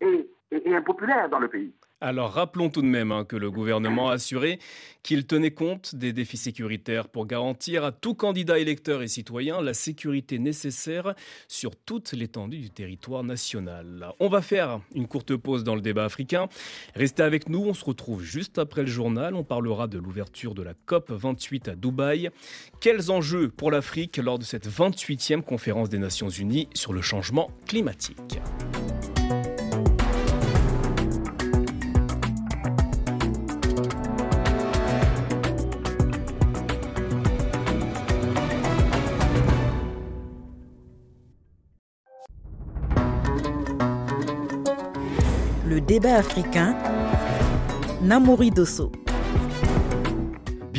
et, 0.00 0.30
et, 0.50 0.70
et 0.70 0.76
impopulaires 0.76 1.28
dans 1.28 1.40
le 1.40 1.48
pays. 1.48 1.74
Alors 2.04 2.32
rappelons 2.32 2.68
tout 2.68 2.82
de 2.82 2.88
même 2.88 3.12
hein, 3.12 3.24
que 3.24 3.36
le 3.36 3.48
gouvernement 3.48 4.10
a 4.10 4.14
assuré 4.14 4.58
qu'il 5.04 5.24
tenait 5.24 5.52
compte 5.52 5.94
des 5.94 6.12
défis 6.12 6.36
sécuritaires 6.36 7.08
pour 7.08 7.26
garantir 7.26 7.84
à 7.84 7.92
tout 7.92 8.14
candidat 8.14 8.58
électeur 8.58 9.02
et 9.02 9.08
citoyen 9.08 9.62
la 9.62 9.72
sécurité 9.72 10.40
nécessaire 10.40 11.14
sur 11.46 11.76
toute 11.76 12.12
l'étendue 12.12 12.58
du 12.58 12.70
territoire 12.70 13.22
national. 13.22 14.12
On 14.18 14.28
va 14.28 14.42
faire 14.42 14.80
une 14.96 15.06
courte 15.06 15.36
pause 15.36 15.62
dans 15.62 15.76
le 15.76 15.80
débat 15.80 16.04
africain. 16.04 16.48
Restez 16.96 17.22
avec 17.22 17.48
nous, 17.48 17.66
on 17.66 17.74
se 17.74 17.84
retrouve 17.84 18.24
juste 18.24 18.58
après 18.58 18.80
le 18.80 18.88
journal. 18.88 19.36
On 19.36 19.44
parlera 19.44 19.86
de 19.86 19.98
l'ouverture 19.98 20.54
de 20.54 20.62
la 20.62 20.74
COP 20.74 21.12
28 21.12 21.68
à 21.68 21.76
Dubaï. 21.76 22.30
Quels 22.80 23.12
enjeux 23.12 23.48
pour 23.48 23.70
l'Afrique 23.70 24.16
lors 24.16 24.40
de 24.40 24.44
cette 24.44 24.68
28e 24.68 25.42
conférence 25.42 25.88
des 25.88 25.98
Nations 25.98 26.30
Unies 26.30 26.68
sur 26.74 26.92
le 26.92 27.00
changement 27.00 27.52
climatique? 27.68 28.40
Le 45.66 45.80
débat 45.80 46.16
africain, 46.16 46.76
Namouri 48.02 48.50
Dosso. 48.50 48.90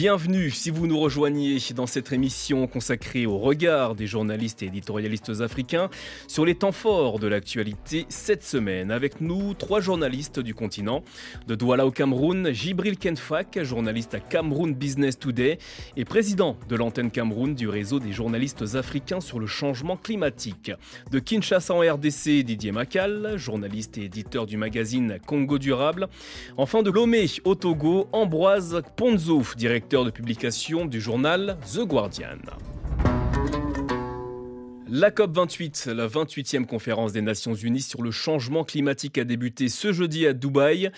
Bienvenue 0.03 0.49
si 0.49 0.69
vous 0.69 0.85
nous 0.85 0.99
rejoignez 0.99 1.59
dans 1.73 1.87
cette 1.87 2.11
émission 2.11 2.67
consacrée 2.67 3.25
au 3.25 3.37
regard 3.37 3.95
des 3.95 4.05
journalistes 4.05 4.61
et 4.61 4.65
éditorialistes 4.65 5.39
africains 5.39 5.89
sur 6.27 6.45
les 6.45 6.55
temps 6.55 6.73
forts 6.73 7.19
de 7.19 7.27
l'actualité 7.27 8.05
cette 8.09 8.43
semaine. 8.43 8.91
Avec 8.91 9.21
nous, 9.21 9.53
trois 9.53 9.79
journalistes 9.79 10.41
du 10.41 10.53
continent. 10.53 11.03
De 11.47 11.55
Douala 11.55 11.85
au 11.85 11.91
Cameroun, 11.91 12.51
Jibril 12.51 12.97
Kenfak, 12.97 13.63
journaliste 13.63 14.13
à 14.13 14.19
Cameroun 14.19 14.73
Business 14.73 15.17
Today 15.17 15.57
et 15.95 16.03
président 16.03 16.57
de 16.67 16.75
l'antenne 16.75 17.09
Cameroun 17.09 17.55
du 17.55 17.69
réseau 17.69 18.01
des 18.01 18.11
journalistes 18.11 18.75
africains 18.75 19.21
sur 19.21 19.39
le 19.39 19.47
changement 19.47 19.95
climatique. 19.95 20.73
De 21.11 21.19
Kinshasa 21.19 21.73
en 21.73 21.79
RDC, 21.79 22.43
Didier 22.43 22.73
Makal, 22.73 23.37
journaliste 23.37 23.97
et 23.97 24.03
éditeur 24.03 24.47
du 24.47 24.57
magazine 24.57 25.19
Congo 25.25 25.59
Durable. 25.59 26.09
Enfin 26.57 26.83
de 26.83 26.91
Lomé 26.91 27.27
au 27.45 27.55
Togo, 27.55 28.09
Ambroise 28.11 28.81
Ponzo, 28.97 29.43
directeur 29.55 29.92
de 30.01 30.09
publication 30.09 30.85
du 30.85 30.99
journal 30.99 31.55
The 31.71 31.81
Guardian. 31.85 32.39
La 34.95 35.09
COP28, 35.09 35.89
la 35.89 36.07
28e 36.07 36.67
conférence 36.67 37.13
des 37.13 37.23
Nations 37.23 37.55
Unies 37.55 37.81
sur 37.81 38.03
le 38.03 38.11
changement 38.11 38.63
climatique 38.63 39.17
a 39.17 39.23
débuté 39.23 39.67
ce 39.67 39.91
jeudi 39.91 40.27
à 40.27 40.33
Dubaï. 40.33 40.91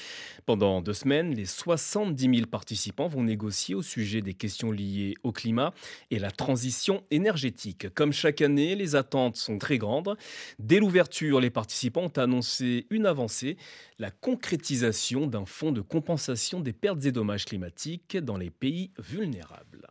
Pendant 0.46 0.82
deux 0.82 0.92
semaines, 0.92 1.34
les 1.34 1.46
70 1.46 2.22
000 2.40 2.48
participants 2.48 3.08
vont 3.08 3.24
négocier 3.24 3.74
au 3.74 3.82
sujet 3.82 4.20
des 4.20 4.34
questions 4.34 4.70
liées 4.70 5.14
au 5.24 5.32
climat 5.32 5.74
et 6.12 6.20
la 6.20 6.30
transition 6.30 7.06
énergétique. 7.10 7.88
Comme 7.94 8.12
chaque 8.12 8.42
année, 8.42 8.76
les 8.76 8.98
attentes 8.98 9.38
sont 9.38 9.58
très 9.60 9.78
grandes. 9.78 10.18
Dès 10.60 10.80
l'ouverture, 10.82 11.40
les 11.40 11.50
participants 11.50 12.04
ont 12.04 12.20
annoncé 12.20 12.88
une 12.90 13.06
avancée, 13.06 13.56
la 13.98 14.12
concrétisation 14.12 15.26
d'un 15.26 15.46
fonds 15.46 15.72
de 15.72 15.80
compensation 15.80 16.60
des 16.60 16.74
pertes 16.74 17.06
et 17.06 17.14
dommages 17.14 17.46
climatiques 17.46 18.18
dans 18.18 18.36
les 18.36 18.50
pays 18.50 18.92
vulnérables. 19.00 19.88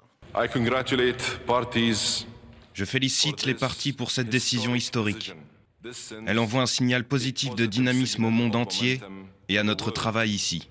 Je 2.74 2.84
félicite 2.84 3.46
les 3.46 3.54
partis 3.54 3.92
pour 3.92 4.10
cette 4.10 4.28
décision 4.28 4.74
historique. 4.74 5.32
Elle 6.26 6.38
envoie 6.38 6.62
un 6.62 6.66
signal 6.66 7.04
positif 7.04 7.54
de 7.54 7.66
dynamisme 7.66 8.24
au 8.24 8.30
monde 8.30 8.56
entier 8.56 9.00
et 9.48 9.58
à 9.58 9.62
notre 9.62 9.90
travail 9.90 10.30
ici. 10.30 10.68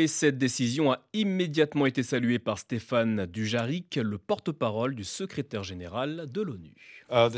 Et 0.00 0.06
cette 0.06 0.38
décision 0.38 0.92
a 0.92 1.00
immédiatement 1.12 1.84
été 1.84 2.04
saluée 2.04 2.38
par 2.38 2.60
Stéphane 2.60 3.26
Dujaric, 3.26 3.98
le 4.00 4.16
porte-parole 4.16 4.94
du 4.94 5.02
secrétaire 5.02 5.64
général 5.64 6.26
de 6.30 6.40
l'ONU. 6.40 6.72
Uh, 7.10 7.28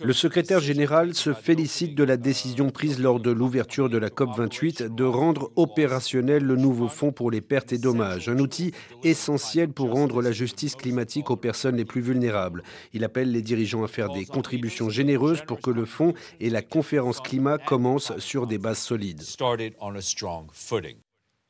le 0.00 0.12
secrétaire 0.12 0.58
général 0.58 1.14
se 1.14 1.32
félicite 1.32 1.94
de 1.94 2.02
la 2.02 2.16
décision 2.16 2.70
prise 2.70 2.98
lors 2.98 3.20
de 3.20 3.30
l'ouverture 3.30 3.88
de 3.88 3.98
la 3.98 4.08
COP28 4.08 4.92
de 4.92 5.04
rendre 5.04 5.52
opérationnel 5.54 6.42
le 6.42 6.56
nouveau 6.56 6.88
fonds 6.88 7.12
pour 7.12 7.30
les 7.30 7.40
pertes 7.40 7.72
et 7.72 7.78
dommages, 7.78 8.28
un 8.28 8.40
outil 8.40 8.72
essentiel 9.04 9.68
pour 9.68 9.92
rendre 9.92 10.22
la 10.22 10.32
justice 10.32 10.74
climatique 10.74 11.30
aux 11.30 11.36
personnes 11.36 11.76
les 11.76 11.84
plus 11.84 12.00
vulnérables. 12.00 12.64
Il 12.92 13.04
appelle 13.04 13.30
les 13.30 13.42
dirigeants 13.42 13.84
à 13.84 13.88
faire 13.88 14.12
des 14.12 14.24
contributions 14.24 14.90
généreuses 14.90 15.42
pour 15.46 15.60
que 15.60 15.70
le 15.70 15.84
fonds 15.84 16.14
et 16.40 16.50
la 16.50 16.62
conférence 16.62 17.20
climat 17.20 17.58
commencent 17.58 18.18
sur 18.18 18.48
des 18.48 18.58
bases 18.58 18.78
solides. 18.78 19.22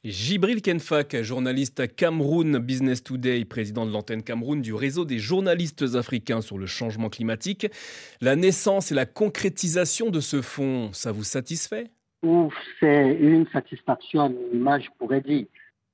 Jibril 0.04 0.62
Kenfak, 0.62 1.22
journaliste 1.22 1.80
à 1.80 1.88
Cameroun 1.88 2.58
Business 2.58 3.02
Today, 3.02 3.44
président 3.44 3.84
de 3.84 3.90
l'antenne 3.90 4.22
Cameroun 4.22 4.62
du 4.62 4.72
réseau 4.72 5.04
des 5.04 5.18
journalistes 5.18 5.96
africains 5.96 6.40
sur 6.40 6.56
le 6.56 6.66
changement 6.66 7.08
climatique. 7.08 7.66
La 8.20 8.36
naissance 8.36 8.92
et 8.92 8.94
la 8.94 9.06
concrétisation 9.06 10.10
de 10.10 10.20
ce 10.20 10.40
fonds, 10.40 10.92
ça 10.92 11.10
vous 11.10 11.24
satisfait? 11.24 11.90
C'est 12.78 13.16
une 13.20 13.48
satisfaction 13.48 14.32
l'image, 14.52 14.84
je 14.84 14.90
pourrais 14.98 15.20
dire. 15.20 15.46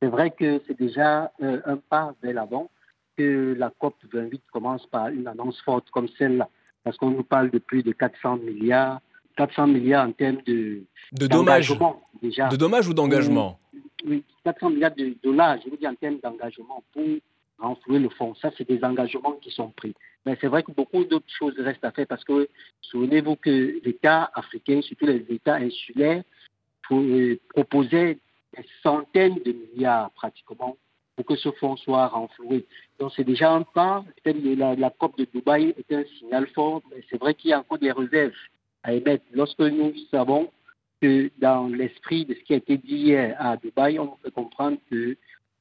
C'est 0.02 0.08
vrai 0.08 0.30
que 0.30 0.60
c'est 0.66 0.78
déjà 0.78 1.32
euh, 1.42 1.62
un 1.64 1.78
pas 1.78 2.14
vers 2.22 2.34
l'avant 2.34 2.70
que 3.16 3.54
la 3.58 3.72
COP 3.78 3.94
28 4.12 4.42
commence 4.52 4.86
par 4.86 5.08
une 5.08 5.26
annonce 5.26 5.62
forte 5.62 5.88
comme 5.90 6.08
celle-là, 6.18 6.50
parce 6.82 6.98
qu'on 6.98 7.10
nous 7.10 7.24
parle 7.24 7.50
de 7.50 7.58
plus 7.58 7.82
de 7.82 7.92
400 7.92 8.36
milliards, 8.36 9.00
400 9.36 9.66
milliards 9.66 10.06
en 10.06 10.12
termes 10.12 10.42
de, 10.46 10.82
de 11.12 11.26
dommages. 11.26 11.72
Déjà. 12.22 12.48
De 12.48 12.56
dommages 12.56 12.88
ou 12.88 12.94
d'engagement 12.94 13.58
oui, 14.06 14.22
400 14.44 14.70
milliards 14.70 14.94
de 14.94 15.16
dollars, 15.22 15.58
je 15.64 15.70
veux 15.70 15.76
dire 15.76 15.90
en 15.90 15.94
termes 15.94 16.18
d'engagement 16.22 16.82
pour 16.92 17.04
renflouer 17.58 17.98
le 17.98 18.08
fonds. 18.10 18.34
Ça, 18.34 18.50
c'est 18.56 18.68
des 18.68 18.82
engagements 18.84 19.32
qui 19.40 19.50
sont 19.50 19.70
pris. 19.70 19.94
Mais 20.26 20.36
c'est 20.40 20.48
vrai 20.48 20.62
que 20.62 20.72
beaucoup 20.72 21.04
d'autres 21.04 21.32
choses 21.38 21.54
restent 21.58 21.84
à 21.84 21.92
faire 21.92 22.06
parce 22.06 22.24
que 22.24 22.48
souvenez-vous 22.82 23.36
que 23.36 23.80
l'État 23.84 24.30
africain, 24.34 24.80
surtout 24.82 25.06
les 25.06 25.24
États 25.28 25.54
insulaires, 25.54 26.22
euh, 26.90 27.36
proposaient 27.50 28.18
des 28.56 28.64
centaines 28.82 29.38
de 29.44 29.52
milliards 29.52 30.10
pratiquement 30.12 30.76
pour 31.16 31.24
que 31.24 31.36
ce 31.36 31.50
fonds 31.52 31.76
soit 31.76 32.08
renfloué. 32.08 32.66
Donc 32.98 33.12
c'est 33.14 33.24
déjà 33.24 33.52
un 33.52 33.62
pas. 33.62 34.04
La, 34.24 34.74
la 34.74 34.90
COP 34.90 35.16
de 35.16 35.26
Dubaï 35.32 35.74
est 35.78 35.94
un 35.94 36.04
signal 36.18 36.46
fort, 36.48 36.82
mais 36.90 37.02
c'est 37.08 37.18
vrai 37.18 37.34
qu'il 37.34 37.50
y 37.50 37.52
a 37.52 37.60
encore 37.60 37.78
des 37.78 37.92
réserves 37.92 38.32
Lorsque 39.32 39.60
nous 39.60 39.94
savons 40.10 40.50
que 41.00 41.30
dans 41.38 41.68
l'esprit 41.68 42.24
de 42.24 42.34
ce 42.34 42.40
qui 42.40 42.54
a 42.54 42.56
été 42.56 42.76
dit 42.76 42.96
hier 42.96 43.36
à 43.38 43.56
Dubaï, 43.56 43.98
on 43.98 44.16
peut 44.22 44.30
comprendre 44.30 44.78
que 44.90 45.16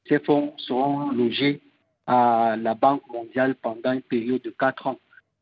ces 0.08 0.20
fonds 0.20 0.54
seront 0.58 1.12
logés 1.12 1.62
à 2.06 2.56
la 2.60 2.74
Banque 2.76 3.08
mondiale 3.08 3.56
pendant 3.56 3.94
une 3.94 4.02
période 4.02 4.42
de 4.42 4.50
quatre 4.50 4.88
ans. 4.88 5.00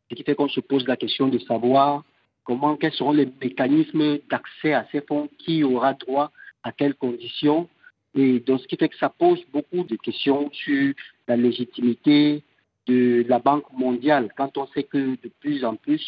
Ce 0.09 0.15
qui 0.15 0.23
fait 0.23 0.35
qu'on 0.35 0.49
se 0.49 0.59
pose 0.59 0.85
la 0.87 0.97
question 0.97 1.27
de 1.27 1.39
savoir 1.39 2.03
comment, 2.43 2.75
quels 2.75 2.93
seront 2.93 3.13
les 3.13 3.31
mécanismes 3.41 4.19
d'accès 4.29 4.73
à 4.73 4.85
ces 4.91 5.01
fonds, 5.01 5.29
qui 5.39 5.63
aura 5.63 5.93
droit 5.93 6.31
à 6.63 6.71
quelles 6.71 6.95
conditions. 6.95 7.67
Et 8.13 8.39
donc, 8.41 8.61
ce 8.61 8.67
qui 8.67 8.75
fait 8.75 8.89
que 8.89 8.97
ça 8.97 9.09
pose 9.09 9.43
beaucoup 9.51 9.83
de 9.83 9.95
questions 9.95 10.51
sur 10.51 10.93
la 11.27 11.35
légitimité 11.35 12.43
de 12.87 13.25
la 13.27 13.39
Banque 13.39 13.71
mondiale, 13.73 14.31
quand 14.35 14.57
on 14.57 14.67
sait 14.67 14.83
que 14.83 15.11
de 15.21 15.31
plus 15.39 15.63
en 15.63 15.75
plus, 15.75 16.05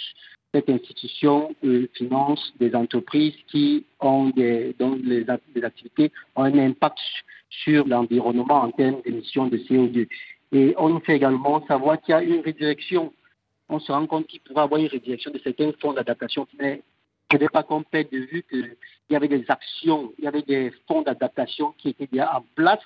cette 0.53 0.69
institution 0.69 1.55
euh, 1.63 1.87
finance 1.95 2.53
des 2.59 2.75
entreprises 2.75 3.35
qui 3.47 3.85
ont 3.99 4.29
des, 4.29 4.75
dont 4.79 4.97
les, 5.03 5.25
activités 5.63 6.11
ont 6.35 6.43
un 6.43 6.57
impact 6.59 6.99
sur 7.49 7.87
l'environnement 7.87 8.61
en 8.61 8.71
termes 8.71 9.01
d'émissions 9.03 9.47
de 9.47 9.57
CO2. 9.57 10.07
Et 10.51 10.75
on 10.77 10.89
nous 10.89 10.99
fait 10.99 11.15
également 11.15 11.65
savoir 11.65 11.99
qu'il 11.99 12.11
y 12.11 12.15
a 12.15 12.21
une 12.21 12.41
redirection. 12.41 13.11
On 13.69 13.79
se 13.79 13.91
rend 13.91 14.05
compte 14.05 14.27
qu'il 14.27 14.41
pourrait 14.41 14.61
y 14.61 14.63
avoir 14.63 14.79
une 14.79 14.87
redirection 14.87 15.31
de 15.31 15.39
certains 15.39 15.71
fonds 15.81 15.93
d'adaptation, 15.93 16.47
mais 16.59 16.83
je 17.31 17.37
ne 17.37 17.47
pas 17.47 17.63
qu'on 17.63 17.81
perde 17.81 18.09
de 18.11 18.19
vue 18.19 18.43
qu'il 18.47 18.75
y 19.09 19.15
avait 19.15 19.27
des 19.27 19.45
actions, 19.49 20.13
il 20.19 20.25
y 20.25 20.27
avait 20.27 20.43
des 20.43 20.71
fonds 20.87 21.01
d'adaptation 21.01 21.73
qui 21.79 21.89
étaient 21.89 22.07
déjà 22.11 22.37
en 22.37 22.45
place. 22.53 22.83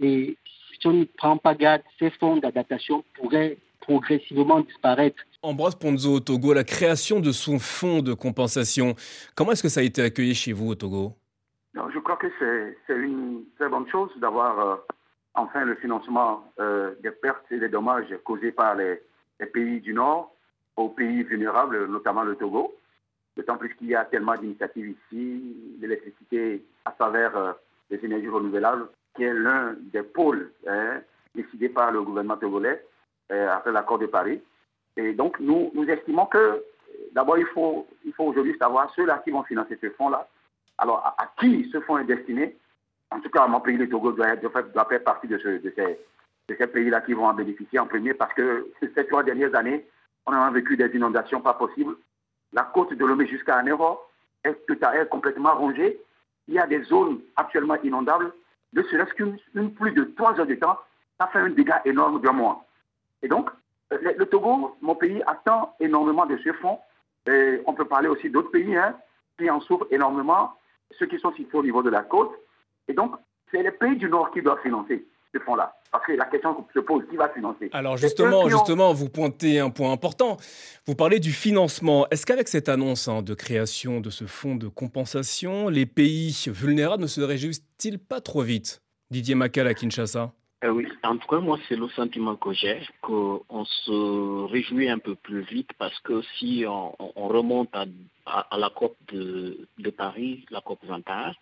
Et 0.00 0.36
si 0.80 0.86
on 0.88 0.92
ne 0.92 1.04
prend 1.04 1.36
pas 1.36 1.54
garde, 1.54 1.82
ces 2.00 2.10
fonds 2.10 2.38
d'adaptation 2.38 3.04
pourraient 3.14 3.56
progressivement 3.86 4.60
disparaître. 4.60 5.22
Ambroise 5.42 5.74
Ponzo 5.74 6.14
au 6.14 6.20
Togo, 6.20 6.54
la 6.54 6.64
création 6.64 7.20
de 7.20 7.32
son 7.32 7.58
fonds 7.58 8.00
de 8.02 8.14
compensation, 8.14 8.94
comment 9.34 9.52
est-ce 9.52 9.62
que 9.62 9.68
ça 9.68 9.80
a 9.80 9.82
été 9.82 10.02
accueilli 10.02 10.34
chez 10.34 10.52
vous 10.52 10.70
au 10.70 10.74
Togo? 10.74 11.12
Je 11.74 11.98
crois 11.98 12.16
que 12.16 12.28
c'est 12.38 12.94
une 12.94 13.44
très 13.58 13.68
bonne 13.68 13.88
chose 13.88 14.10
d'avoir 14.16 14.58
euh, 14.60 14.76
enfin 15.34 15.64
le 15.64 15.74
financement 15.76 16.44
euh, 16.60 16.94
des 17.02 17.10
pertes 17.10 17.50
et 17.50 17.58
des 17.58 17.68
dommages 17.68 18.14
causés 18.24 18.52
par 18.52 18.76
les, 18.76 19.00
pays 19.52 19.80
du 19.80 19.92
Nord 19.92 20.34
aux 20.76 20.88
pays 20.88 21.22
vulnérables, 21.22 21.86
notamment 21.86 22.22
le 22.22 22.36
Togo. 22.36 22.74
D'autant 23.36 23.56
plus 23.56 23.74
qu'il 23.74 23.88
y 23.88 23.94
a 23.94 24.04
tellement 24.04 24.36
d'initiatives 24.36 24.94
ici, 24.96 25.76
l'électricité 25.80 26.64
à 26.84 26.92
travers 26.92 27.36
euh, 27.36 27.52
les 27.90 28.02
énergies 28.04 28.28
renouvelables, 28.28 28.88
qui 29.14 29.24
est 29.24 29.34
l'un 29.34 29.74
des 29.92 30.02
pôles 30.02 30.52
hein, 30.68 31.00
décidés 31.34 31.68
par 31.68 31.90
le 31.90 32.02
gouvernement 32.02 32.36
togolais 32.36 32.82
après 33.30 33.72
l'accord 33.72 33.98
de 33.98 34.06
Paris. 34.06 34.40
Et 34.96 35.12
donc, 35.12 35.38
nous, 35.40 35.72
estimons 35.88 36.26
que, 36.26 36.62
d'abord, 37.12 37.38
il 37.38 37.46
faut, 37.46 37.86
il 38.04 38.12
faut 38.12 38.24
aujourd'hui 38.24 38.56
savoir 38.58 38.92
ceux-là 38.94 39.20
qui 39.24 39.30
vont 39.30 39.42
financer 39.42 39.78
ce 39.80 39.90
fonds-là. 39.90 40.28
Alors, 40.78 41.04
à, 41.18 41.32
qui 41.38 41.68
ce 41.72 41.80
fonds 41.80 41.98
est 41.98 42.04
destiné? 42.04 42.56
En 43.10 43.20
tout 43.20 43.30
cas, 43.30 43.46
mon 43.46 43.60
pays, 43.60 43.76
le 43.76 43.88
Togo, 43.88 44.12
doit, 44.12 44.36
faire 44.36 45.04
partie 45.04 45.28
de, 45.28 45.38
ce, 45.38 45.48
de 45.48 45.72
ces, 45.76 46.66
pays-là 46.66 47.00
qui 47.00 47.12
vont 47.12 47.26
en 47.26 47.34
bénéficier 47.34 47.78
en 47.78 47.86
premier 47.86 48.14
parce 48.14 48.34
que 48.34 48.70
ces 48.80 49.06
trois 49.06 49.22
dernières 49.22 49.54
années, 49.54 49.86
on 50.26 50.32
a 50.32 50.50
vécu 50.50 50.76
des 50.76 50.90
inondations 50.94 51.40
pas 51.40 51.54
possibles. 51.54 51.96
La 52.52 52.62
côte 52.62 52.94
de 52.94 53.04
Lomé 53.04 53.26
jusqu'à 53.26 53.56
Anéro 53.56 54.00
est, 54.44 54.56
est 54.70 55.08
complètement 55.08 55.54
rongée. 55.54 56.00
Il 56.48 56.54
y 56.54 56.58
a 56.58 56.66
des 56.66 56.82
zones 56.84 57.20
actuellement 57.36 57.80
inondables. 57.82 58.32
Ne 58.72 58.82
serait-ce 58.82 59.14
qu'une 59.14 59.74
plus 59.74 59.92
de 59.92 60.04
trois 60.16 60.38
heures 60.38 60.46
de 60.46 60.54
temps, 60.54 60.78
ça 61.18 61.28
fait 61.28 61.38
un 61.38 61.50
dégât 61.50 61.82
énorme 61.84 62.20
d'un 62.20 62.32
mois. 62.32 62.64
Et 63.24 63.28
donc, 63.28 63.48
le, 63.90 64.24
Togo, 64.26 64.76
mon 64.82 64.94
pays, 64.94 65.22
attend 65.26 65.74
énormément 65.80 66.26
de 66.26 66.38
ce 66.44 66.52
fonds. 66.52 66.78
Et 67.26 67.62
on 67.66 67.72
peut 67.72 67.86
parler 67.86 68.08
aussi 68.08 68.28
d'autres 68.28 68.50
pays 68.50 68.76
hein, 68.76 68.94
qui 69.38 69.50
en 69.50 69.60
souffrent 69.60 69.86
énormément, 69.90 70.52
ceux 70.98 71.06
qui 71.06 71.18
sont 71.18 71.32
situés 71.32 71.58
au 71.58 71.62
niveau 71.62 71.82
de 71.82 71.90
la 71.90 72.02
côte. 72.02 72.32
Et 72.86 72.92
donc, 72.92 73.14
c'est 73.50 73.62
les 73.62 73.70
pays 73.70 73.96
du 73.96 74.10
Nord 74.10 74.30
qui 74.30 74.42
doivent 74.42 74.60
financer 74.62 75.06
ce 75.32 75.40
fonds-là. 75.40 75.74
Parce 75.90 76.06
que 76.06 76.12
la 76.12 76.26
question 76.26 76.66
se 76.74 76.80
pose, 76.80 77.04
qui 77.08 77.16
va 77.16 77.30
financer? 77.30 77.70
Alors 77.72 77.96
justement, 77.96 78.48
justement, 78.48 78.92
vous 78.92 79.08
pointez 79.08 79.58
un 79.58 79.70
point 79.70 79.90
important. 79.90 80.36
Vous 80.86 80.94
parlez 80.94 81.18
du 81.18 81.32
financement. 81.32 82.06
Est-ce 82.10 82.26
qu'avec 82.26 82.48
cette 82.48 82.68
annonce 82.68 83.08
hein, 83.08 83.22
de 83.22 83.32
création 83.32 84.00
de 84.00 84.10
ce 84.10 84.26
fonds 84.26 84.56
de 84.56 84.68
compensation, 84.68 85.68
les 85.68 85.86
pays 85.86 86.44
vulnérables 86.48 87.02
ne 87.02 87.08
se 87.08 87.22
réjouissent-ils 87.22 87.98
pas 87.98 88.20
trop 88.20 88.42
vite? 88.42 88.82
Didier 89.10 89.34
Macal 89.34 89.66
à 89.66 89.74
Kinshasa 89.74 90.32
euh, 90.64 90.70
oui, 90.70 90.88
en 91.02 91.18
tout 91.18 91.28
cas, 91.28 91.40
moi, 91.40 91.58
c'est 91.68 91.76
le 91.76 91.88
sentiment 91.90 92.36
que 92.36 92.52
j'ai, 92.52 92.80
qu'on 93.02 93.64
se 93.64 94.44
réjouit 94.50 94.88
un 94.88 94.98
peu 94.98 95.14
plus 95.14 95.42
vite 95.42 95.70
parce 95.78 95.98
que 96.00 96.22
si 96.38 96.64
on, 96.66 96.94
remonte 97.28 97.68
à, 97.74 98.56
la 98.56 98.70
COP 98.70 98.96
de, 99.12 99.90
Paris, 99.90 100.46
la 100.50 100.62
COP 100.62 100.78
21, 100.84 101.34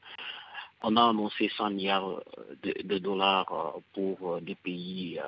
on 0.82 0.96
a 0.96 1.08
annoncé 1.08 1.50
100 1.56 1.70
milliards 1.70 2.20
de, 2.64 2.98
dollars 2.98 3.52
euh, 3.52 3.80
pour 3.94 4.35
euh, 4.35 4.40
des 4.40 4.56
pays 4.56 5.20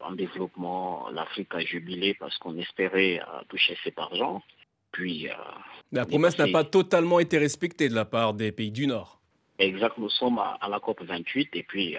en 0.00 0.12
développement. 0.12 1.08
L'Afrique 1.10 1.54
a 1.54 1.60
jubilé 1.60 2.14
parce 2.14 2.36
qu'on 2.38 2.58
espérait 2.58 3.20
toucher 3.48 3.78
cet 3.82 3.98
argent. 3.98 4.42
Puis, 4.92 5.28
la 5.92 6.04
promesse 6.04 6.36
n'a 6.38 6.48
pas 6.48 6.64
totalement 6.64 7.20
été 7.20 7.38
respectée 7.38 7.88
de 7.88 7.94
la 7.94 8.04
part 8.04 8.34
des 8.34 8.50
pays 8.50 8.72
du 8.72 8.86
Nord. 8.86 9.20
Exact, 9.58 9.98
nous 9.98 10.08
sommes 10.10 10.38
à, 10.38 10.58
la 10.68 10.80
COP 10.80 11.02
28 11.02 11.50
et 11.54 11.62
puis 11.62 11.96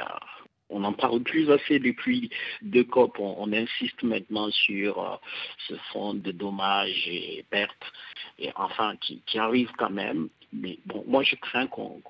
on 0.72 0.80
n'en 0.80 0.94
parle 0.94 1.22
plus 1.22 1.52
assez 1.52 1.80
depuis 1.80 2.30
deux 2.62 2.86
COP. 2.86 3.20
On, 3.20 3.52
insiste 3.52 4.02
maintenant 4.02 4.50
sur 4.50 5.00
euh, 5.00 5.16
ce 5.68 5.74
fonds 5.92 6.14
de 6.14 6.32
dommages 6.32 7.06
et 7.08 7.46
pertes, 7.50 7.92
et 8.40 8.50
enfin 8.56 8.96
qui, 9.02 9.22
arrive 9.38 9.70
quand 9.78 9.90
même. 9.90 10.30
Mais 10.54 10.80
bon, 10.86 11.04
moi 11.08 11.24
je 11.24 11.36
crains 11.36 11.68
qu'on 11.68 12.02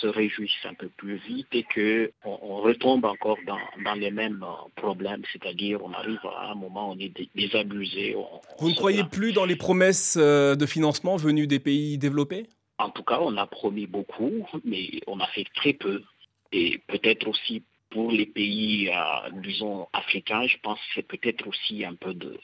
se 0.00 0.06
réjouisse 0.06 0.50
un 0.64 0.74
peu 0.74 0.88
plus 0.88 1.16
vite 1.16 1.48
et 1.52 1.64
qu'on 1.64 2.38
on 2.42 2.56
retombe 2.56 3.04
encore 3.04 3.38
dans, 3.46 3.94
les 3.94 4.10
mêmes 4.10 4.44
euh, 4.44 4.68
problèmes, 4.76 5.22
c'est-à-dire 5.32 5.80
on 5.84 5.92
arrive 5.92 6.20
à 6.24 6.50
un 6.50 6.54
moment 6.54 6.90
où 6.90 6.92
on 6.94 6.98
est 6.98 7.12
désabusé. 7.34 8.16
Vous 8.58 8.70
ne 8.70 8.74
croyez 8.74 9.04
plus 9.04 9.32
dans 9.32 9.44
les 9.44 9.56
promesses 9.56 10.16
euh, 10.20 10.56
de 10.56 10.66
financement 10.66 11.16
venues 11.16 11.46
des 11.46 11.60
pays 11.60 11.98
développés? 11.98 12.46
En 12.78 12.90
tout 12.90 13.02
cas, 13.02 13.18
on 13.20 13.36
a 13.36 13.46
promis 13.46 13.86
beaucoup, 13.86 14.46
mais 14.64 14.88
on 15.08 15.18
a 15.18 15.26
fait 15.26 15.46
très 15.54 15.72
peu 15.72 16.02
et 16.52 16.80
peut-être 16.86 17.26
aussi 17.28 17.62
pour 17.90 18.12
les 18.12 18.26
pays, 18.26 18.90
euh, 18.90 19.30
disons, 19.42 19.88
africains, 19.92 20.46
je 20.46 20.56
pense 20.58 20.78
que 20.78 20.86
c'est 20.96 21.06
peut-être 21.06 21.46
aussi 21.46 21.84
un 21.84 21.94
peu 21.94 22.14
de, 22.14 22.38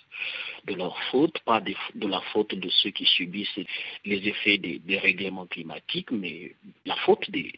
leur 0.67 0.99
faute, 1.11 1.39
pas 1.41 1.61
de, 1.61 1.75
la 2.07 2.21
faute 2.33 2.55
de 2.55 2.69
ceux 2.71 2.91
qui 2.91 3.05
subissent 3.05 3.59
les 4.05 4.29
effets 4.29 4.59
des, 4.59 4.99
règlements 4.99 5.47
climatiques, 5.47 6.11
mais 6.11 6.55
la 6.87 6.97
faute 6.97 7.31
des, 7.31 7.53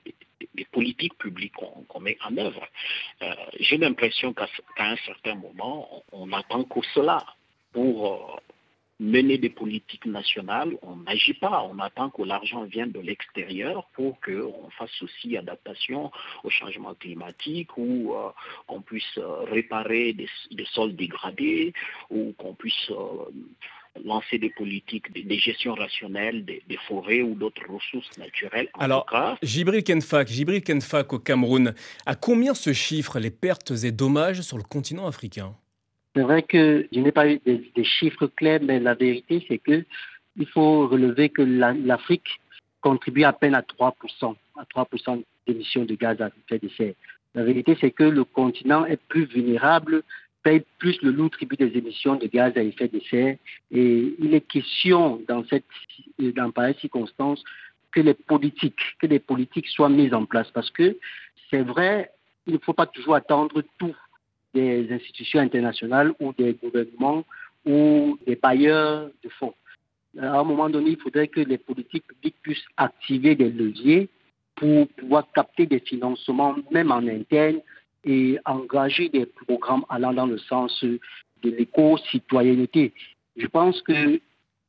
politiques 0.73 1.17
publiques 1.19 1.55
qu'on 1.55 2.01
met 2.01 2.19
en 2.25 2.37
œuvre. 2.37 2.67
Euh, 3.23 3.35
j'ai 3.61 3.79
l'impression 3.79 4.33
qu'à 4.33 4.49
un 4.79 4.97
certain 4.97 5.35
moment, 5.35 6.03
on, 6.13 6.33
attend 6.33 6.65
que 6.65 6.81
cela 6.95 7.25
pour 7.73 8.07
euh, 8.07 8.41
mener 8.99 9.39
des 9.39 9.51
politiques 9.51 10.07
nationales, 10.07 10.77
on 10.83 10.97
n'agit 10.97 11.35
pas. 11.35 11.69
On 11.71 11.79
attend 11.79 12.11
que 12.11 12.23
l'argent 12.23 12.65
vienne 12.65 12.93
de 12.93 13.01
l'extérieur 13.01 13.89
pour 13.93 14.19
qu'on 14.21 14.71
fasse 14.71 15.03
aussi 15.03 15.37
adaptation 15.37 16.11
au 16.45 16.51
changement 16.51 16.95
climatique 16.95 17.77
ou 17.77 18.15
euh, 18.15 18.31
qu'on 18.67 18.81
puisse 18.81 19.19
euh, 19.19 19.45
réparer 19.45 20.15
des, 20.15 20.29
sols 20.73 20.97
dégradés 20.97 21.75
ou 22.11 22.33
qu'on 22.39 22.55
puisse 22.55 22.91
euh, 22.91 23.31
lancer 24.05 24.39
des 24.39 24.51
politiques 24.51 25.13
de, 25.13 25.35
gestion 25.35 25.75
rationnelle 25.75 26.45
des, 26.45 26.63
forêts 26.89 27.23
ou 27.23 27.35
d'autres 27.35 27.69
ressources 27.69 28.17
naturelles. 28.19 28.69
Alors, 28.79 29.07
Jibril 29.43 29.85
Kenfak, 29.85 30.29
Jibril 30.29 30.63
Kenfak 30.63 31.13
au 31.13 31.19
Cameroun, 31.19 31.75
à 32.05 32.15
combien 32.15 32.55
se 32.55 32.73
chiffrent 32.73 33.19
les 33.19 33.31
pertes 33.31 33.73
et 33.85 33.93
dommages 33.93 34.43
sur 34.43 34.57
le 34.57 34.65
continent 34.65 35.07
africain? 35.07 35.55
C'est 36.17 36.23
vrai 36.23 36.43
que 36.43 36.89
je 36.91 37.01
n'ai 37.01 37.13
pas 37.13 37.29
eu 37.29 37.39
des, 37.45 37.85
chiffres 37.85 38.27
clairs, 38.27 38.61
mais 38.63 38.81
la 38.81 38.95
vérité, 38.95 39.45
c'est 39.47 39.59
que 39.59 39.85
il 40.39 40.47
faut 40.47 40.89
relever 40.89 41.29
que 41.29 41.43
l'Afrique 41.43 42.41
contribue 42.81 43.25
à 43.25 43.35
peine 43.35 43.55
à 43.55 43.61
3%, 43.61 44.35
à 44.57 44.65
3% 44.65 45.23
d'émissions 45.47 45.85
de 45.85 45.95
gaz 45.95 46.19
à 46.23 46.29
effet 46.29 46.59
de 46.59 46.71
serre. 46.71 46.95
La 47.35 47.45
vérité, 47.45 47.77
c'est 47.79 47.91
que 47.91 48.05
le 48.05 48.25
continent 48.25 48.87
est 48.87 49.01
plus 49.09 49.27
vulnérable, 49.27 50.03
paye 50.43 50.63
plus 50.79 50.99
le 51.03 51.11
lourd 51.11 51.31
tribut 51.31 51.57
des 51.57 51.77
émissions 51.77 52.17
de 52.17 52.27
gaz 52.29 52.57
à 52.57 52.63
effet 52.63 52.89
de 52.89 53.01
serre. 53.11 53.37
Et 53.71 54.15
il 54.19 54.35
est 54.35 54.41
question, 54.41 55.21
dans, 55.29 55.45
cette, 55.45 55.67
dans 56.19 56.51
pareille 56.51 56.77
circonstance, 56.81 57.45
que 57.93 58.01
les 58.01 58.15
politiques, 58.15 58.97
que 59.01 59.07
les 59.07 59.19
politiques 59.19 59.69
soient 59.69 59.91
mises 59.91 60.15
en 60.15 60.25
place. 60.25 60.51
Parce 60.53 60.71
que 60.71 60.97
c'est 61.51 61.63
vrai, 61.63 62.11
il 62.47 62.55
ne 62.55 62.59
faut 62.59 62.73
pas 62.73 62.87
toujours 62.87 63.17
attendre 63.17 63.63
tout 63.79 63.95
des 64.57 64.93
institutions 64.99 65.41
internationales 65.41 66.13
ou 66.21 66.33
des 66.33 66.55
gouvernements 66.55 67.25
ou 67.65 68.19
des 68.27 68.37
bailleurs 68.37 69.11
de 69.23 69.29
fonds. 69.39 69.55
À 70.19 70.41
un 70.41 70.45
moment 70.45 70.71
donné, 70.71 70.91
il 70.91 71.01
faudrait 71.01 71.29
que 71.29 71.41
les 71.41 71.59
politiques 71.59 72.07
publiques 72.07 72.41
puissent 72.43 72.71
activer 72.77 73.35
des 73.35 73.51
leviers 73.51 74.09
pour 74.55 74.89
pouvoir 74.89 75.25
capter 75.35 75.67
des 75.67 75.81
financements, 75.81 76.55
même 76.71 76.91
en 76.91 77.07
interne, 77.07 77.61
et 78.05 78.39
engager 78.45 79.09
des 79.09 79.27
programmes 79.27 79.85
allant 79.89 80.15
dans 80.15 80.27
le 80.27 80.39
sens 80.39 80.73
de 80.85 81.51
l'éco-citoyenneté. 81.57 82.93
Je 83.37 83.47
pense 83.49 83.83
que 83.83 84.21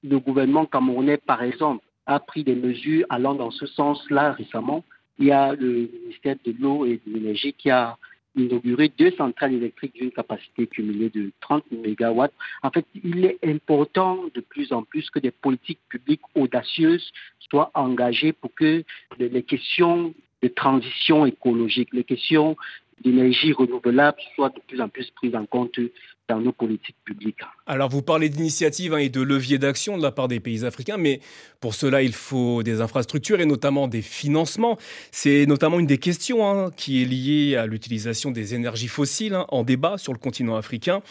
le 0.04 0.20
gouvernement 0.20 0.66
camerounais, 0.66 1.18
par 1.18 1.42
exemple, 1.44 1.86
a 2.08 2.20
pris 2.20 2.44
des 2.44 2.56
mesures 2.56 3.06
allant 3.10 3.36
dans 3.36 3.52
ce 3.52 3.66
sens-là 3.68 4.34
récemment. 4.34 4.84
Il 5.20 5.28
y 5.28 5.32
a 5.32 5.54
le 5.54 5.90
ministère 6.04 6.36
de 6.46 6.54
l'eau 6.60 6.86
et 6.86 7.00
de 7.06 7.14
l'énergie 7.14 7.54
qui 7.54 7.70
a 7.70 7.98
inaugurer 8.38 8.92
deux 8.98 9.12
centrales 9.12 9.54
électriques 9.54 9.96
d'une 9.96 10.12
capacité 10.12 10.68
cumulée 10.68 11.10
de 11.10 11.32
30 11.42 11.64
MW. 11.72 12.26
En 12.64 12.72
fait, 12.72 12.86
il 13.04 13.26
est 13.26 13.38
important 13.44 14.24
de 14.34 14.42
plus 14.42 14.72
en 14.72 14.84
plus 14.84 15.10
que 15.10 15.20
des 15.20 15.32
politiques 15.32 15.80
publiques 15.90 16.22
audacieuses 16.36 17.12
soient 17.50 17.72
engagées 17.74 18.34
pour 18.34 18.54
que 18.54 18.84
les 19.20 19.44
questions 19.44 20.14
de 20.44 20.48
transition 20.48 21.26
écologique, 21.26 21.90
les 21.94 22.04
questions 22.04 22.56
d'énergie 23.04 23.54
renouvelable 23.54 24.18
soient 24.36 24.50
de 24.50 24.62
plus 24.68 24.82
en 24.82 24.90
plus 24.90 25.10
prises 25.12 25.36
en 25.36 25.46
compte 25.46 25.80
dans 26.28 26.42
nos 26.42 26.52
politiques 26.52 26.98
publiques. 27.06 27.40
Alors 27.66 27.90
vous 27.90 28.02
parlez 28.02 28.30
d'initiatives 28.30 28.94
hein, 28.94 28.98
et 28.98 29.10
de 29.10 29.22
leviers 29.22 29.58
d'action 29.58 29.98
de 29.98 30.04
la 30.04 30.12
part 30.12 30.28
des 30.28 30.40
pays 30.40 30.66
africains, 30.66 30.98
mais 30.98 31.22
pour 31.62 31.74
cela 31.74 32.02
il 32.02 32.14
faut 32.14 32.64
des 32.64 32.82
infrastructures 32.82 33.40
et 33.40 33.46
notamment 33.46 33.88
des 33.88 34.02
financements. 34.02 34.78
C'est 35.12 35.46
notamment 35.46 35.80
une 35.80 35.86
des 35.86 35.98
questions 35.98 36.46
hein, 36.48 36.72
qui 36.76 37.02
est 37.02 37.06
liée 37.06 37.56
à 37.56 37.66
l'utilisation 37.66 38.32
des 38.32 38.56
énergies 38.56 38.90
fossiles 38.90 39.36
hein, 39.36 39.46
en 39.50 39.64
débat 39.64 39.98
sur 39.98 40.14
le 40.14 40.20
continent 40.20 40.56
africain. 40.56 41.02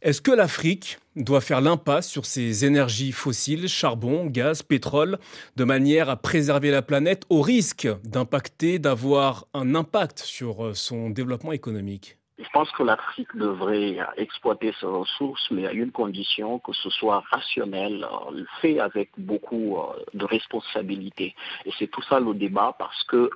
Est-ce 0.00 0.20
que 0.20 0.30
l'Afrique 0.30 1.00
doit 1.16 1.40
faire 1.40 1.60
l'impasse 1.60 2.08
sur 2.08 2.24
ces 2.24 2.64
énergies 2.64 3.10
fossiles, 3.10 3.66
charbon, 3.66 4.26
gaz, 4.26 4.62
pétrole, 4.62 5.18
de 5.56 5.64
manière 5.64 6.08
à 6.08 6.16
préserver 6.16 6.70
la 6.70 6.82
planète 6.82 7.24
au 7.30 7.42
risque 7.42 7.88
d'impacter, 8.04 8.78
d'avoir 8.78 9.48
un 9.54 9.74
impact 9.74 10.20
sur 10.20 10.66
euh, 10.66 10.74
son 10.74 11.10
développement 11.10 11.50
économique? 11.50 12.17
Je 12.38 12.48
pense 12.52 12.70
que 12.72 12.84
l'Afrique 12.84 13.34
devrait 13.34 13.98
exploiter 14.16 14.72
ses 14.80 14.86
ressources, 14.86 15.50
mais 15.50 15.66
à 15.66 15.72
une 15.72 15.90
condition 15.90 16.60
que 16.60 16.72
ce 16.72 16.88
soit 16.90 17.24
rationnel, 17.30 18.04
euh, 18.04 18.44
fait 18.60 18.78
avec 18.78 19.10
beaucoup 19.18 19.76
euh, 19.76 20.04
de 20.14 20.24
responsabilité. 20.24 21.34
Et 21.64 21.72
c'est 21.78 21.88
tout 21.88 22.02
ça 22.02 22.20
le 22.20 22.34
débat, 22.34 22.76
parce 22.78 23.02
que 23.04 23.30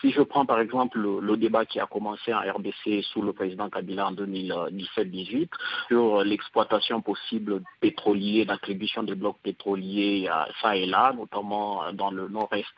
si 0.00 0.10
je 0.10 0.22
prends 0.22 0.46
par 0.46 0.58
exemple 0.60 0.98
le, 0.98 1.36
débat 1.36 1.64
qui 1.64 1.78
a 1.80 1.86
commencé 1.86 2.32
en 2.32 2.40
RDC 2.40 3.02
sous 3.02 3.22
le 3.22 3.32
président 3.32 3.68
Kabila 3.68 4.06
en 4.06 4.12
2017-18 4.12 5.48
sur 5.88 6.22
l'exploitation 6.24 7.02
possible 7.02 7.62
pétrolier, 7.80 8.44
l'attribution 8.44 9.02
des 9.02 9.14
blocs 9.14 9.38
pétroliers 9.42 10.28
ça 10.62 10.76
et 10.76 10.86
là, 10.86 11.12
notamment 11.12 11.92
dans 11.92 12.10
le 12.10 12.28
nord-est, 12.28 12.72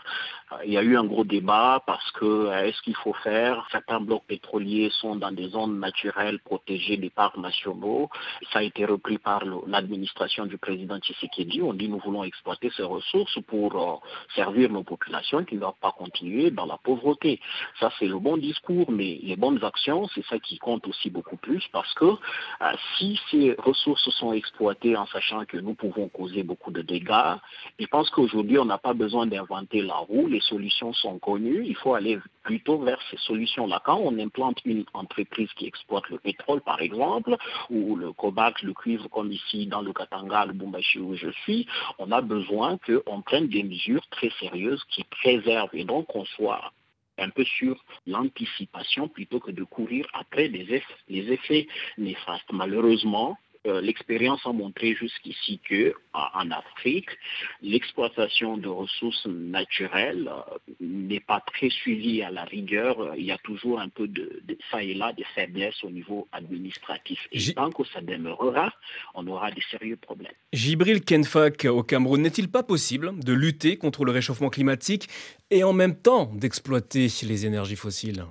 il 0.65 0.73
y 0.73 0.79
a 0.79 0.83
eu 0.83 0.97
un 0.97 1.05
gros 1.05 1.25
débat 1.25 1.83
parce 1.87 2.11
que 2.13 2.51
est-ce 2.65 2.81
qu'il 2.83 2.97
faut 2.97 3.13
faire? 3.13 3.67
Certains 3.71 4.01
blocs 4.01 4.25
pétroliers 4.27 4.91
sont 5.01 5.17
dans 5.17 5.33
des 5.33 5.46
zones 5.49 5.79
naturelles 5.81 6.39
protégées 6.41 6.97
des 6.97 7.11
parcs 7.11 7.37
nationaux. 7.37 8.09
Ça 8.53 8.61
a 8.61 8.63
été 8.63 8.85
repris 8.85 9.19
par 9.19 9.43
l'administration 9.67 10.47
du 10.47 10.59
président 10.59 10.99
Tshisekedi. 10.99 11.63
On 11.63 11.75
dit 11.75 11.89
nous 11.89 11.99
voulons 11.99 12.25
exploiter 12.25 12.71
ces 12.77 12.83
ressources 12.83 13.39
pour 13.47 13.75
euh, 13.77 13.97
servir 14.35 14.71
nos 14.71 14.83
populations 14.83 15.45
qui 15.45 15.57
ne 15.57 15.61
doivent 15.61 15.81
pas 15.81 15.93
continuer 15.93 16.51
dans 16.51 16.67
la 16.67 16.79
pauvreté. 16.79 17.41
Ça, 17.81 17.91
c'est 17.99 18.07
le 18.07 18.19
bon 18.19 18.37
discours, 18.37 18.91
mais 18.91 19.19
les 19.23 19.37
bonnes 19.37 19.63
actions, 19.65 20.09
c'est 20.15 20.25
ça 20.27 20.39
qui 20.39 20.59
compte 20.59 20.87
aussi 20.87 21.11
beaucoup 21.11 21.37
plus 21.37 21.63
parce 21.73 21.93
que 21.95 22.05
euh, 22.05 22.73
si 22.97 23.21
ces 23.31 23.55
ressources 23.59 24.09
sont 24.11 24.33
exploitées 24.33 24.97
en 24.97 25.07
sachant 25.07 25.45
que 25.45 25.57
nous 25.57 25.75
pouvons 25.75 26.09
causer 26.09 26.43
beaucoup 26.43 26.71
de 26.71 26.83
dégâts, 26.83 27.37
je 27.79 27.87
pense 27.87 28.11
qu'aujourd'hui, 28.11 28.59
on 28.59 28.65
n'a 28.65 28.79
pas 28.79 28.95
besoin 28.95 29.27
d'inventer 29.27 29.83
la 29.83 29.97
roue. 29.97 30.27
Les 30.27 30.41
solutions 30.41 30.93
sont 30.93 31.19
connues. 31.19 31.65
Il 31.67 31.77
faut 31.77 31.95
aller 31.95 32.19
plutôt 32.43 32.79
vers 32.79 33.01
ces 33.11 33.19
solutions-là. 33.19 33.83
Quand 33.85 33.99
on 33.99 34.19
implante 34.19 34.59
une 34.65 34.85
entreprise 34.95 35.36
qui 35.57 35.67
exploitent 35.67 36.09
le 36.09 36.19
pétrole, 36.19 36.61
par 36.61 36.81
exemple, 36.81 37.37
ou 37.71 37.97
le 37.97 38.13
cobalt, 38.13 38.61
le 38.63 38.73
cuivre, 38.73 39.09
comme 39.09 39.33
ici 39.33 39.67
dans 39.67 39.83
le 39.83 39.93
Katanga, 39.93 40.47
le 40.47 40.53
Bumbashi 40.53 40.99
où 40.99 41.15
je 41.15 41.31
suis, 41.43 41.67
on 41.99 42.11
a 42.13 42.21
besoin 42.21 42.79
qu'on 42.79 43.23
prenne 43.23 43.49
des 43.49 43.63
mesures 43.63 44.07
très 44.11 44.31
sérieuses 44.41 44.85
qui 44.91 45.05
préservent 45.05 45.75
et 45.75 45.85
donc 45.85 46.07
qu'on 46.07 46.25
soit 46.25 46.73
un 47.19 47.31
peu 47.31 47.45
sur 47.45 47.83
l'anticipation 48.07 49.09
plutôt 49.09 49.41
que 49.41 49.51
de 49.51 49.65
courir 49.65 50.07
après 50.13 50.49
effets, 50.49 50.85
les 51.09 51.33
effets 51.33 51.67
néfastes. 51.99 52.53
Malheureusement, 52.53 53.39
euh, 53.67 53.81
l'expérience 53.81 54.41
a 54.45 54.53
montré 54.53 54.95
jusqu'ici 54.95 55.61
que 55.69 55.95
en 56.13 56.51
Afrique, 56.51 57.11
l'exploitation 57.63 58.57
de 58.57 58.69
ressources 58.69 59.27
naturelles 59.27 60.29
euh, 60.29 60.59
n'est 60.81 61.21
pas 61.21 61.43
très 61.47 61.71
suivie 61.71 62.23
à 62.23 62.31
la 62.31 62.45
rigueur. 62.45 63.15
Il 63.17 63.25
y 63.25 63.33
a 63.33 63.39
toujours 63.39 63.81
un 63.81 63.89
peu 63.89 64.09
de, 64.09 64.43
ça 64.71 64.83
et 64.83 64.95
là 64.95 65.13
des 65.13 65.27
faiblesses 65.35 65.83
au 65.83 65.91
niveau 65.91 66.29
administratif. 66.33 67.19
Et 67.33 67.55
tant 67.55 67.71
que 67.71 67.85
ça 67.85 68.01
demeurera, 68.01 68.73
on 69.15 69.27
aura 69.27 69.51
des 69.51 69.63
sérieux 69.71 69.97
problèmes. 69.97 70.33
Gibril 70.53 71.03
Kenfak 71.03 71.67
au 71.67 71.83
Cameroun, 71.83 72.23
n'est-il 72.23 72.49
pas 72.49 72.63
possible 72.63 73.19
de 73.19 73.33
lutter 73.33 73.77
contre 73.77 74.05
le 74.05 74.13
réchauffement 74.13 74.51
climatique 74.51 75.09
et 75.51 75.65
en 75.65 75.73
même 75.73 75.97
temps 75.97 76.31
d'exploiter 76.35 77.09
les 77.23 77.47
énergies 77.47 77.77
fossiles? 77.77 78.25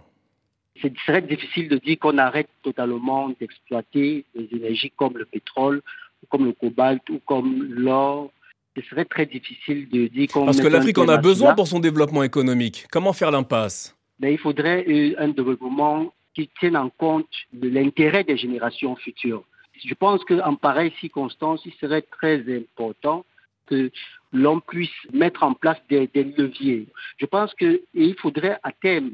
Ce 0.82 0.88
serait 1.06 1.22
difficile 1.22 1.70
de 1.70 1.78
dire 1.78 1.98
qu'on 2.00 2.18
arrête 2.18 2.50
totalement 2.62 3.30
d'exploiter 3.40 4.26
des 4.36 4.48
énergies 4.52 4.92
comme 4.96 5.18
le 5.18 5.26
pétrole, 5.26 5.82
comme 6.30 6.46
le 6.46 6.52
cobalt 6.52 7.08
ou 7.10 7.20
comme 7.26 7.64
l'or. 7.64 8.32
Ce 8.76 8.82
serait 8.90 9.06
très 9.06 9.26
difficile 9.26 9.88
de 9.90 10.08
dire 10.08 10.28
qu'on... 10.28 10.46
Parce 10.46 10.60
que 10.60 10.68
l'Afrique 10.68 10.98
en 10.98 11.08
a 11.08 11.18
besoin 11.18 11.56
pour 11.56 11.68
son 11.68 11.80
développement 11.80 12.24
économique. 12.24 12.88
Comment 12.92 13.14
faire 13.14 13.32
l'impasse? 13.32 13.96
Ben, 14.20 14.34
Il 14.34 14.38
faudrait 14.38 14.86
euh, 14.88 15.16
un 15.18 15.30
développement 15.30 16.14
qui 16.34 16.50
tienne 16.60 16.76
en 16.76 16.90
compte 16.90 17.30
de 17.54 17.70
l'intérêt 17.70 18.26
des 18.26 18.36
générations 18.36 18.98
futures. 18.98 19.46
Je 19.86 19.94
pense 19.94 20.24
qu'en 20.26 20.56
pareille 20.56 20.94
circonstance, 21.00 21.62
il 21.66 21.74
serait 21.74 22.02
très 22.02 22.44
important 22.54 23.26
que 23.68 23.92
l'on 24.34 24.60
puisse 24.60 24.92
mettre 25.14 25.44
en 25.44 25.54
place 25.54 25.78
des, 25.90 26.08
des 26.14 26.26
leviers. 26.26 26.88
Je 27.18 27.26
pense 27.26 27.54
qu'il 27.56 28.16
faudrait 28.20 28.60
à 28.64 28.72
terme 28.74 29.12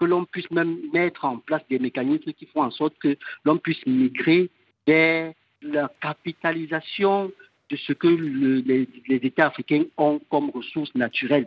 que 0.00 0.06
l'on 0.06 0.24
puisse 0.24 0.50
même 0.50 0.78
mettre 0.92 1.26
en 1.26 1.36
place 1.36 1.62
des 1.68 1.78
mécanismes 1.78 2.32
qui 2.32 2.46
font 2.46 2.62
en 2.62 2.70
sorte 2.70 2.98
que 2.98 3.16
l'on 3.44 3.58
puisse 3.58 3.84
migrer 3.86 4.50
vers 4.86 5.32
la 5.62 5.90
capitalisation 6.00 7.30
de 7.70 7.76
ce 7.76 7.92
que 7.92 8.08
les, 8.08 8.88
États 9.08 9.48
africains 9.48 9.84
ont 9.96 10.20
comme 10.30 10.50
ressources 10.50 10.94
naturelles. 10.94 11.46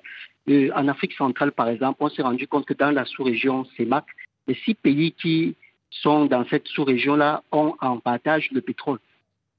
Euh, 0.50 0.70
en 0.76 0.88
Afrique 0.88 1.14
centrale, 1.14 1.52
par 1.52 1.68
exemple, 1.68 1.98
on 2.02 2.10
s'est 2.10 2.22
rendu 2.22 2.48
compte 2.48 2.66
que 2.66 2.74
dans 2.74 2.92
la 2.92 3.06
sous-région 3.06 3.66
CEMAC, 3.76 4.06
les 4.48 4.56
six 4.56 4.76
pays 4.76 5.12
qui 5.14 5.56
sont 5.90 6.26
dans 6.26 6.46
cette 6.48 6.68
sous-région-là 6.68 7.44
ont 7.52 7.76
en 7.82 7.98
partage 8.00 8.50
le 8.52 8.62
pétrole. 8.62 9.00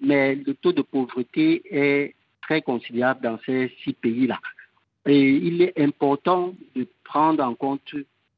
Mais 0.00 0.36
le 0.36 0.54
taux 0.54 0.72
de 0.72 0.82
pauvreté 0.82 1.62
est 1.70 2.14
très 2.42 2.62
considérable 2.62 3.22
dans 3.22 3.38
ces 3.44 3.74
six 3.82 3.92
pays-là. 3.92 4.40
Et 5.06 5.20
il 5.20 5.62
est 5.62 5.78
important 5.78 6.54
de 6.74 6.86
prendre 7.04 7.42
en 7.42 7.54
compte 7.54 7.94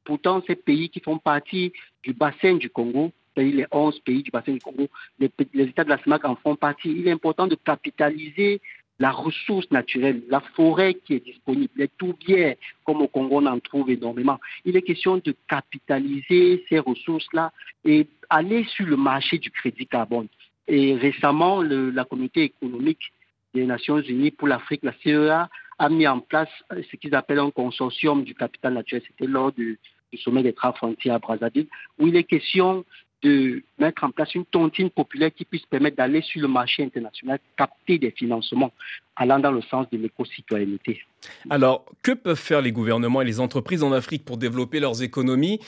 Pourtant, 0.06 0.40
ces 0.46 0.54
pays 0.54 0.88
qui 0.88 1.00
font 1.00 1.18
partie 1.18 1.72
du 2.04 2.12
bassin 2.12 2.54
du 2.54 2.70
Congo, 2.70 3.12
les 3.36 3.66
11 3.70 3.98
pays 4.00 4.22
du 4.22 4.30
bassin 4.30 4.52
du 4.52 4.60
Congo, 4.60 4.88
les, 5.18 5.30
États 5.54 5.84
de 5.84 5.90
la 5.90 5.98
CIMAC 5.98 6.24
en 6.24 6.36
font 6.36 6.56
partie. 6.56 6.90
Il 6.90 7.08
est 7.08 7.10
important 7.10 7.46
de 7.46 7.56
capitaliser 7.56 8.60
la 8.98 9.10
ressource 9.10 9.70
naturelle, 9.70 10.22
la 10.30 10.40
forêt 10.40 10.94
qui 10.94 11.14
est 11.14 11.24
disponible, 11.24 11.72
les 11.76 11.88
tourbières, 11.88 12.54
comme 12.84 13.02
au 13.02 13.08
Congo 13.08 13.40
on 13.42 13.46
en 13.46 13.58
trouve 13.58 13.90
énormément. 13.90 14.38
Il 14.64 14.76
est 14.76 14.82
question 14.82 15.18
de 15.18 15.34
capitaliser 15.48 16.64
ces 16.68 16.78
ressources-là 16.78 17.52
et 17.84 18.06
aller 18.30 18.64
sur 18.64 18.86
le 18.86 18.96
marché 18.96 19.38
du 19.38 19.50
crédit 19.50 19.86
carbone. 19.86 20.28
Et 20.68 20.94
récemment, 20.94 21.62
la 21.62 22.04
communauté 22.04 22.44
économique 22.44 23.12
des 23.54 23.66
Nations 23.66 24.00
Unies 24.00 24.30
pour 24.30 24.48
l'Afrique, 24.48 24.82
la 24.82 24.94
CEA, 25.02 25.50
a 25.78 25.88
mis 25.90 26.06
en 26.06 26.20
place 26.20 26.48
ce 26.70 26.96
qu'ils 26.96 27.14
appellent 27.14 27.38
un 27.38 27.50
consortium 27.50 28.24
du 28.24 28.34
capital 28.34 28.74
naturel. 28.74 29.02
C'était 29.06 29.30
lors 29.30 29.52
du, 29.52 29.78
du 30.12 30.18
sommet 30.18 30.42
des 30.42 30.52
trois 30.52 30.72
frontières 30.72 31.14
à 31.14 31.18
Brazzaville, 31.18 31.66
où 31.98 32.06
il 32.06 32.16
est 32.16 32.24
question 32.24 32.84
de 33.22 33.62
mettre 33.78 34.04
en 34.04 34.10
place 34.10 34.34
une 34.34 34.44
tontine 34.44 34.90
populaire 34.90 35.30
qui 35.34 35.44
puisse 35.44 35.64
permettre 35.66 35.96
d'aller 35.96 36.22
sur 36.22 36.40
le 36.42 36.48
marché 36.48 36.84
international, 36.84 37.38
capter 37.56 37.98
des 37.98 38.10
financements 38.10 38.72
allant 39.16 39.38
dans 39.38 39.50
le 39.50 39.62
sens 39.62 39.88
de 39.90 39.98
l'éco-citoyenneté. 39.98 41.02
Alors, 41.50 41.84
que 42.02 42.12
peuvent 42.12 42.38
faire 42.38 42.60
les 42.60 42.72
gouvernements 42.72 43.22
et 43.22 43.24
les 43.24 43.40
entreprises 43.40 43.82
en 43.82 43.92
Afrique 43.92 44.24
pour 44.24 44.36
développer 44.36 44.80
leurs 44.80 45.02
économies 45.02 45.60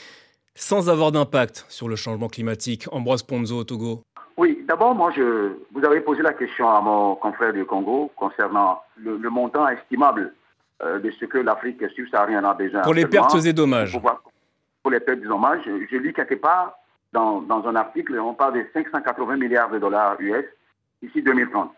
sans 0.55 0.89
avoir 0.89 1.11
d'impact 1.11 1.65
sur 1.69 1.89
le 1.89 1.95
changement 1.95 2.27
climatique? 2.27 2.85
Ambroise 2.91 3.23
Ponzo 3.23 3.57
au 3.57 3.63
Togo 3.63 4.01
Oui, 4.37 4.63
d'abord, 4.67 4.93
moi, 4.93 5.11
je, 5.15 5.53
vous 5.73 5.83
avez 5.85 6.01
posé 6.01 6.21
la 6.21 6.33
question 6.33 6.69
à 6.69 6.81
mon 6.81 7.15
confrère 7.15 7.53
du 7.53 7.65
Congo 7.65 8.11
concernant 8.15 8.81
le, 8.97 9.17
montant 9.29 9.67
estimable 9.67 10.33
euh, 10.83 10.99
de 10.99 11.11
ce 11.19 11.25
que 11.25 11.39
l'Afrique 11.39 11.81
subsaharienne 11.95 12.45
a 12.45 12.53
besoin. 12.53 12.81
Pour 12.81 12.93
les 12.93 13.05
pertes 13.05 13.35
et 13.45 13.53
dommages 13.53 13.93
pour 13.93 14.01
les 14.87 14.99
pertes 14.99 15.19
du 15.19 15.27
dommages. 15.27 15.61
Je, 15.65 15.97
lis 15.97 16.13
quelque 16.13 16.35
part 16.35 16.77
dans, 17.11 17.41
dans, 17.41 17.67
un 17.67 17.75
article, 17.75 18.17
on 18.19 18.33
parle 18.33 18.53
de 18.53 18.65
580 18.73 19.35
milliards 19.37 19.69
de 19.69 19.79
dollars 19.79 20.15
US 20.19 20.45
d'ici 21.01 21.21
2030. 21.21 21.71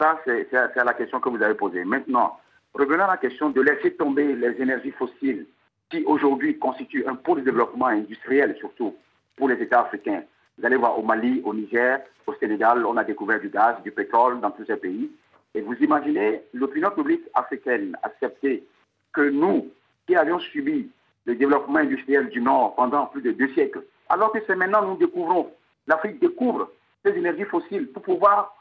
Ça, 0.00 0.18
c'est 0.24 0.50
la 0.84 0.94
question 0.94 1.20
que 1.20 1.28
vous 1.28 1.42
avez 1.42 1.54
posée. 1.54 1.84
Maintenant, 1.84 2.40
revenons 2.74 3.04
à 3.04 3.08
la 3.08 3.16
question 3.18 3.50
de 3.50 3.60
laisser 3.60 3.94
tomber 3.94 4.34
les 4.34 4.60
énergies 4.60 4.92
fossiles 4.92 5.46
qui 5.90 6.04
aujourd'hui 6.04 6.58
constituent 6.58 7.06
un 7.06 7.16
pôle 7.16 7.40
de 7.40 7.44
développement 7.44 7.86
industriel, 7.86 8.56
surtout 8.58 8.94
pour 9.36 9.48
les 9.48 9.60
États 9.62 9.82
africains. 9.82 10.22
Vous 10.58 10.64
allez 10.64 10.76
voir 10.76 10.98
au 10.98 11.02
Mali, 11.02 11.42
au 11.44 11.52
Niger, 11.52 12.00
au 12.26 12.34
Sénégal, 12.34 12.86
on 12.86 12.96
a 12.96 13.04
découvert 13.04 13.40
du 13.40 13.48
gaz, 13.48 13.76
du 13.82 13.90
pétrole 13.90 14.40
dans 14.40 14.50
tous 14.50 14.64
ces 14.64 14.76
pays. 14.76 15.10
Et 15.54 15.60
vous 15.62 15.74
imaginez 15.74 16.42
l'opinion 16.54 16.90
publique 16.90 17.24
africaine 17.34 17.96
accepter 18.02 18.64
que 19.12 19.28
nous, 19.28 19.68
qui 20.06 20.14
avions 20.16 20.38
subi 20.38 20.88
le 21.26 21.34
développement 21.34 21.78
industriel 21.78 22.28
du 22.28 22.40
Nord 22.40 22.74
pendant 22.74 23.06
plus 23.06 23.22
de 23.22 23.32
deux 23.32 23.52
siècles. 23.54 23.82
Alors 24.08 24.32
que 24.32 24.38
c'est 24.46 24.56
maintenant 24.56 24.82
nous 24.82 24.96
découvrons, 24.96 25.50
l'Afrique 25.86 26.20
découvre 26.20 26.70
ces 27.04 27.12
énergies 27.12 27.44
fossiles 27.44 27.88
pour 27.92 28.02
pouvoir 28.02 28.54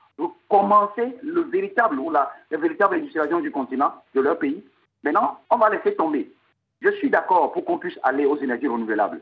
commencer 0.50 1.16
le 1.24 1.42
véritable 1.42 2.00
ou 2.00 2.10
la, 2.10 2.32
véritable 2.52 2.96
industrialisation 2.96 3.42
du 3.42 3.52
continent, 3.52 3.94
de 4.14 4.22
leur 4.22 4.38
pays. 4.38 4.64
Maintenant, 5.04 5.40
on 5.50 5.58
va 5.58 5.70
laisser 5.70 5.96
tomber. 5.96 6.30
Je 6.82 6.92
suis 6.92 7.10
d'accord 7.10 7.52
pour 7.54 7.64
qu'on 7.66 7.78
puisse 7.78 8.00
aller 8.04 8.26
aux 8.26 8.38
énergies 8.38 8.68
renouvelables. 8.68 9.22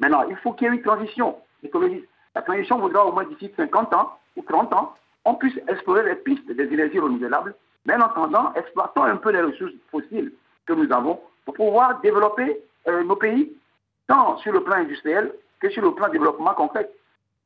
Maintenant, 0.00 0.24
il 0.28 0.36
faut 0.36 0.52
qu'il 0.52 0.68
y 0.68 0.70
ait 0.70 0.74
une 0.74 0.82
transition. 0.82 1.36
La 2.34 2.42
transition 2.42 2.78
voudra 2.78 3.04
au 3.04 3.12
moins 3.12 3.24
d'ici 3.24 3.52
50 3.56 3.92
ans 3.94 4.16
ou 4.36 4.42
30 4.42 4.72
ans, 4.72 4.94
on 5.24 5.34
puisse 5.34 5.58
explorer 5.68 6.04
les 6.04 6.14
pistes 6.14 6.50
des 6.50 6.64
énergies 6.64 7.00
renouvelables, 7.00 7.54
mais 7.84 7.94
en 7.94 8.00
attendant, 8.00 8.52
exploitons 8.54 9.02
un 9.02 9.16
peu 9.16 9.30
les 9.30 9.42
ressources 9.42 9.72
fossiles 9.90 10.32
que 10.66 10.72
nous 10.72 10.90
avons 10.92 11.20
pour 11.44 11.54
pouvoir 11.54 12.00
développer 12.00 12.58
euh, 12.88 13.04
nos 13.04 13.16
pays, 13.16 13.52
tant 14.06 14.38
sur 14.38 14.52
le 14.52 14.62
plan 14.62 14.76
industriel 14.76 15.32
que 15.60 15.70
sur 15.70 15.82
le 15.82 15.94
plan 15.94 16.08
développement 16.08 16.54
concret. 16.54 16.90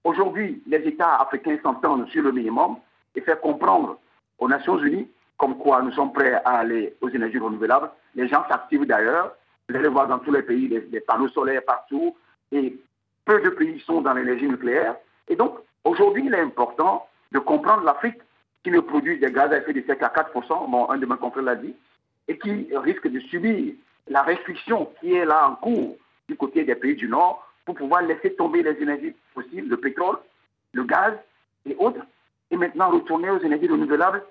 Aujourd'hui, 0.05 0.63
les 0.67 0.79
États 0.79 1.17
africains 1.17 1.59
s'entendent 1.63 2.09
sur 2.09 2.23
le 2.23 2.33
minimum 2.33 2.77
et 3.15 3.21
faire 3.21 3.41
comprendre 3.41 3.99
aux 4.39 4.49
Nations 4.49 4.79
Unies 4.79 5.09
comme 5.39 5.59
quoi 5.59 5.83
nous 5.83 5.93
sommes 5.93 6.13
prêts 6.13 6.35
à 6.45 6.59
aller 6.59 6.95
aux 7.01 7.09
énergies 7.09 7.39
renouvelables. 7.39 7.91
Les 8.15 8.29
gens 8.29 8.45
s'activent 8.49 8.87
d'ailleurs. 8.87 9.33
Vous 9.69 9.77
allez 9.77 9.89
voir 9.89 10.07
dans 10.07 10.19
tous 10.19 10.33
les 10.33 10.43
pays 10.43 10.69
des, 10.69 11.01
panneaux 11.01 11.29
solaires 11.29 11.65
partout 11.65 12.17
et 12.51 12.79
peu 13.25 13.41
de 13.41 13.51
pays 13.51 13.81
sont 13.81 14.03
dans 14.03 14.13
l'énergie 14.13 14.47
nucléaire. 14.47 14.97
Et 15.29 15.37
donc, 15.37 15.57
aujourd'hui, 15.85 16.25
il 16.27 16.35
est 16.35 16.41
important 16.41 17.07
de 17.33 17.39
comprendre 17.39 17.85
l'Afrique 17.85 18.19
qui 18.63 18.71
ne 18.71 18.81
produit 18.81 19.19
des 19.19 19.33
gaz 19.33 19.51
à 19.53 19.59
effet 19.59 19.73
de 19.73 19.83
serre 19.83 19.99
qu'à 19.99 20.13
4%, 20.15 20.71
bon, 20.71 20.89
un 20.91 20.99
de 20.99 21.07
mes 21.07 21.17
confrères 21.17 21.45
l'a 21.45 21.57
dit, 21.57 21.75
et 22.29 22.39
qui 22.39 22.69
risque 22.77 23.09
de 23.09 23.19
subir 23.21 23.75
la 24.09 24.23
restriction 24.23 24.91
qui 25.01 25.15
est 25.15 25.25
là 25.25 25.49
en 25.49 25.55
cours 25.57 25.97
du 26.29 26.37
côté 26.37 26.65
des 26.65 26.75
pays 26.75 26.97
du 26.97 27.09
Nord 27.09 27.47
pour 27.65 27.75
pouvoir 27.75 28.03
laisser 28.03 28.35
tomber 28.35 28.63
les 28.63 28.81
énergies 28.81 29.15
fossiles, 29.35 29.69
le 29.69 29.77
pétrole, 29.77 30.17
le 30.73 30.85
gaz 30.85 31.15
et 31.67 31.77
autres, 31.77 32.01
et 32.51 32.57
maintenant 32.57 32.91
retourner 32.91 33.31
aux 33.31 33.41
énergies 33.41 33.69
renouvelables 33.69 34.23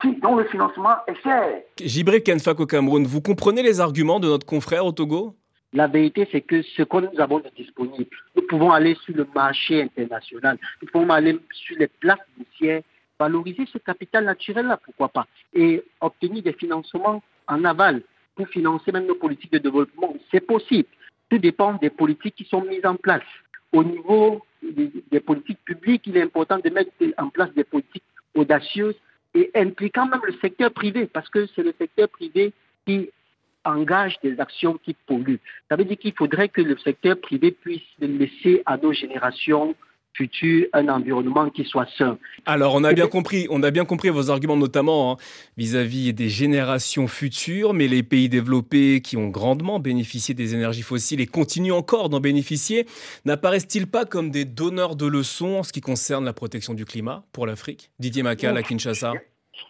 qui, 0.00 0.14
dont 0.16 0.36
le 0.36 0.44
financement 0.44 0.96
est 1.06 1.20
cher. 1.22 1.62
Gibré 1.80 2.22
Kenfak 2.22 2.60
au 2.60 2.66
Cameroun, 2.66 3.06
vous 3.06 3.22
comprenez 3.22 3.62
les 3.62 3.80
arguments 3.80 4.20
de 4.20 4.28
notre 4.28 4.46
confrère 4.46 4.84
au 4.84 4.92
Togo? 4.92 5.34
La 5.72 5.86
vérité, 5.86 6.28
c'est 6.30 6.42
que 6.42 6.62
ce 6.62 6.82
que 6.82 6.96
nous 6.98 7.20
avons 7.20 7.38
de 7.38 7.50
disponible, 7.56 8.06
nous 8.34 8.42
pouvons 8.42 8.70
aller 8.70 8.94
sur 9.04 9.16
le 9.16 9.26
marché 9.34 9.82
international, 9.82 10.58
nous 10.80 10.88
pouvons 10.88 11.10
aller 11.10 11.38
sur 11.52 11.76
les 11.78 11.88
places 11.88 12.18
boursières, 12.36 12.82
valoriser 13.18 13.66
ce 13.72 13.78
capital 13.78 14.24
naturel-là, 14.24 14.78
pourquoi 14.84 15.08
pas, 15.08 15.26
et 15.54 15.82
obtenir 16.00 16.42
des 16.42 16.52
financements 16.52 17.22
en 17.48 17.64
aval 17.64 18.02
pour 18.36 18.48
financer 18.48 18.92
même 18.92 19.06
nos 19.06 19.16
politiques 19.16 19.52
de 19.52 19.58
développement. 19.58 20.14
C'est 20.30 20.40
possible. 20.40 20.88
Tout 21.28 21.38
dépend 21.38 21.74
des 21.74 21.90
politiques 21.90 22.36
qui 22.36 22.44
sont 22.44 22.62
mises 22.62 22.84
en 22.84 22.94
place. 22.94 23.24
Au 23.72 23.82
niveau 23.82 24.44
des, 24.62 25.20
politiques 25.20 25.58
publiques, 25.64 26.06
il 26.06 26.16
est 26.16 26.22
important 26.22 26.58
de 26.58 26.70
mettre 26.70 26.90
en 27.18 27.30
place 27.30 27.52
des 27.54 27.64
politiques 27.64 28.04
audacieuses 28.34 28.94
et 29.34 29.50
impliquant 29.54 30.06
même 30.06 30.20
le 30.24 30.34
secteur 30.40 30.70
privé, 30.70 31.06
parce 31.06 31.28
que 31.28 31.46
c'est 31.54 31.62
le 31.62 31.74
secteur 31.78 32.08
privé 32.08 32.52
qui 32.86 33.10
engage 33.64 34.16
des 34.22 34.38
actions 34.38 34.78
qui 34.78 34.94
polluent. 35.06 35.40
Ça 35.68 35.76
veut 35.76 35.84
dire 35.84 35.98
qu'il 35.98 36.12
faudrait 36.12 36.48
que 36.48 36.62
le 36.62 36.76
secteur 36.78 37.18
privé 37.20 37.50
puisse 37.50 37.82
laisser 37.98 38.62
à 38.64 38.76
nos 38.76 38.92
générations 38.92 39.74
futur 40.16 40.66
un 40.72 40.88
environnement 40.88 41.50
qui 41.50 41.64
soit 41.64 41.86
sain. 41.96 42.18
Alors, 42.46 42.74
on 42.74 42.84
a 42.84 42.92
bien 42.92 43.06
compris, 43.06 43.46
on 43.50 43.62
a 43.62 43.70
bien 43.70 43.84
compris 43.84 44.08
vos 44.08 44.30
arguments, 44.30 44.56
notamment 44.56 45.12
hein, 45.12 45.16
vis-à-vis 45.56 46.12
des 46.12 46.28
générations 46.28 47.08
futures, 47.08 47.74
mais 47.74 47.88
les 47.88 48.02
pays 48.02 48.28
développés 48.28 49.00
qui 49.00 49.16
ont 49.16 49.28
grandement 49.28 49.78
bénéficié 49.78 50.34
des 50.34 50.54
énergies 50.54 50.82
fossiles 50.82 51.20
et 51.20 51.26
continuent 51.26 51.72
encore 51.72 52.08
d'en 52.08 52.20
bénéficier, 52.20 52.86
n'apparaissent-ils 53.24 53.86
pas 53.86 54.04
comme 54.04 54.30
des 54.30 54.44
donneurs 54.44 54.96
de 54.96 55.06
leçons 55.06 55.56
en 55.58 55.62
ce 55.62 55.72
qui 55.72 55.80
concerne 55.80 56.24
la 56.24 56.32
protection 56.32 56.74
du 56.74 56.84
climat 56.84 57.24
pour 57.32 57.46
l'Afrique? 57.46 57.90
Didier 57.98 58.22
Macal 58.22 58.56
à 58.56 58.62
Kinshasa 58.62 59.12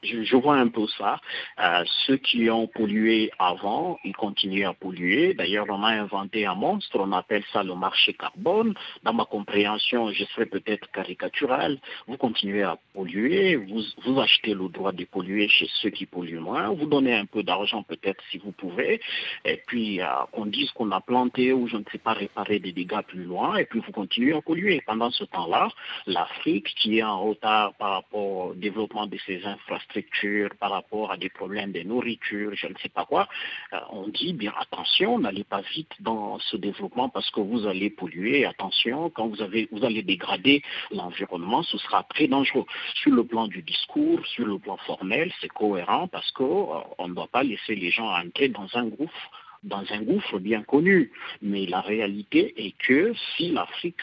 je, 0.03 0.37
vois 0.37 0.57
un 0.57 0.69
peu 0.69 0.87
ça. 0.99 1.21
Euh, 1.61 1.85
ceux 2.07 2.17
qui 2.17 2.51
ont 2.51 2.67
pollué 2.67 3.31
avant, 3.39 3.99
ils 4.05 4.15
continuent 4.15 4.67
à 4.67 4.75
polluer. 4.75 5.35
D'ailleurs, 5.35 5.67
on 5.69 5.83
a 5.83 5.89
inventé 5.89 6.47
un 6.47 6.55
monstre, 6.55 6.99
on 6.99 7.13
appelle 7.13 7.45
ça 7.53 7.63
le 7.63 7.75
marché 7.75 8.15
carbone. 8.15 8.75
Dans 9.03 9.13
ma 9.13 9.25
compréhension, 9.25 10.11
je 10.13 10.25
serais 10.25 10.47
peut-être 10.47 10.91
caricatural. 10.91 11.79
Vous 12.07 12.17
continuez 12.17 12.63
à 12.63 12.79
polluer, 12.95 13.57
vous, 13.57 14.21
achetez 14.21 14.55
le 14.55 14.69
droit 14.69 14.93
de 14.93 15.05
polluer 15.05 15.49
chez 15.49 15.69
ceux 15.81 15.91
qui 15.91 16.07
polluent 16.07 16.41
moins, 16.41 16.69
vous 16.71 16.87
donnez 16.87 17.15
un 17.15 17.27
peu 17.27 17.43
d'argent 17.43 17.83
peut-être 17.83 18.23
si 18.31 18.39
vous 18.39 18.53
pouvez, 18.53 19.01
et 19.45 19.63
puis 19.67 20.01
euh, 20.01 20.07
on 20.33 20.47
dise 20.47 20.71
qu'on 20.73 20.91
a 20.93 21.01
planté 21.01 21.53
ou 21.53 21.69
je 21.69 21.77
ne 21.77 21.85
sais 21.93 21.99
pas 21.99 22.13
réparer 22.13 22.59
des 22.59 22.73
dégâts 22.73 23.03
plus 23.07 23.25
loin, 23.25 23.57
et 23.57 23.65
puis 23.65 23.81
vous 23.81 23.93
continuez 23.93 24.35
à 24.35 24.41
polluer. 24.41 24.83
Pendant 24.87 25.11
ce 25.11 25.25
temps-là, 25.25 25.69
l'Afrique, 26.07 26.69
qui 26.77 26.99
est 26.99 27.03
en 27.03 27.21
retard 27.21 27.75
par 27.75 27.91
rapport 27.93 28.49
au 28.49 28.55
développement 28.55 29.07
de 29.07 29.19
ses 29.27 29.45
infrastructures, 29.45 29.76
par 30.59 30.71
rapport 30.71 31.13
à 31.13 31.17
des 31.17 31.29
problèmes 31.29 31.73
de 31.73 31.83
nourriture, 31.83 32.53
je 32.55 32.67
ne 32.67 32.75
sais 32.83 32.89
pas 32.89 33.05
quoi, 33.05 33.29
euh, 33.73 33.79
on 33.91 34.09
dit 34.09 34.33
bien 34.33 34.53
attention, 34.59 35.19
n'allez 35.19 35.45
pas 35.45 35.61
vite 35.61 35.93
dans 36.01 36.39
ce 36.39 36.57
développement 36.57 37.09
parce 37.09 37.31
que 37.31 37.41
vous 37.41 37.67
allez 37.67 37.91
polluer. 37.91 38.47
Attention, 38.47 39.11
quand 39.11 39.29
vous, 39.29 39.43
avez, 39.43 39.69
vous 39.73 39.85
allez 39.85 40.03
dégrader 40.03 40.63
l'environnement, 40.91 41.63
ce 41.63 41.79
sera 41.79 42.03
très 42.05 42.29
dangereux. 42.29 42.67
Sur 42.95 43.13
le 43.13 43.25
plan 43.25 43.49
du 43.49 43.63
discours, 43.63 44.25
sur 44.27 44.47
le 44.47 44.59
plan 44.59 44.77
formel, 44.79 45.33
c'est 45.41 45.49
cohérent 45.49 46.09
parce 46.09 46.31
qu'on 46.33 46.85
euh, 47.01 47.09
ne 47.09 47.15
doit 47.15 47.29
pas 47.29 47.43
laisser 47.43 47.75
les 47.75 47.91
gens 47.91 48.09
entrer 48.09 48.49
dans 48.49 48.69
un 48.75 48.87
gouffre 48.87 49.31
dans 49.63 49.85
un 49.91 50.03
gouffre 50.03 50.39
bien 50.39 50.63
connu. 50.63 51.11
Mais 51.43 51.67
la 51.67 51.81
réalité 51.81 52.55
est 52.65 52.77
que 52.79 53.13
si 53.37 53.51
l'Afrique 53.51 53.97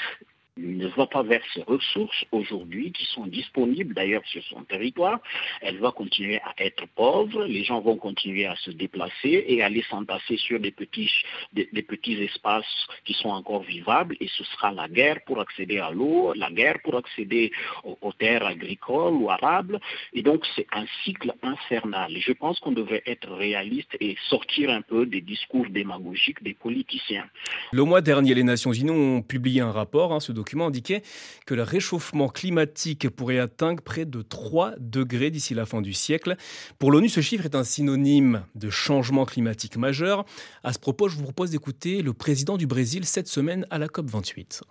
ne 0.58 0.88
va 0.88 1.08
pas 1.08 1.24
vers 1.24 1.42
ses 1.54 1.64
ressources 1.64 2.26
aujourd'hui 2.32 2.92
qui 2.92 3.06
sont 3.06 3.26
disponibles 3.26 3.94
d'ailleurs 3.94 4.26
sur 4.26 4.44
son 4.44 4.64
territoire. 4.64 5.20
Elle 5.62 5.80
va 5.80 5.92
continuer 5.92 6.40
à 6.42 6.54
être 6.60 6.86
pauvre, 6.96 7.46
les 7.46 7.64
gens 7.64 7.82
vont 7.82 7.98
continuer 7.98 8.46
à 8.46 8.56
se 8.58 8.70
déplacer 8.72 9.46
et 9.48 9.64
aller 9.64 9.84
s'entasser 9.90 10.38
sur 10.38 10.60
des 10.60 10.72
petits, 10.72 11.10
des, 11.54 11.66
petits 11.82 12.22
espaces 12.22 12.88
qui 13.06 13.14
sont 13.14 13.30
encore 13.30 13.64
vivables 13.64 14.16
et 14.20 14.28
ce 14.28 14.44
sera 14.44 14.72
la 14.72 14.88
guerre 14.88 15.22
pour 15.26 15.40
accéder 15.40 15.80
à 15.80 15.90
l'eau, 15.90 16.34
la 16.36 16.52
guerre 16.52 16.78
pour 16.84 16.98
accéder 16.98 17.52
aux, 17.84 18.14
terres 18.14 18.46
agricoles 18.46 19.14
ou 19.14 19.30
arables 19.32 19.80
et 20.14 20.22
donc 20.22 20.46
c'est 20.56 20.68
un 20.72 20.86
cycle 21.04 21.34
infernal. 21.42 22.16
Je 22.20 22.32
pense 22.32 22.60
qu'on 22.60 22.74
devrait 22.74 23.04
être 23.08 23.32
réaliste 23.32 23.98
et 24.00 24.16
sortir 24.30 24.70
un 24.70 24.82
peu 24.82 25.08
des 25.08 25.22
discours 25.22 25.66
démagogiques 25.70 26.44
des 26.44 26.54
politiciens. 26.54 27.26
Le 27.72 27.84
mois 27.84 28.02
dernier, 28.02 28.36
les 28.36 28.44
Nations 28.44 28.72
Unies 28.72 28.92
ont 28.92 29.22
publié 29.24 29.62
un 29.62 29.72
rapport, 29.72 30.14
hein, 30.14 30.20
ce 30.20 30.32
indiquait 30.68 31.04
que 31.46 31.54
le 31.54 31.64
réchauffement 31.64 32.30
climatique 32.30 33.10
pourrait 33.10 33.40
atteindre 33.40 33.82
près 33.82 34.06
de 34.06 34.22
3 34.22 34.74
degrés 34.80 35.32
d'ici 35.32 35.54
la 35.54 35.66
fin 35.66 35.82
du 35.82 35.94
siècle. 35.94 36.36
Pour 36.80 36.92
l'ONU, 36.92 37.10
ce 37.10 37.22
chiffre 37.22 37.46
est 37.46 37.56
un 37.56 37.64
synonyme 37.64 38.46
de 38.56 38.70
changement 38.70 39.26
climatique 39.26 39.78
majeur. 39.78 40.26
À 40.64 40.74
ce 40.74 40.80
propos, 40.80 41.08
je 41.10 41.18
vous 41.18 41.24
propose 41.24 41.52
d'écouter 41.52 42.02
le 42.02 42.14
président 42.14 42.58
du 42.58 42.68
Brésil 42.68 43.06
cette 43.06 43.28
semaine 43.28 43.66
à 43.70 43.78
la 43.78 43.88
COP28. 43.88 44.62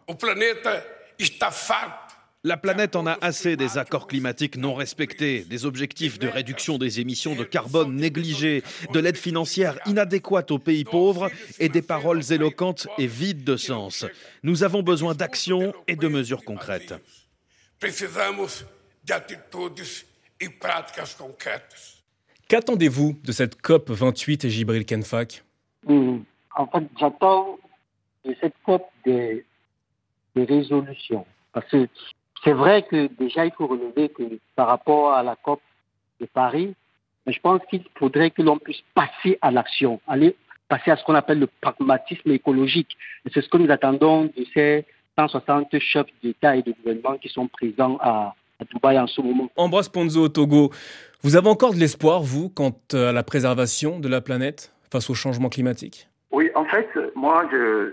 La 2.45 2.57
planète 2.57 2.97
en 2.97 3.07
a 3.07 3.17
assez 3.21 3.57
des 3.57 3.79
accords 3.79 4.09
climatiques 4.09 4.57
non 4.57 4.75
respectés, 4.75 5.45
des 5.45 5.65
objectifs 5.65 6.19
de 6.19 6.27
réduction 6.27 6.77
des 6.77 6.99
émissions 6.99 7.37
de 7.37 7.45
carbone 7.45 7.95
négligés, 7.95 8.65
de 8.93 8.99
l'aide 8.99 9.17
financière 9.17 9.79
inadéquate 9.87 10.51
aux 10.51 10.59
pays 10.59 10.83
pauvres 10.83 11.31
et 11.61 11.69
des 11.69 11.83
paroles 11.83 12.33
éloquentes 12.33 12.89
et 12.99 13.07
vides 13.07 13.45
de 13.45 13.57
sens. 13.57 14.07
Nous 14.43 14.65
avons 14.65 14.83
besoin 14.83 15.15
d'actions 15.15 15.73
et 15.87 15.95
de 15.95 16.09
mesures 16.09 16.45
concrètes. 16.45 16.95
Qu'attendez-vous 22.49 23.21
de 23.23 23.33
cette 23.33 23.63
COP 23.63 23.91
28 23.91 24.45
et 24.47 24.51
Gibril 24.51 24.85
Kenfak? 24.85 25.45
Hmm. 25.87 26.19
En 26.57 26.67
fait, 26.67 26.89
j'attends 26.99 27.61
de 28.25 28.35
cette 28.41 28.55
COP 28.67 28.83
des, 29.07 29.47
des 30.35 30.45
résolutions. 30.45 31.25
Parce 31.53 31.71
que 31.71 31.87
c'est 32.45 32.53
vrai 32.53 32.83
que 32.83 33.09
déjà, 33.19 33.45
il 33.47 33.53
faut 33.53 33.67
relever 33.67 34.09
que 34.09 34.23
par 34.57 34.69
rapport 34.69 35.15
à 35.15 35.23
la 35.23 35.37
COP 35.37 35.61
de 36.21 36.27
Paris, 36.27 36.75
je 37.27 37.39
pense 37.41 37.61
qu'il 37.71 37.85
faudrait 37.97 38.31
que 38.31 38.43
l'on 38.43 38.59
puisse 38.59 38.83
passer 38.95 39.39
à 39.41 39.51
l'action, 39.51 40.01
aller 40.09 40.37
passer 40.69 40.91
à 40.91 40.97
ce 40.97 41.05
qu'on 41.05 41.15
appelle 41.15 41.39
le 41.39 41.49
pragmatisme 41.61 42.31
écologique. 42.31 42.97
Et 43.25 43.31
c'est 43.33 43.43
ce 43.43 43.49
que 43.49 43.59
nous 43.59 43.71
attendons 43.71 44.25
de 44.25 44.47
ces 44.55 44.85
160 45.19 45.79
chefs 45.79 46.07
d'État 46.23 46.57
et 46.57 46.63
de 46.63 46.73
gouvernement 46.73 47.19
qui 47.19 47.29
sont 47.29 47.47
présents 47.47 47.99
à, 48.01 48.35
Dubaï 48.73 48.99
en 48.99 49.09
ce 49.09 49.21
moment. 49.21 49.51
Ambroise 49.57 49.89
Ponzo 49.89 50.23
au 50.23 50.29
Togo, 50.29 50.71
vous 51.23 51.37
avez 51.37 51.49
encore 51.49 51.75
de 51.75 51.79
l'espoir, 51.79 52.23
vous, 52.23 52.49
quant 52.49 52.73
à 52.93 53.13
la 53.13 53.25
préservation 53.25 53.99
de 53.99 54.09
la 54.09 54.21
planète 54.21 54.73
face 54.91 55.11
au 55.11 55.15
changement 55.15 55.49
climatique? 55.49 56.09
Oui, 56.31 56.49
en 56.55 56.65
fait, 56.65 56.89
moi, 57.17 57.45
je... 57.51 57.93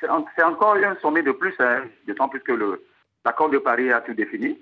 c'est 0.00 0.42
encore 0.42 0.74
un 0.76 0.96
sommet 1.02 1.22
de 1.22 1.32
plus, 1.32 1.54
hein, 1.58 1.82
d'autant 2.06 2.28
plus 2.28 2.40
que 2.40 2.52
le, 2.52 2.82
L'accord 3.26 3.50
de 3.50 3.58
Paris 3.58 3.90
a 3.92 4.00
tout 4.02 4.14
défini. 4.14 4.56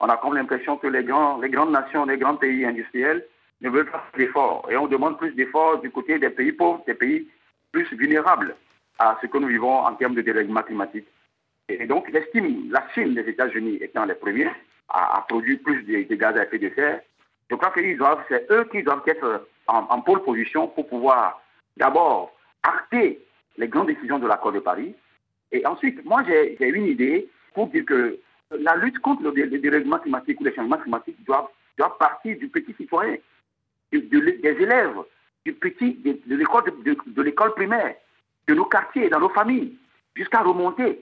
On 0.00 0.08
a 0.08 0.16
comme 0.16 0.34
l'impression 0.34 0.76
que 0.76 0.88
les, 0.88 1.02
les 1.02 1.50
grandes 1.50 1.70
nations, 1.70 2.04
les 2.04 2.18
grands 2.18 2.34
pays 2.34 2.64
industriels 2.64 3.24
ne 3.60 3.70
veulent 3.70 3.88
pas 3.88 4.04
d'efforts. 4.16 4.66
Et 4.68 4.76
on 4.76 4.88
demande 4.88 5.18
plus 5.18 5.30
d'efforts 5.36 5.80
du 5.80 5.92
côté 5.92 6.18
des 6.18 6.30
pays 6.30 6.50
pauvres, 6.50 6.82
des 6.84 6.94
pays 6.94 7.28
plus 7.70 7.86
vulnérables 7.92 8.56
à 8.98 9.16
ce 9.22 9.28
que 9.28 9.38
nous 9.38 9.46
vivons 9.46 9.78
en 9.78 9.94
termes 9.94 10.16
de 10.16 10.22
dérèglement 10.22 10.64
climatique. 10.64 11.06
Et 11.68 11.86
donc, 11.86 12.10
l'estime, 12.10 12.72
la 12.72 12.82
Chine 12.92 13.14
des 13.14 13.20
États-Unis 13.20 13.78
étant 13.80 14.04
les 14.04 14.16
premiers 14.16 14.50
à, 14.88 15.24
produire 15.28 15.60
plus 15.62 15.84
de, 15.84 16.14
gaz 16.16 16.36
à 16.36 16.42
effet 16.42 16.58
de 16.58 16.72
serre, 16.74 17.00
je 17.48 17.54
crois 17.54 17.70
que 17.70 17.80
c'est 18.28 18.50
eux 18.50 18.64
qui 18.72 18.82
doivent 18.82 19.04
être 19.06 19.46
en, 19.68 19.86
en 19.88 20.00
pôle 20.00 20.24
position 20.24 20.66
pour 20.66 20.88
pouvoir 20.88 21.40
d'abord 21.76 22.32
acter 22.64 23.20
les 23.58 23.68
grandes 23.68 23.86
décisions 23.86 24.18
de 24.18 24.26
l'accord 24.26 24.50
de 24.50 24.58
Paris. 24.58 24.92
Et 25.52 25.64
ensuite, 25.64 26.04
moi, 26.04 26.24
j'ai 26.26 26.68
une 26.68 26.86
idée 26.86 27.28
pour 27.54 27.68
dire 27.68 27.84
que 27.84 28.18
la 28.50 28.76
lutte 28.76 28.98
contre 29.00 29.22
le, 29.22 29.58
dérèglement 29.58 29.98
climatique 29.98 30.40
ou 30.40 30.44
les 30.44 30.54
changements 30.54 30.78
climatiques 30.78 31.22
doit, 31.24 31.50
doit 31.76 31.98
partir 31.98 32.38
du 32.38 32.48
petit 32.48 32.74
citoyen, 32.74 33.16
des 33.92 34.02
élèves, 34.42 34.96
du 35.44 35.52
petit, 35.54 35.94
de, 35.94 36.34
l'école 36.34 36.64
de, 36.84 37.22
l'école 37.22 37.54
primaire, 37.54 37.94
de 38.46 38.54
nos 38.54 38.64
quartiers, 38.64 39.08
dans 39.08 39.20
nos 39.20 39.28
familles, 39.30 39.76
jusqu'à 40.14 40.40
remonter. 40.40 40.98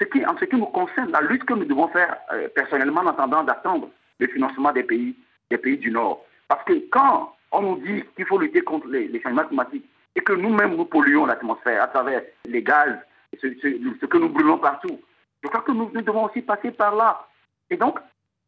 Ce 0.00 0.06
qui, 0.06 0.24
en 0.24 0.36
ce 0.38 0.44
qui 0.44 0.56
nous 0.56 0.66
concerne, 0.66 1.10
la 1.10 1.20
lutte 1.22 1.44
que 1.44 1.54
nous 1.54 1.64
devons 1.64 1.88
faire 1.88 2.16
euh, 2.32 2.48
personnellement 2.54 3.00
en 3.00 3.08
attendant 3.08 3.42
d'attendre 3.42 3.90
le 4.20 4.26
financement 4.28 4.72
des 4.72 4.84
pays, 4.84 5.16
des 5.50 5.58
pays 5.58 5.76
du 5.76 5.90
Nord. 5.90 6.24
Parce 6.46 6.64
que 6.64 6.74
quand 6.90 7.34
on 7.50 7.62
nous 7.62 7.76
dit 7.78 8.04
qu'il 8.14 8.26
faut 8.26 8.38
lutter 8.38 8.60
contre 8.60 8.86
les, 8.88 9.20
changements 9.20 9.44
climatiques 9.44 9.84
et 10.14 10.20
que 10.20 10.32
nous-mêmes 10.32 10.76
nous 10.76 10.84
polluons 10.84 11.26
l'atmosphère 11.26 11.82
à 11.82 11.88
travers 11.88 12.22
les 12.44 12.62
gaz, 12.62 12.96
ce 13.40 14.06
que 14.06 14.18
nous 14.18 14.28
brûlons 14.28 14.58
partout, 14.58 15.00
je 15.42 15.48
crois 15.48 15.62
que 15.62 15.72
nous, 15.72 15.90
devons 15.90 16.24
aussi 16.24 16.42
passer 16.42 16.70
par 16.70 16.94
là. 16.94 17.26
Et 17.70 17.76
donc, 17.76 17.98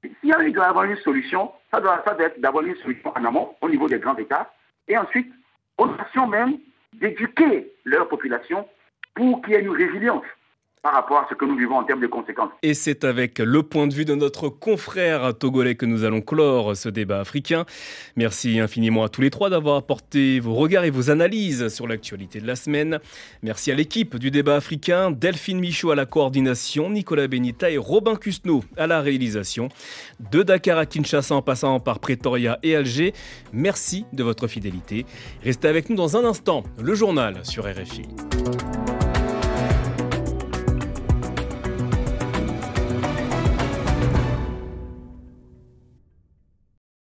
s'il 0.02 0.30
y 0.30 0.52
doit 0.52 0.64
y 0.64 0.68
avoir 0.68 0.84
une 0.84 0.96
solution, 0.96 1.52
ça 1.70 1.80
doit, 1.80 2.02
ça 2.04 2.14
doit 2.14 2.26
être 2.26 2.40
d'avoir 2.40 2.64
une 2.64 2.76
solution 2.76 3.12
en 3.16 3.24
amont, 3.24 3.54
au 3.60 3.68
niveau 3.68 3.88
des 3.88 3.98
grands 3.98 4.16
États, 4.16 4.52
et 4.88 4.96
ensuite, 4.96 5.32
aux 5.78 5.86
nations 5.86 6.26
même, 6.26 6.58
d'éduquer 6.94 7.72
leur 7.84 8.08
population 8.08 8.68
pour 9.14 9.42
qu'il 9.42 9.52
y 9.52 9.56
ait 9.56 9.62
une 9.62 9.70
résilience 9.70 10.24
par 10.82 10.94
rapport 10.94 11.18
à 11.18 11.26
ce 11.28 11.34
que 11.34 11.44
nous 11.44 11.56
vivons 11.56 11.76
en 11.76 11.84
termes 11.84 12.00
de 12.00 12.06
conséquences. 12.06 12.50
Et 12.62 12.72
c'est 12.74 13.04
avec 13.04 13.38
le 13.38 13.62
point 13.62 13.86
de 13.86 13.94
vue 13.94 14.04
de 14.04 14.14
notre 14.14 14.48
confrère 14.48 15.36
togolais 15.36 15.74
que 15.74 15.84
nous 15.84 16.04
allons 16.04 16.22
clore 16.22 16.74
ce 16.76 16.88
débat 16.88 17.20
africain. 17.20 17.66
Merci 18.16 18.60
infiniment 18.60 19.04
à 19.04 19.08
tous 19.08 19.20
les 19.20 19.30
trois 19.30 19.50
d'avoir 19.50 19.76
apporté 19.76 20.40
vos 20.40 20.54
regards 20.54 20.84
et 20.84 20.90
vos 20.90 21.10
analyses 21.10 21.68
sur 21.68 21.86
l'actualité 21.86 22.40
de 22.40 22.46
la 22.46 22.56
semaine. 22.56 22.98
Merci 23.42 23.70
à 23.70 23.74
l'équipe 23.74 24.16
du 24.16 24.30
débat 24.30 24.56
africain, 24.56 25.10
Delphine 25.10 25.60
Michaud 25.60 25.90
à 25.90 25.94
la 25.94 26.06
coordination, 26.06 26.88
Nicolas 26.88 27.28
Benita 27.28 27.70
et 27.70 27.78
Robin 27.78 28.16
Cusneau 28.16 28.64
à 28.76 28.86
la 28.86 29.00
réalisation. 29.00 29.68
De 30.30 30.42
Dakar 30.42 30.78
à 30.78 30.86
Kinshasa 30.86 31.34
en 31.34 31.42
passant 31.42 31.78
par 31.80 31.98
Pretoria 31.98 32.58
et 32.62 32.74
Alger, 32.74 33.12
merci 33.52 34.06
de 34.12 34.22
votre 34.22 34.46
fidélité. 34.46 35.04
Restez 35.44 35.68
avec 35.68 35.90
nous 35.90 35.96
dans 35.96 36.16
un 36.16 36.24
instant, 36.24 36.62
le 36.82 36.94
journal 36.94 37.44
sur 37.44 37.64
RFI. 37.64 38.08